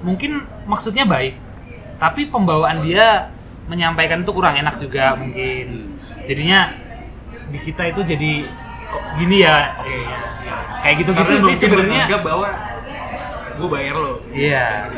mungkin 0.00 0.40
maksudnya 0.64 1.04
baik 1.04 1.36
tapi 1.96 2.26
pembawaan 2.26 2.82
dia 2.82 3.30
menyampaikan 3.62 4.20
itu 4.20 4.30
kurang 4.30 4.56
enak 4.56 4.74
juga 4.76 5.14
mungkin 5.14 5.94
jadinya 6.20 6.74
di 7.46 7.58
kita 7.58 7.86
itu 7.86 8.00
jadi 8.08 8.32
kok 8.88 9.04
gini 9.16 9.36
ya 9.40 9.70
Oke. 9.72 9.98
kayak 10.82 10.96
gitu-gitu 10.98 11.34
sih 11.46 11.56
sebenarnya 11.60 12.10
bahwa 12.18 12.48
gue 13.56 13.68
bayar 13.68 13.94
lo. 13.98 14.12
Iya. 14.32 14.88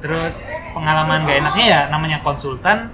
Terus 0.00 0.56
pengalaman 0.72 1.28
gak 1.28 1.38
enaknya 1.44 1.66
ya 1.66 1.80
namanya 1.92 2.24
konsultan. 2.24 2.88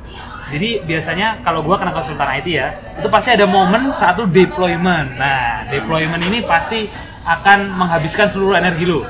Jadi 0.46 0.78
biasanya 0.86 1.42
kalau 1.42 1.66
gua 1.66 1.74
kena 1.74 1.90
konsultan 1.90 2.38
IT 2.38 2.46
ya, 2.54 2.70
itu 3.02 3.08
pasti 3.10 3.34
ada 3.34 3.50
momen 3.50 3.90
saat 3.90 4.14
lu 4.14 4.30
deployment. 4.30 5.18
Nah, 5.18 5.66
deployment 5.66 6.22
ini 6.22 6.38
pasti 6.46 6.86
akan 7.26 7.74
menghabiskan 7.74 8.30
seluruh 8.30 8.54
energi 8.54 8.86
lu. 8.86 9.02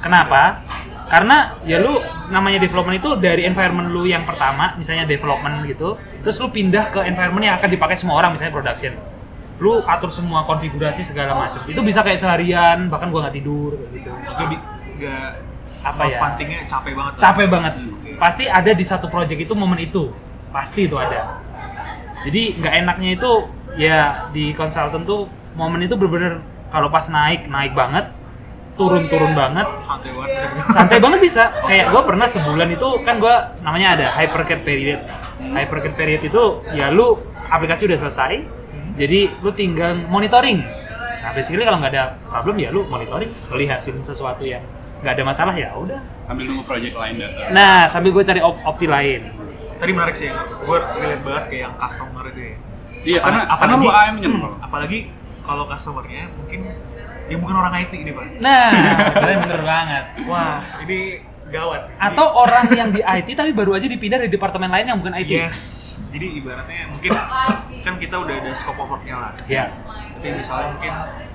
Kenapa? 0.00 0.64
Karena 1.12 1.52
ya 1.68 1.84
lu 1.84 2.00
namanya 2.32 2.64
development 2.64 2.96
itu 2.96 3.12
dari 3.20 3.44
environment 3.44 3.92
lu 3.92 4.08
yang 4.08 4.24
pertama, 4.24 4.72
misalnya 4.80 5.04
development 5.04 5.68
gitu, 5.68 6.00
terus 6.24 6.40
lu 6.40 6.48
pindah 6.48 6.88
ke 6.88 7.00
environment 7.12 7.44
yang 7.44 7.56
akan 7.60 7.68
dipakai 7.68 8.00
semua 8.00 8.24
orang, 8.24 8.32
misalnya 8.32 8.56
production. 8.56 8.96
Lu 9.60 9.84
atur 9.84 10.08
semua 10.08 10.48
konfigurasi 10.48 11.04
segala 11.04 11.36
macam. 11.36 11.60
Itu 11.68 11.84
bisa 11.84 12.00
kayak 12.00 12.16
seharian, 12.16 12.88
bahkan 12.88 13.12
gua 13.12 13.28
nggak 13.28 13.36
tidur 13.36 13.76
gitu 13.92 14.08
Nggak 15.04 15.30
Apa 15.84 16.02
ya? 16.08 16.16
Fundingnya 16.16 16.58
capek 16.64 16.92
banget. 16.96 17.12
capek 17.20 17.46
banget. 17.52 17.74
Pasti 18.16 18.44
ada 18.48 18.72
di 18.72 18.84
satu 18.84 19.06
project 19.12 19.36
itu 19.36 19.52
momen 19.52 19.76
itu. 19.84 20.08
Pasti 20.48 20.88
itu 20.88 20.96
ada. 20.96 21.44
Jadi 22.24 22.56
nggak 22.56 22.74
enaknya 22.84 23.10
itu 23.20 23.30
ya 23.76 24.30
di 24.32 24.56
konsultan 24.56 25.04
tuh 25.04 25.28
momen 25.52 25.84
itu 25.84 25.92
bener-bener 25.92 26.40
kalau 26.72 26.88
pas 26.88 27.04
naik 27.12 27.52
naik 27.52 27.76
banget 27.76 28.08
turun-turun 28.80 29.36
banget. 29.36 29.68
Santai 29.84 30.10
banget. 30.16 30.30
santai 30.74 30.98
banget 31.04 31.20
bisa. 31.20 31.52
Kayak 31.68 31.92
gue 31.92 32.02
pernah 32.02 32.26
sebulan 32.26 32.68
itu 32.72 32.88
kan 33.04 33.20
gue 33.20 33.34
namanya 33.60 33.88
ada 34.00 34.06
hypercare 34.16 34.64
period. 34.64 35.04
Hypercare 35.38 35.94
period 35.94 36.22
itu 36.24 36.64
ya 36.72 36.88
lu 36.88 37.14
aplikasi 37.52 37.84
udah 37.86 38.00
selesai 38.00 38.64
jadi 38.94 39.42
lu 39.42 39.50
tinggal 39.50 39.94
monitoring. 40.06 40.62
Nah 41.22 41.30
basically 41.34 41.66
kalau 41.66 41.82
nggak 41.82 41.92
ada 41.92 42.14
problem 42.30 42.56
ya 42.62 42.70
lu 42.70 42.86
monitoring 42.86 43.30
lu 43.50 43.54
lihatin 43.58 43.98
sesuatu 44.00 44.46
yang 44.46 44.62
nggak 45.04 45.14
ada 45.14 45.24
masalah 45.26 45.52
ya 45.52 45.70
udah 45.74 46.00
sambil 46.18 46.48
nunggu 46.48 46.64
project 46.64 46.96
lain 46.96 47.14
datang 47.18 47.52
Nah, 47.52 47.84
sambil 47.86 48.10
gue 48.10 48.24
cari 48.24 48.40
op 48.40 48.56
opti 48.64 48.86
lain. 48.86 49.20
Tadi 49.74 49.90
menarik 49.92 50.16
sih, 50.16 50.32
gue 50.32 50.78
relate 50.96 51.20
banget 51.20 51.44
kayak 51.46 51.62
yang 51.62 51.74
customer 51.76 52.24
itu 52.26 52.40
ya. 52.40 52.54
iya 53.04 53.18
karena 53.20 53.40
Apalagi- 53.44 53.60
karena 53.60 53.74
lu 53.76 53.84
apalagi- 53.84 54.08
AM 54.08 54.16
nya 54.16 54.28
Apalagi 54.58 54.98
kalau 55.42 55.64
customernya 55.66 56.24
mungkin 56.32 56.60
ya 57.24 57.36
bukan 57.36 57.54
orang 57.54 57.72
IT 57.78 57.92
ini 57.94 58.10
pak. 58.10 58.24
Nah, 58.38 58.68
bener, 59.20 59.36
bener 59.44 59.60
banget. 59.62 60.04
Wah, 60.24 60.58
ini 60.80 61.20
gawat 61.46 61.80
sih. 61.84 61.92
Ini- 61.92 62.04
Atau 62.06 62.26
orang 62.32 62.64
yang 62.70 62.88
di 62.88 63.00
IT 63.00 63.28
tapi 63.30 63.52
baru 63.52 63.76
aja 63.76 63.84
dipindah 63.84 64.16
dari 64.16 64.32
departemen 64.32 64.72
lain 64.72 64.86
yang 64.86 64.98
bukan 64.98 65.12
IT. 65.14 65.28
yes, 65.28 65.60
jadi 66.08 66.26
ibaratnya 66.34 66.88
mungkin 66.88 67.12
kan 67.82 67.94
kita 67.94 68.16
udah 68.16 68.34
ada 68.34 68.50
scope 68.52 68.78
of 68.78 68.88
work-nya 68.88 69.16
lah. 69.18 69.32
Ya. 69.44 69.68
Tapi 70.16 70.32
misalnya 70.32 70.72
mungkin 70.72 70.92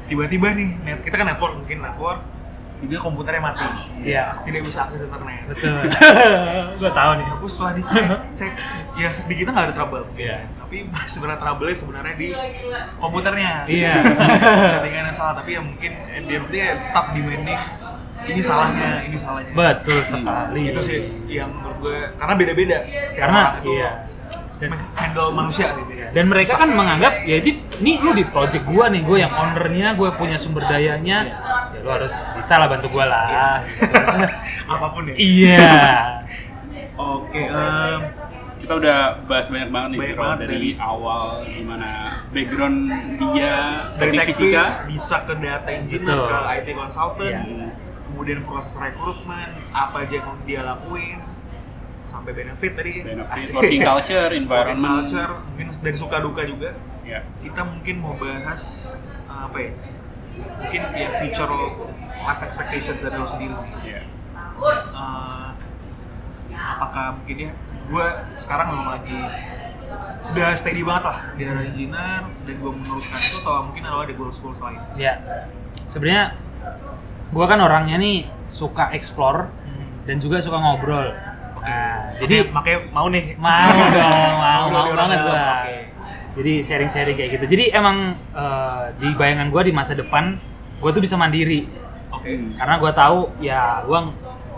tiba-tiba 0.07 0.47
nih, 0.51 0.70
net, 0.82 0.99
kita 1.03 1.15
kan 1.15 1.28
network 1.28 1.53
mungkin 1.55 1.78
network, 1.80 2.20
juga 2.80 2.97
komputernya 3.03 3.43
mati, 3.43 3.67
Iya. 4.07 4.39
tidak 4.47 4.61
bisa 4.63 4.88
akses 4.88 5.03
internet. 5.03 5.43
Betul. 5.51 5.84
gue 6.80 6.91
tahu 6.95 7.11
nih. 7.19 7.27
Aku 7.36 7.45
setelah 7.51 7.73
dicek, 7.75 8.05
cek, 8.39 8.51
ya 8.95 9.09
di 9.27 9.34
kita 9.36 9.51
nggak 9.51 9.65
ada 9.67 9.75
trouble. 9.75 10.07
Iya. 10.15 10.47
Tapi 10.63 10.88
sebenarnya 11.13 11.39
trouble 11.43 11.69
sebenarnya 11.75 12.15
di 12.15 12.27
komputernya. 12.97 13.67
Iya. 13.67 13.93
Settingan 14.71 15.03
yang 15.11 15.15
salah, 15.15 15.34
tapi 15.43 15.59
ya 15.59 15.61
mungkin 15.61 15.91
eh, 15.91 16.23
dia 16.23 16.39
dia 16.47 16.65
tetap 16.89 17.11
demanding. 17.11 17.61
Ini 18.19 18.41
salahnya, 18.43 19.07
ini 19.07 19.15
salahnya. 19.15 19.51
Betul 19.55 19.99
sekali. 20.03 20.71
Itu 20.71 20.80
sih 20.84 20.99
yang 21.32 21.51
menurut 21.55 21.84
gue 21.84 21.99
karena 22.19 22.34
beda-beda. 22.36 22.77
Karena 23.15 23.41
iya. 23.63 24.09
Dan, 24.60 24.76
handle 24.93 25.32
manusia 25.32 25.72
gitu 25.72 25.88
ya. 25.89 26.12
dan 26.12 26.28
mereka 26.28 26.53
kan 26.53 26.68
menganggap 26.70 27.24
ya 27.24 27.39
ini 27.39 27.64
nih 27.80 27.95
lu 27.97 28.12
di 28.12 28.28
project 28.28 28.68
gua 28.68 28.88
nih, 28.88 29.01
gue 29.01 29.18
yang 29.18 29.32
ownernya, 29.32 29.95
gue 29.95 30.10
punya 30.14 30.36
sumber 30.36 30.68
dayanya, 30.68 31.32
ya 31.72 31.80
lu 31.80 31.88
harus 31.88 32.12
bisa 32.36 32.60
lah 32.60 32.68
bantu 32.68 32.91
gua 32.91 33.07
lah. 33.07 33.64
Apa 34.76 34.88
pun 34.91 35.07
ya. 35.07 35.16
iya. 35.16 35.72
Oke, 36.93 37.39
em, 37.39 37.99
kita 38.60 38.74
udah 38.76 38.97
bahas 39.24 39.47
banyak 39.47 39.70
banget 39.70 39.89
nih 39.89 39.99
Banyak 40.03 40.12
Bro, 40.12 40.24
banget 40.26 40.38
dari 40.41 40.51
dari- 40.51 40.76
awal 40.78 41.24
gimana 41.47 41.89
background 42.30 42.78
dia 43.32 43.55
dari 43.95 44.18
fisika 44.22 44.60
teknis 44.60 44.68
bisa 44.86 45.18
ke 45.24 45.34
data 45.39 45.70
engineer, 45.72 46.03
Betul. 46.20 46.28
ke 46.28 46.38
IT 46.51 46.68
consultant, 46.76 47.32
Iya. 47.32 47.68
kemudian 48.05 48.39
proses 48.43 48.76
rekrutmen, 48.76 49.47
apa 49.72 49.95
aja 50.03 50.14
yang 50.20 50.36
dia 50.43 50.62
lakuin, 50.62 51.18
sampai 52.10 52.34
benefit 52.34 52.74
tadi. 52.74 53.05
benefit 53.05 53.38
Asik. 53.45 53.53
working 53.53 53.82
culture 53.86 54.26
Working 54.26 54.41
environment 54.49 55.05
culture, 55.05 55.32
mungkin 55.45 55.68
dari 55.78 55.97
suka 55.97 56.18
duka 56.18 56.41
juga. 56.43 56.70
ya 57.05 57.22
Kita 57.39 57.62
mungkin 57.62 57.95
mau 58.01 58.18
bahas 58.18 58.93
uh, 59.30 59.45
apa 59.45 59.57
ya? 59.62 59.72
Mungkin 60.66 60.82
ya 60.97 61.10
future 61.22 61.53
life 62.20 62.41
expectations 62.41 62.99
dari 62.99 63.14
lo 63.14 63.30
sendiri 63.30 63.53
sih. 63.53 63.70
ya 63.86 64.01
Uh, 64.60 65.55
apakah 66.51 67.16
mungkin 67.16 67.47
ya 67.47 67.51
gue 67.88 68.05
sekarang 68.36 68.76
memang 68.76 68.99
lagi 68.99 69.16
udah 70.36 70.51
steady 70.51 70.84
banget 70.84 71.03
lah 71.07 71.18
di 71.34 71.41
data 71.47 71.64
engineer 71.64 72.22
dan 72.43 72.55
gue 72.60 72.72
meneruskan 72.76 73.18
itu 73.18 73.39
atau 73.39 73.66
mungkin 73.66 73.88
ada 73.88 74.03
ada 74.03 74.14
goals 74.14 74.38
goals 74.43 74.60
lain 74.60 74.78
Ya, 74.99 75.18
sebenarnya 75.88 76.36
gua 77.32 77.45
kan 77.47 77.64
orangnya 77.64 77.95
nih 77.95 78.28
suka 78.51 78.91
explore 78.91 79.47
dan 80.03 80.20
juga 80.20 80.41
suka 80.41 80.57
ngobrol. 80.57 81.14
Nah, 81.60 82.16
jadi 82.16 82.47
Makanya- 82.47 82.53
makanya 82.55 82.80
mau 82.89 83.07
nih 83.07 83.26
mau 83.36 83.70
dong, 83.89 84.32
mau, 84.43 84.64
mau 84.70 84.84
orang 84.88 85.07
banget 85.07 85.20
gua. 85.22 85.36
oke. 85.36 85.76
Jadi 86.30 86.53
sharing-sharing 86.62 87.16
kayak 87.16 87.32
gitu. 87.36 87.45
Jadi 87.49 87.64
emang 87.70 87.97
eh, 88.32 88.84
di 88.95 89.10
bayangan 89.12 89.47
gua 89.49 89.62
di 89.62 89.74
masa 89.74 89.91
depan 89.93 90.39
gua 90.80 90.89
tuh 90.89 91.03
bisa 91.03 91.20
mandiri 91.20 91.68
oke 92.10 92.32
karena 92.55 92.80
gua 92.80 92.89
tahu 92.89 93.28
ya 93.38 93.84
gua 93.84 94.07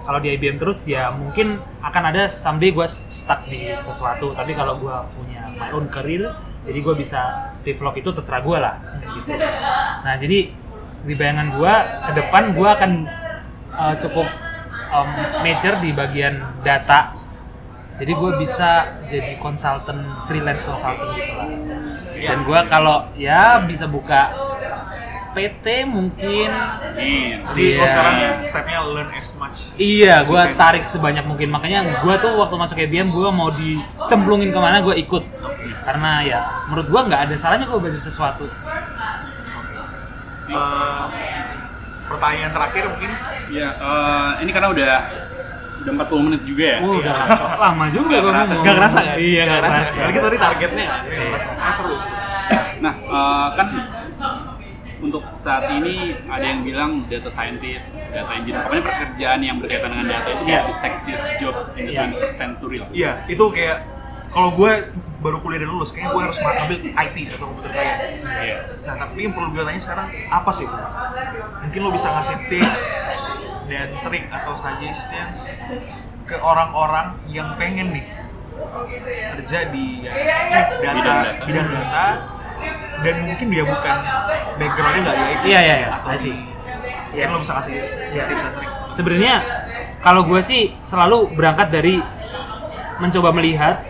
kalau 0.02 0.18
di 0.18 0.30
IBM 0.32 0.56
terus 0.56 0.86
ya 0.86 1.10
mungkin 1.10 1.58
akan 1.82 2.04
ada 2.14 2.30
someday 2.30 2.70
gua 2.70 2.86
stuck 2.86 3.42
di 3.44 3.74
sesuatu 3.74 4.30
tapi 4.32 4.54
kalau 4.54 4.78
gua 4.78 5.10
punya 5.12 5.50
my 5.50 5.74
own 5.74 5.90
career 5.90 6.30
jadi 6.62 6.78
gua 6.80 6.94
bisa 6.94 7.22
develop 7.66 7.98
itu 7.98 8.14
terserah 8.14 8.40
gua 8.40 8.58
lah 8.62 8.76
gitu. 9.18 9.34
nah 10.06 10.14
jadi 10.14 10.54
di 11.02 11.14
bayangan 11.18 11.58
gua 11.58 11.74
ke 12.06 12.12
depan 12.14 12.44
gua 12.54 12.70
akan 12.78 12.92
uh, 13.74 13.96
cukup 13.98 14.30
um, 14.92 15.10
major 15.42 15.80
di 15.80 15.90
bagian 15.92 16.40
data 16.62 17.16
jadi 17.98 18.12
gue 18.12 18.32
bisa 18.38 18.98
jadi 19.06 19.38
konsultan 19.38 20.02
freelance 20.26 20.64
consultant 20.64 21.12
gitu 21.14 21.34
lah 21.38 21.50
dan 22.22 22.38
gua 22.46 22.66
kalau 22.66 23.10
ya 23.14 23.58
bisa 23.62 23.90
buka 23.90 24.30
PT 25.32 25.88
mungkin 25.88 26.52
jadi 26.92 27.10
lo 27.48 27.56
Iya. 27.56 27.88
sekarang 27.88 28.16
stepnya 28.44 28.80
learn 28.84 29.10
as 29.16 29.32
much 29.40 29.72
Iya, 29.80 30.28
gue 30.28 30.42
tarik 30.60 30.84
sebanyak 30.84 31.24
mungkin. 31.24 31.48
Makanya 31.48 32.04
gue 32.04 32.16
tuh 32.20 32.36
waktu 32.36 32.56
masuk 32.60 32.76
IBM 32.84 33.10
gue 33.10 33.30
mau 33.32 33.48
dicemplungin 33.48 34.52
ke 34.52 34.60
mana 34.60 34.84
gue 34.84 34.92
ikut. 35.00 35.24
Karena 35.88 36.20
ya 36.20 36.40
menurut 36.68 36.92
gue 36.92 37.02
nggak 37.08 37.22
ada 37.32 37.36
salahnya 37.40 37.64
gue 37.64 37.80
belajar 37.80 38.04
sesuatu. 38.04 38.44
Eh, 40.52 41.04
pertanyaan 42.12 42.52
terakhir 42.52 42.84
mungkin 42.88 43.12
Ya, 43.52 43.68
eh, 43.68 44.32
ini 44.44 44.52
karena 44.52 44.72
udah 44.72 44.92
udah 45.82 45.92
40 45.98 46.24
menit 46.24 46.42
juga 46.46 46.64
ya. 46.64 46.80
Oh, 46.80 46.96
udah 46.96 47.14
lama 47.58 47.86
juga 47.90 48.16
gue 48.16 48.32
kerasa. 48.32 48.54
Gak 48.56 48.76
kerasa 48.80 49.00
kan? 49.02 49.16
Iya, 49.18 49.42
nggak 49.44 49.60
kerasa. 49.60 49.82
Karena 49.92 50.12
kita 50.14 50.26
tadi 50.30 50.38
targetnya 50.40 50.86
kan, 50.86 51.00
kerasa. 51.10 51.50
Ah, 51.58 51.74
seru. 51.74 51.96
Nah, 52.80 52.94
eh, 52.96 53.48
kan 53.58 53.68
untuk 55.02 55.24
saat 55.34 55.66
ini 55.74 56.14
ada 56.30 56.46
yang 56.46 56.62
bilang 56.62 56.92
data 57.10 57.26
scientist, 57.28 58.06
data 58.08 58.30
engineer, 58.32 58.64
pokoknya 58.64 58.86
pekerjaan 58.86 59.40
yang 59.42 59.58
berkaitan 59.58 59.90
dengan 59.90 60.08
data 60.08 60.28
itu 60.30 60.44
kayak 60.46 60.64
Iya. 60.64 60.70
the 60.70 60.76
sexiest 60.78 61.26
job 61.36 61.56
in 61.74 61.90
the 61.90 61.92
Iya. 61.92 62.02
21st 62.08 62.36
century 62.38 62.78
lah. 62.78 62.90
Iya, 62.94 63.12
itu 63.26 63.46
kayak 63.50 63.78
kalau 64.32 64.56
gue 64.56 64.72
baru 65.22 65.38
kuliah 65.38 65.62
dan 65.62 65.70
lulus, 65.70 65.94
kayaknya 65.94 66.18
gue 66.18 66.24
harus 66.24 66.40
mengambil 66.42 66.78
IT 66.82 67.18
atau 67.30 67.46
computer 67.46 67.72
science. 67.72 68.26
Iya. 68.26 68.56
Nah, 68.88 68.96
tapi 68.98 69.18
yang 69.22 69.34
perlu 69.38 69.54
gue 69.54 69.62
tanya 69.62 69.82
sekarang 69.82 70.08
apa 70.32 70.52
sih? 70.56 70.66
Mungkin 71.62 71.80
lo 71.84 71.90
bisa 71.94 72.08
ngasih 72.10 72.38
tips 72.50 72.84
dan 73.70 73.88
trik 74.02 74.26
atau 74.28 74.54
suggestions 74.58 75.56
ke 76.26 76.36
orang-orang 76.40 77.20
yang 77.28 77.54
pengen 77.56 77.92
nih 77.92 78.06
kerja 79.36 79.68
di 79.70 80.06
ya, 80.06 80.12
data, 80.16 80.80
Bidang 80.80 80.98
data. 81.02 81.32
bidang 81.46 81.68
data, 81.70 82.06
dan 83.02 83.16
mungkin 83.26 83.48
dia 83.50 83.64
bukan 83.66 83.96
backgroundnya 84.56 85.02
nggak 85.02 85.18
di 85.18 85.24
IT 85.26 85.44
Iya, 85.44 85.60
iya, 85.60 85.76
iya. 85.82 85.88
atau 85.98 86.10
di, 86.14 86.34
ya 87.12 87.26
lo 87.30 87.38
bisa 87.42 87.54
kasih 87.60 87.74
tips 88.12 88.42
dan 88.42 88.54
trik. 88.56 88.70
Sebenarnya 88.92 89.36
kalau 90.00 90.26
gue 90.26 90.42
sih 90.42 90.74
selalu 90.82 91.36
berangkat 91.36 91.68
dari 91.70 92.00
mencoba 93.02 93.34
melihat, 93.34 93.82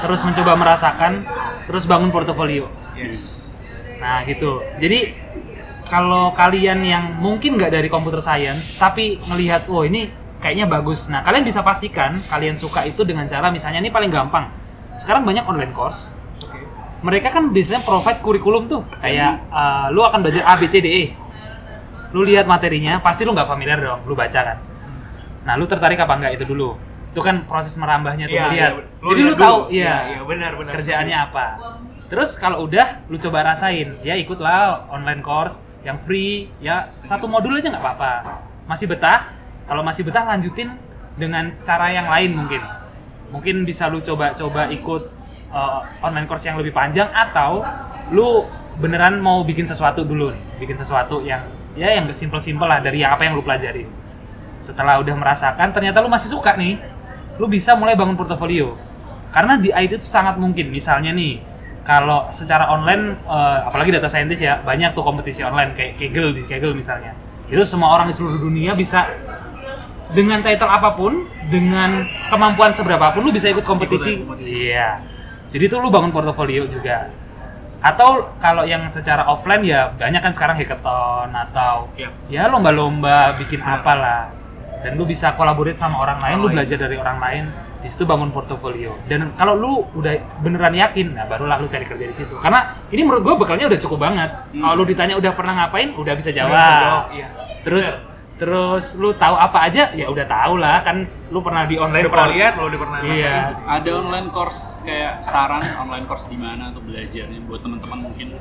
terus 0.00 0.20
mencoba 0.22 0.52
merasakan, 0.54 1.26
terus 1.66 1.84
bangun 1.84 2.10
portofolio. 2.14 2.70
Yes. 2.94 3.56
Nah 3.98 4.22
gitu. 4.26 4.62
Jadi 4.78 5.14
kalau 5.88 6.30
kalian 6.36 6.84
yang 6.84 7.04
mungkin 7.16 7.56
nggak 7.56 7.72
dari 7.72 7.88
computer 7.88 8.20
science 8.20 8.76
tapi 8.78 9.18
ngelihat, 9.30 9.66
oh 9.72 9.82
ini 9.82 10.10
kayaknya 10.38 10.70
bagus. 10.70 11.10
Nah 11.10 11.24
kalian 11.26 11.42
bisa 11.42 11.66
pastikan 11.66 12.14
kalian 12.30 12.54
suka 12.54 12.86
itu 12.86 13.02
dengan 13.02 13.26
cara 13.26 13.50
misalnya 13.50 13.82
ini 13.82 13.90
paling 13.90 14.12
gampang. 14.12 14.50
Sekarang 14.98 15.26
banyak 15.26 15.46
online 15.46 15.74
course. 15.74 16.14
Oke. 16.42 16.58
Mereka 17.02 17.30
kan 17.30 17.50
biasanya 17.50 17.82
provide 17.82 18.20
kurikulum 18.22 18.66
tuh 18.70 18.82
kayak 19.02 19.46
eh, 19.50 19.86
lu 19.94 20.02
akan 20.02 20.22
belajar 20.22 20.42
A 20.46 20.54
B 20.58 20.66
C 20.70 20.82
D 20.82 20.86
E. 20.86 21.04
Lu 22.16 22.24
lihat 22.24 22.48
materinya, 22.48 23.04
pasti 23.04 23.28
lu 23.28 23.36
nggak 23.36 23.44
familiar 23.44 23.76
dong, 23.76 24.00
lu 24.08 24.16
baca 24.16 24.40
kan. 24.40 24.56
Nah 25.44 25.54
lu 25.60 25.68
tertarik 25.68 26.00
apa 26.00 26.16
enggak 26.16 26.40
itu 26.40 26.44
dulu. 26.48 26.72
Itu 27.12 27.20
kan 27.24 27.44
proses 27.48 27.74
merambahnya 27.80 28.28
tuh 28.28 28.36
Iya, 28.36 28.46
lihat. 28.52 28.70
iya, 28.72 29.00
lu 29.00 29.08
Jadi 29.10 29.20
lu 29.24 29.34
tahu, 29.34 29.58
Iya, 29.68 29.84
iya 29.84 29.96
iya, 30.12 30.20
benar, 30.22 30.52
benar. 30.60 30.72
kerjaannya 30.76 31.16
apa. 31.18 31.46
Terus 32.08 32.30
kalau 32.40 32.64
udah 32.64 33.04
lu 33.12 33.20
coba 33.20 33.44
rasain, 33.52 34.00
ya 34.00 34.16
ikutlah 34.16 34.88
online 34.88 35.20
course 35.20 35.60
yang 35.84 36.00
free, 36.00 36.48
ya 36.58 36.88
satu 36.92 37.28
modul 37.28 37.56
aja 37.56 37.68
nggak 37.68 37.84
apa-apa. 37.84 38.12
Masih 38.64 38.88
betah? 38.88 39.28
Kalau 39.68 39.84
masih 39.84 40.04
betah 40.08 40.24
lanjutin 40.24 40.72
dengan 41.20 41.52
cara 41.64 41.92
yang 41.92 42.08
lain 42.08 42.32
mungkin. 42.32 42.62
Mungkin 43.28 43.68
bisa 43.68 43.92
lu 43.92 44.00
coba-coba 44.00 44.72
ikut 44.72 45.02
uh, 45.52 45.84
online 46.00 46.24
course 46.24 46.48
yang 46.48 46.56
lebih 46.56 46.72
panjang 46.72 47.12
atau 47.12 47.60
lu 48.08 48.48
beneran 48.80 49.20
mau 49.20 49.44
bikin 49.44 49.68
sesuatu 49.68 50.00
dulu 50.06 50.32
nih, 50.32 50.64
bikin 50.64 50.76
sesuatu 50.80 51.20
yang 51.20 51.44
ya 51.76 51.92
yang 51.92 52.08
simple-simple 52.14 52.64
lah 52.64 52.80
dari 52.80 53.04
apa 53.04 53.20
yang 53.28 53.36
lu 53.36 53.44
pelajarin. 53.44 53.84
Setelah 54.64 54.96
udah 55.04 55.12
merasakan 55.12 55.76
ternyata 55.76 56.00
lu 56.00 56.08
masih 56.08 56.32
suka 56.32 56.56
nih, 56.56 56.80
lu 57.38 57.46
bisa 57.46 57.78
mulai 57.78 57.94
bangun 57.94 58.18
portofolio. 58.18 58.74
Karena 59.30 59.56
di 59.56 59.70
IT 59.70 60.02
itu 60.02 60.06
sangat 60.06 60.36
mungkin, 60.40 60.72
misalnya 60.72 61.14
nih, 61.14 61.38
kalau 61.86 62.28
secara 62.28 62.68
online, 62.68 63.16
eh, 63.24 63.58
apalagi 63.64 63.94
data 63.94 64.10
scientist 64.10 64.44
ya, 64.44 64.60
banyak 64.60 64.92
tuh 64.92 65.00
kompetisi 65.00 65.40
online 65.40 65.72
kayak 65.72 65.96
Kaggle 65.96 66.36
di 66.36 66.42
Kaggle 66.44 66.76
misalnya. 66.76 67.16
Itu 67.48 67.64
semua 67.64 67.96
orang 67.96 68.12
di 68.12 68.14
seluruh 68.16 68.36
dunia 68.36 68.76
bisa 68.76 69.08
dengan 70.12 70.40
title 70.40 70.68
apa 70.68 70.96
pun, 70.96 71.28
dengan 71.48 72.04
kemampuan 72.28 72.72
seberapa 72.72 73.12
pun 73.12 73.24
lu 73.24 73.32
bisa 73.32 73.48
ikut 73.48 73.64
kompetisi. 73.64 74.20
Iya. 74.40 75.00
Jadi 75.48 75.64
tuh 75.68 75.80
lu 75.80 75.88
bangun 75.88 76.12
portofolio 76.12 76.68
juga. 76.68 77.08
Atau 77.80 78.36
kalau 78.42 78.66
yang 78.66 78.90
secara 78.90 79.24
offline 79.24 79.64
ya 79.64 79.88
banyak 79.94 80.20
kan 80.20 80.32
sekarang 80.34 80.58
hackathon 80.58 81.30
atau 81.30 81.88
Iya. 81.96 82.10
ya 82.28 82.42
lomba-lomba 82.50 83.32
bikin 83.38 83.62
apalah. 83.64 84.28
Dan 84.78 84.94
lu 84.94 85.04
bisa 85.04 85.34
collaborate 85.34 85.76
sama 85.76 85.98
orang 86.00 86.18
lain, 86.22 86.36
lu 86.38 86.46
Orang 86.46 86.54
lain. 86.54 86.56
belajar 86.62 86.76
dari 86.78 86.96
orang 86.96 87.18
lain, 87.18 87.44
di 87.78 87.88
situ 87.90 88.02
bangun 88.06 88.30
portofolio. 88.30 88.94
Dan 89.06 89.34
kalau 89.34 89.54
lu 89.58 89.72
udah 89.94 90.14
beneran 90.38 90.74
yakin, 90.74 91.14
nah 91.18 91.26
barulah 91.26 91.58
lu 91.58 91.66
cari 91.66 91.84
kerja 91.86 92.06
di 92.06 92.14
situ. 92.14 92.34
Karena 92.38 92.78
ini 92.90 93.02
menurut 93.02 93.22
gua 93.22 93.34
bekalnya 93.38 93.66
udah 93.70 93.80
cukup 93.82 93.98
banget. 94.06 94.30
Kalau 94.54 94.74
lu 94.78 94.84
ditanya 94.86 95.14
udah 95.18 95.32
pernah 95.34 95.52
ngapain, 95.66 95.94
udah 95.94 96.14
bisa 96.14 96.30
jawab. 96.30 96.50
Udah 96.50 96.62
bisa 96.62 96.82
jawab, 96.82 97.04
iya. 97.14 97.28
Terus 97.66 97.86
terus 98.38 98.94
lu 98.94 99.10
tahu 99.18 99.34
apa 99.34 99.66
aja, 99.66 99.90
ya 99.98 100.06
udah 100.06 100.22
tahu 100.22 100.62
lah 100.62 100.78
kan 100.86 101.02
lu 101.34 101.42
pernah 101.42 101.66
di 101.66 101.74
online 101.74 102.06
Udah 102.06 102.14
pernah 102.14 102.28
course. 102.30 102.38
lihat, 102.38 102.52
lo 102.54 102.64
udah 102.70 102.80
pernah 102.80 102.98
Iya. 103.02 103.36
Ada 103.66 103.90
online 103.98 104.28
course 104.30 104.60
kayak 104.86 105.12
saran 105.26 105.62
online 105.74 106.06
course 106.06 106.30
di 106.30 106.38
mana 106.38 106.70
untuk 106.70 106.86
belajarnya 106.86 107.40
buat 107.50 107.60
teman-teman 107.66 107.98
mungkin. 108.06 108.38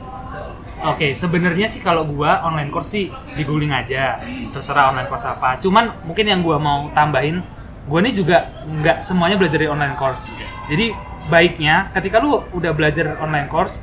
Oke, 0.86 1.18
sebenarnya 1.18 1.66
sih 1.66 1.82
kalau 1.82 2.06
gua 2.06 2.46
online 2.46 2.70
course 2.70 2.94
sih 2.94 3.10
di 3.10 3.42
googling 3.42 3.74
aja, 3.74 4.22
terserah 4.54 4.94
online 4.94 5.10
course 5.10 5.26
apa. 5.26 5.58
Cuman 5.58 6.06
mungkin 6.06 6.30
yang 6.30 6.46
gua 6.46 6.62
mau 6.62 6.94
tambahin, 6.94 7.42
gua 7.90 8.00
nih 8.06 8.14
juga 8.14 8.54
nggak 8.64 9.02
semuanya 9.02 9.36
belajar 9.36 9.58
dari 9.66 9.70
online 9.74 9.98
course. 9.98 10.30
Jadi 10.70 10.94
baiknya 11.28 11.90
ketika 11.92 12.22
lu 12.22 12.46
udah 12.54 12.72
belajar 12.72 13.18
online 13.18 13.50
course, 13.50 13.82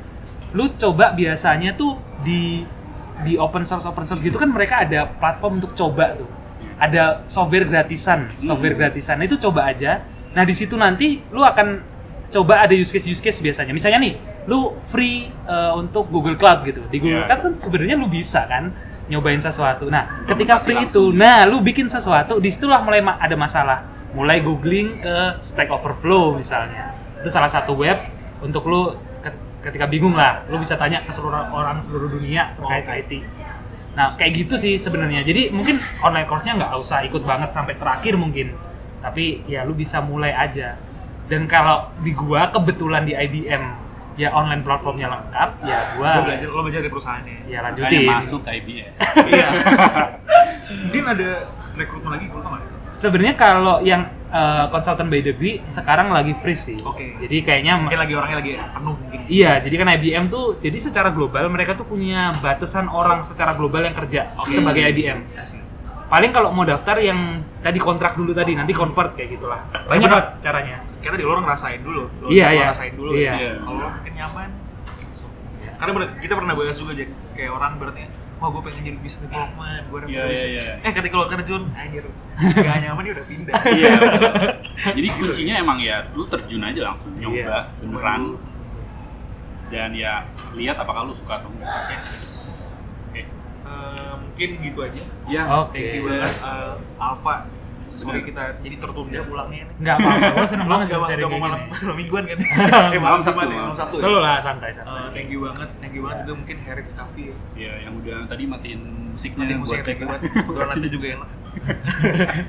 lu 0.55 0.71
coba 0.79 1.11
biasanya 1.11 1.75
tuh 1.75 1.99
di 2.23 2.63
di 3.23 3.39
open 3.39 3.63
source 3.63 3.87
open 3.87 4.03
source 4.03 4.19
gitu 4.19 4.35
kan 4.35 4.51
mereka 4.51 4.83
ada 4.83 5.07
platform 5.07 5.63
untuk 5.63 5.71
coba 5.73 6.19
tuh. 6.19 6.27
Ada 6.75 7.23
software 7.31 7.65
gratisan, 7.65 8.27
software 8.43 8.75
gratisan 8.75 9.23
itu 9.23 9.39
coba 9.39 9.71
aja. 9.71 10.03
Nah 10.35 10.43
di 10.43 10.51
situ 10.51 10.75
nanti 10.75 11.23
lu 11.31 11.41
akan 11.41 11.79
coba 12.27 12.67
ada 12.67 12.75
use 12.75 12.91
case 12.91 13.07
use 13.07 13.23
case 13.23 13.39
biasanya. 13.39 13.71
Misalnya 13.71 14.03
nih, 14.03 14.15
lu 14.51 14.75
free 14.91 15.31
uh, 15.47 15.79
untuk 15.79 16.11
Google 16.11 16.35
Cloud 16.35 16.67
gitu. 16.67 16.83
Di 16.91 16.99
Google 16.99 17.23
Iya. 17.23 17.31
Cloud 17.31 17.41
kan 17.47 17.53
sebenarnya 17.55 17.95
lu 17.95 18.11
bisa 18.11 18.43
kan 18.51 18.75
nyobain 19.07 19.39
sesuatu. 19.39 19.87
Nah, 19.87 20.27
ketika 20.27 20.59
free 20.59 20.75
langsung. 20.75 21.13
itu, 21.13 21.15
nah 21.15 21.47
lu 21.47 21.61
bikin 21.61 21.87
sesuatu, 21.87 22.41
di 22.43 22.51
situlah 22.51 22.83
mulai 22.83 23.05
ma- 23.05 23.21
ada 23.21 23.39
masalah. 23.39 23.87
Mulai 24.11 24.43
googling 24.43 24.99
ke 24.99 25.39
Stack 25.39 25.71
Overflow 25.71 26.35
misalnya. 26.35 26.95
Itu 27.23 27.31
salah 27.31 27.51
satu 27.51 27.75
web 27.79 27.99
untuk 28.43 28.67
lu 28.67 28.95
ketika 29.65 29.89
bingung 29.89 30.13
lah, 30.13 30.45
lu 30.47 30.61
bisa 30.61 30.77
tanya 30.77 31.01
ke 31.01 31.11
seluruh 31.11 31.49
orang 31.49 31.81
seluruh 31.81 32.13
dunia 32.13 32.53
terkait 32.55 32.85
IT. 33.01 33.13
Nah, 33.95 34.13
kayak 34.15 34.33
gitu 34.45 34.55
sih 34.55 34.77
sebenarnya. 34.77 35.25
Jadi 35.25 35.49
mungkin 35.49 35.81
online 36.03 36.29
course-nya 36.29 36.61
nggak 36.61 36.73
usah 36.77 37.01
ikut 37.07 37.25
banget 37.25 37.49
sampai 37.51 37.79
terakhir 37.79 38.21
mungkin. 38.21 38.53
Tapi 39.01 39.47
ya 39.47 39.65
lu 39.65 39.73
bisa 39.73 40.05
mulai 40.05 40.35
aja. 40.35 40.77
Dan 41.25 41.49
kalau 41.49 41.89
di 42.05 42.13
gua 42.13 42.53
kebetulan 42.53 43.09
di 43.09 43.17
IBM 43.17 43.65
ya 44.15 44.31
online 44.31 44.61
platformnya 44.61 45.09
lengkap, 45.09 45.49
ya 45.65 45.79
gua 45.97 46.11
Lo 46.21 46.23
belajar, 46.29 46.49
lo 46.51 46.61
belajar 46.63 46.81
dari 46.85 46.93
perusahaannya. 46.93 47.37
ya 47.47 47.59
Makanya 47.63 47.63
lanjutin. 47.65 48.07
masuk 48.07 48.41
ke 48.45 48.51
IBM. 48.61 48.93
Iya. 49.33 49.49
Mungkin 50.85 51.05
ada 51.07 51.29
rekrutmen 51.75 52.11
lagi 52.13 52.27
tau 52.29 52.41
nggak 52.45 52.74
Sebenarnya 52.95 53.35
kalau 53.35 53.83
yang 53.83 54.07
uh, 54.31 54.71
konsultan 54.71 55.11
by 55.11 55.19
degree 55.19 55.59
sekarang 55.67 56.15
lagi 56.15 56.31
free 56.39 56.55
sih. 56.55 56.79
Oke. 56.87 57.19
Jadi 57.19 57.43
kayaknya 57.43 57.75
mungkin 57.75 57.99
lagi 57.99 58.15
orangnya 58.15 58.39
lagi 58.39 58.53
penuh 58.55 58.95
mungkin 58.95 59.19
Iya, 59.27 59.59
jadi 59.59 59.75
kan 59.83 59.89
IBM 59.99 60.25
tuh 60.31 60.55
jadi 60.63 60.79
secara 60.79 61.11
global 61.11 61.51
mereka 61.51 61.75
tuh 61.75 61.91
punya 61.91 62.31
batasan 62.39 62.87
orang 62.87 63.27
secara 63.27 63.59
global 63.59 63.83
yang 63.83 63.99
kerja 63.99 64.31
Oke. 64.39 64.55
sebagai 64.55 64.95
IBM. 64.95 65.19
Ya 65.35 65.43
sih. 65.43 65.59
Paling 66.07 66.31
kalau 66.31 66.55
mau 66.55 66.63
daftar 66.63 67.03
yang 67.03 67.43
tadi 67.59 67.83
kontrak 67.83 68.15
dulu 68.15 68.31
tadi 68.31 68.55
nanti 68.55 68.71
convert 68.71 69.19
kayak 69.19 69.35
gitulah. 69.35 69.67
Banyak 69.91 70.07
banget 70.07 70.29
caranya. 70.39 70.79
kita 71.05 71.21
di 71.21 71.25
luar 71.29 71.45
ngerasain 71.45 71.85
dulu 71.85 72.09
lo 72.25 72.33
Iya, 72.33 72.47
iya. 72.49 72.65
ngerasain 72.65 72.95
dulu 72.97 73.11
Iya. 73.13 73.33
Iya. 73.37 73.53
kalau 73.61 73.93
mungkin 73.93 74.13
nyaman 74.17 74.49
so. 75.13 75.29
karena 75.77 75.93
kita 76.17 76.33
pernah 76.33 76.55
bahas 76.57 76.77
juga 76.81 76.93
Jack 76.97 77.13
kayak 77.37 77.53
orang 77.53 77.73
berarti 77.77 78.09
wah 78.37 78.49
gue 78.49 78.63
pengen 78.63 78.83
jadi 78.85 78.99
business 78.99 79.25
development 79.25 79.83
gue 79.85 79.97
udah 79.97 80.09
Iya, 80.09 80.23
bisnis." 80.25 80.43
iya, 80.45 80.63
iya. 80.75 80.75
eh 80.81 80.93
ketika 80.93 81.15
lo 81.15 81.27
terjun 81.27 81.63
anjir 81.73 82.05
gak 82.67 82.79
nyaman 82.81 83.03
dia 83.03 83.13
udah 83.15 83.27
pindah 83.27 83.55
Iya. 83.65 83.91
Jadi 84.97 85.09
kuncinya 85.13 85.55
emang 85.57 85.79
ya 85.79 85.97
lu 86.13 86.27
terjun 86.27 86.61
aja 86.61 86.81
langsung 86.85 87.15
nyoba 87.15 87.33
Iya. 87.33 87.59
beneran 87.81 88.23
dan 89.67 89.91
ya 89.93 90.27
lihat 90.53 90.77
apakah 90.77 91.03
lu 91.03 91.13
suka 91.13 91.39
atau 91.39 91.49
enggak. 91.49 91.73
yes 91.91 92.09
Oke. 93.07 93.23
Eh, 93.65 94.13
mungkin 94.17 94.49
gitu 94.61 94.79
aja 94.81 95.03
Ya. 95.25 95.43
Oke. 95.57 95.75
thank 95.75 95.95
you 95.95 96.03
banget 96.05 96.35
eh, 96.37 96.73
Alfa 96.97 97.35
semoga 97.95 98.21
kita 98.21 98.43
jadi 98.59 98.77
tertunda 98.77 99.21
pulangnya 99.23 99.63
nih 99.65 99.77
Enggak 99.79 99.97
apa-apa, 99.97 100.27
gue 100.35 100.47
seneng 100.47 100.69
banget 100.73 100.87
Gak 100.87 101.01
bisa 101.01 101.13
mau 101.25 101.39
malam, 101.39 101.61
gini. 101.61 101.71
malam 101.75 101.97
mingguan 101.97 102.25
kan? 102.25 102.39
eh, 102.95 103.01
Malam 103.01 103.21
Sabtu, 103.21 103.35
Jumat 103.37 103.49
ya, 103.49 103.59
malam 103.61 103.75
Sabtu. 103.75 103.95
ya? 103.95 104.03
Selalu 104.03 104.19
lah 104.21 104.37
santai-santai. 104.39 104.95
Eh, 104.95 105.09
thank 105.13 105.29
you 105.29 105.41
banget, 105.41 105.69
thank 105.79 105.93
you 105.93 106.03
banget 106.03 106.17
juga 106.23 106.35
mungkin 106.37 106.57
Harits 106.61 106.93
Cafe 106.93 107.23
ya. 107.25 107.37
Ya, 107.55 107.73
yang 107.83 107.95
udah 107.97 108.19
tadi 108.27 108.43
matiin 108.45 108.81
musiknya 109.11 109.45
buat 109.47 109.59
musiknya 109.61 109.85
thank 109.85 109.99
you 109.99 110.07
kita. 110.07 110.13
banget. 110.13 110.47
Donatnya 110.49 110.91
juga 110.91 111.07
enak. 111.15 111.29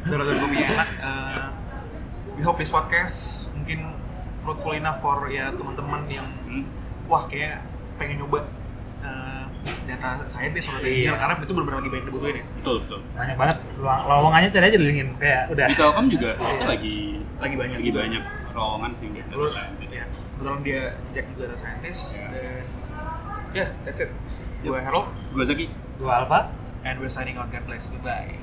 Donat 0.03 0.25
kopinya 0.35 0.67
enak. 0.71 0.89
Eh, 0.95 1.43
we 2.33 2.41
hope 2.41 2.57
this 2.57 2.69
podcast 2.69 3.17
mungkin 3.53 3.79
fruitful 4.39 4.73
enough 4.73 4.99
for 4.99 5.25
ya 5.27 5.49
teman-teman 5.49 6.01
yang 6.07 6.27
Hmm. 6.43 6.65
wah 7.05 7.25
kayak 7.25 7.61
pengen 7.95 8.19
nyoba 8.19 8.45
data 9.85 10.09
scientist 10.29 10.69
atau 10.69 10.79
iya. 10.81 10.87
engineer 10.89 11.13
iya. 11.13 11.19
karena 11.19 11.33
itu 11.41 11.53
benar-benar 11.53 11.77
lagi 11.81 11.89
banyak 11.89 12.05
dibutuhin 12.09 12.35
ya. 12.35 12.45
Betul, 12.61 12.75
betul. 12.85 12.99
Banyak 13.13 13.35
banget 13.37 13.57
Luang, 13.81 13.99
lowongannya 14.05 14.49
cari 14.53 14.65
aja 14.69 14.77
dilingin 14.77 15.09
kayak 15.17 15.43
udah. 15.51 15.67
Di 15.69 15.75
Telkom 15.75 16.05
juga 16.09 16.31
iya. 16.33 16.45
kita 16.45 16.55
iya. 16.55 16.67
lagi 16.69 16.97
lagi 17.35 17.55
banyak 17.59 17.77
lagi 17.81 17.91
banyak 17.91 18.23
lowongan 18.55 18.91
sih 18.95 19.07
ya, 19.11 19.23
data 19.27 19.47
scientist. 19.49 19.93
Iya. 19.95 20.05
Kebetulan 20.35 20.59
dia 20.63 20.81
Jack 21.13 21.25
juga 21.33 21.43
data 21.49 21.57
scientist 21.59 22.03
iya. 22.19 22.27
dan 22.31 22.63
ya 23.55 23.57
yeah, 23.63 23.69
that's 23.87 24.01
it. 24.01 24.09
Gue 24.65 24.81
Harold, 24.81 25.13
gue 25.13 25.45
Zaki, 25.45 25.69
gue 25.69 26.09
Alfa, 26.09 26.49
and 26.81 26.97
we're 26.97 27.11
signing 27.11 27.37
out. 27.37 27.53
God 27.53 27.69
bless. 27.69 27.89
Goodbye. 27.93 28.41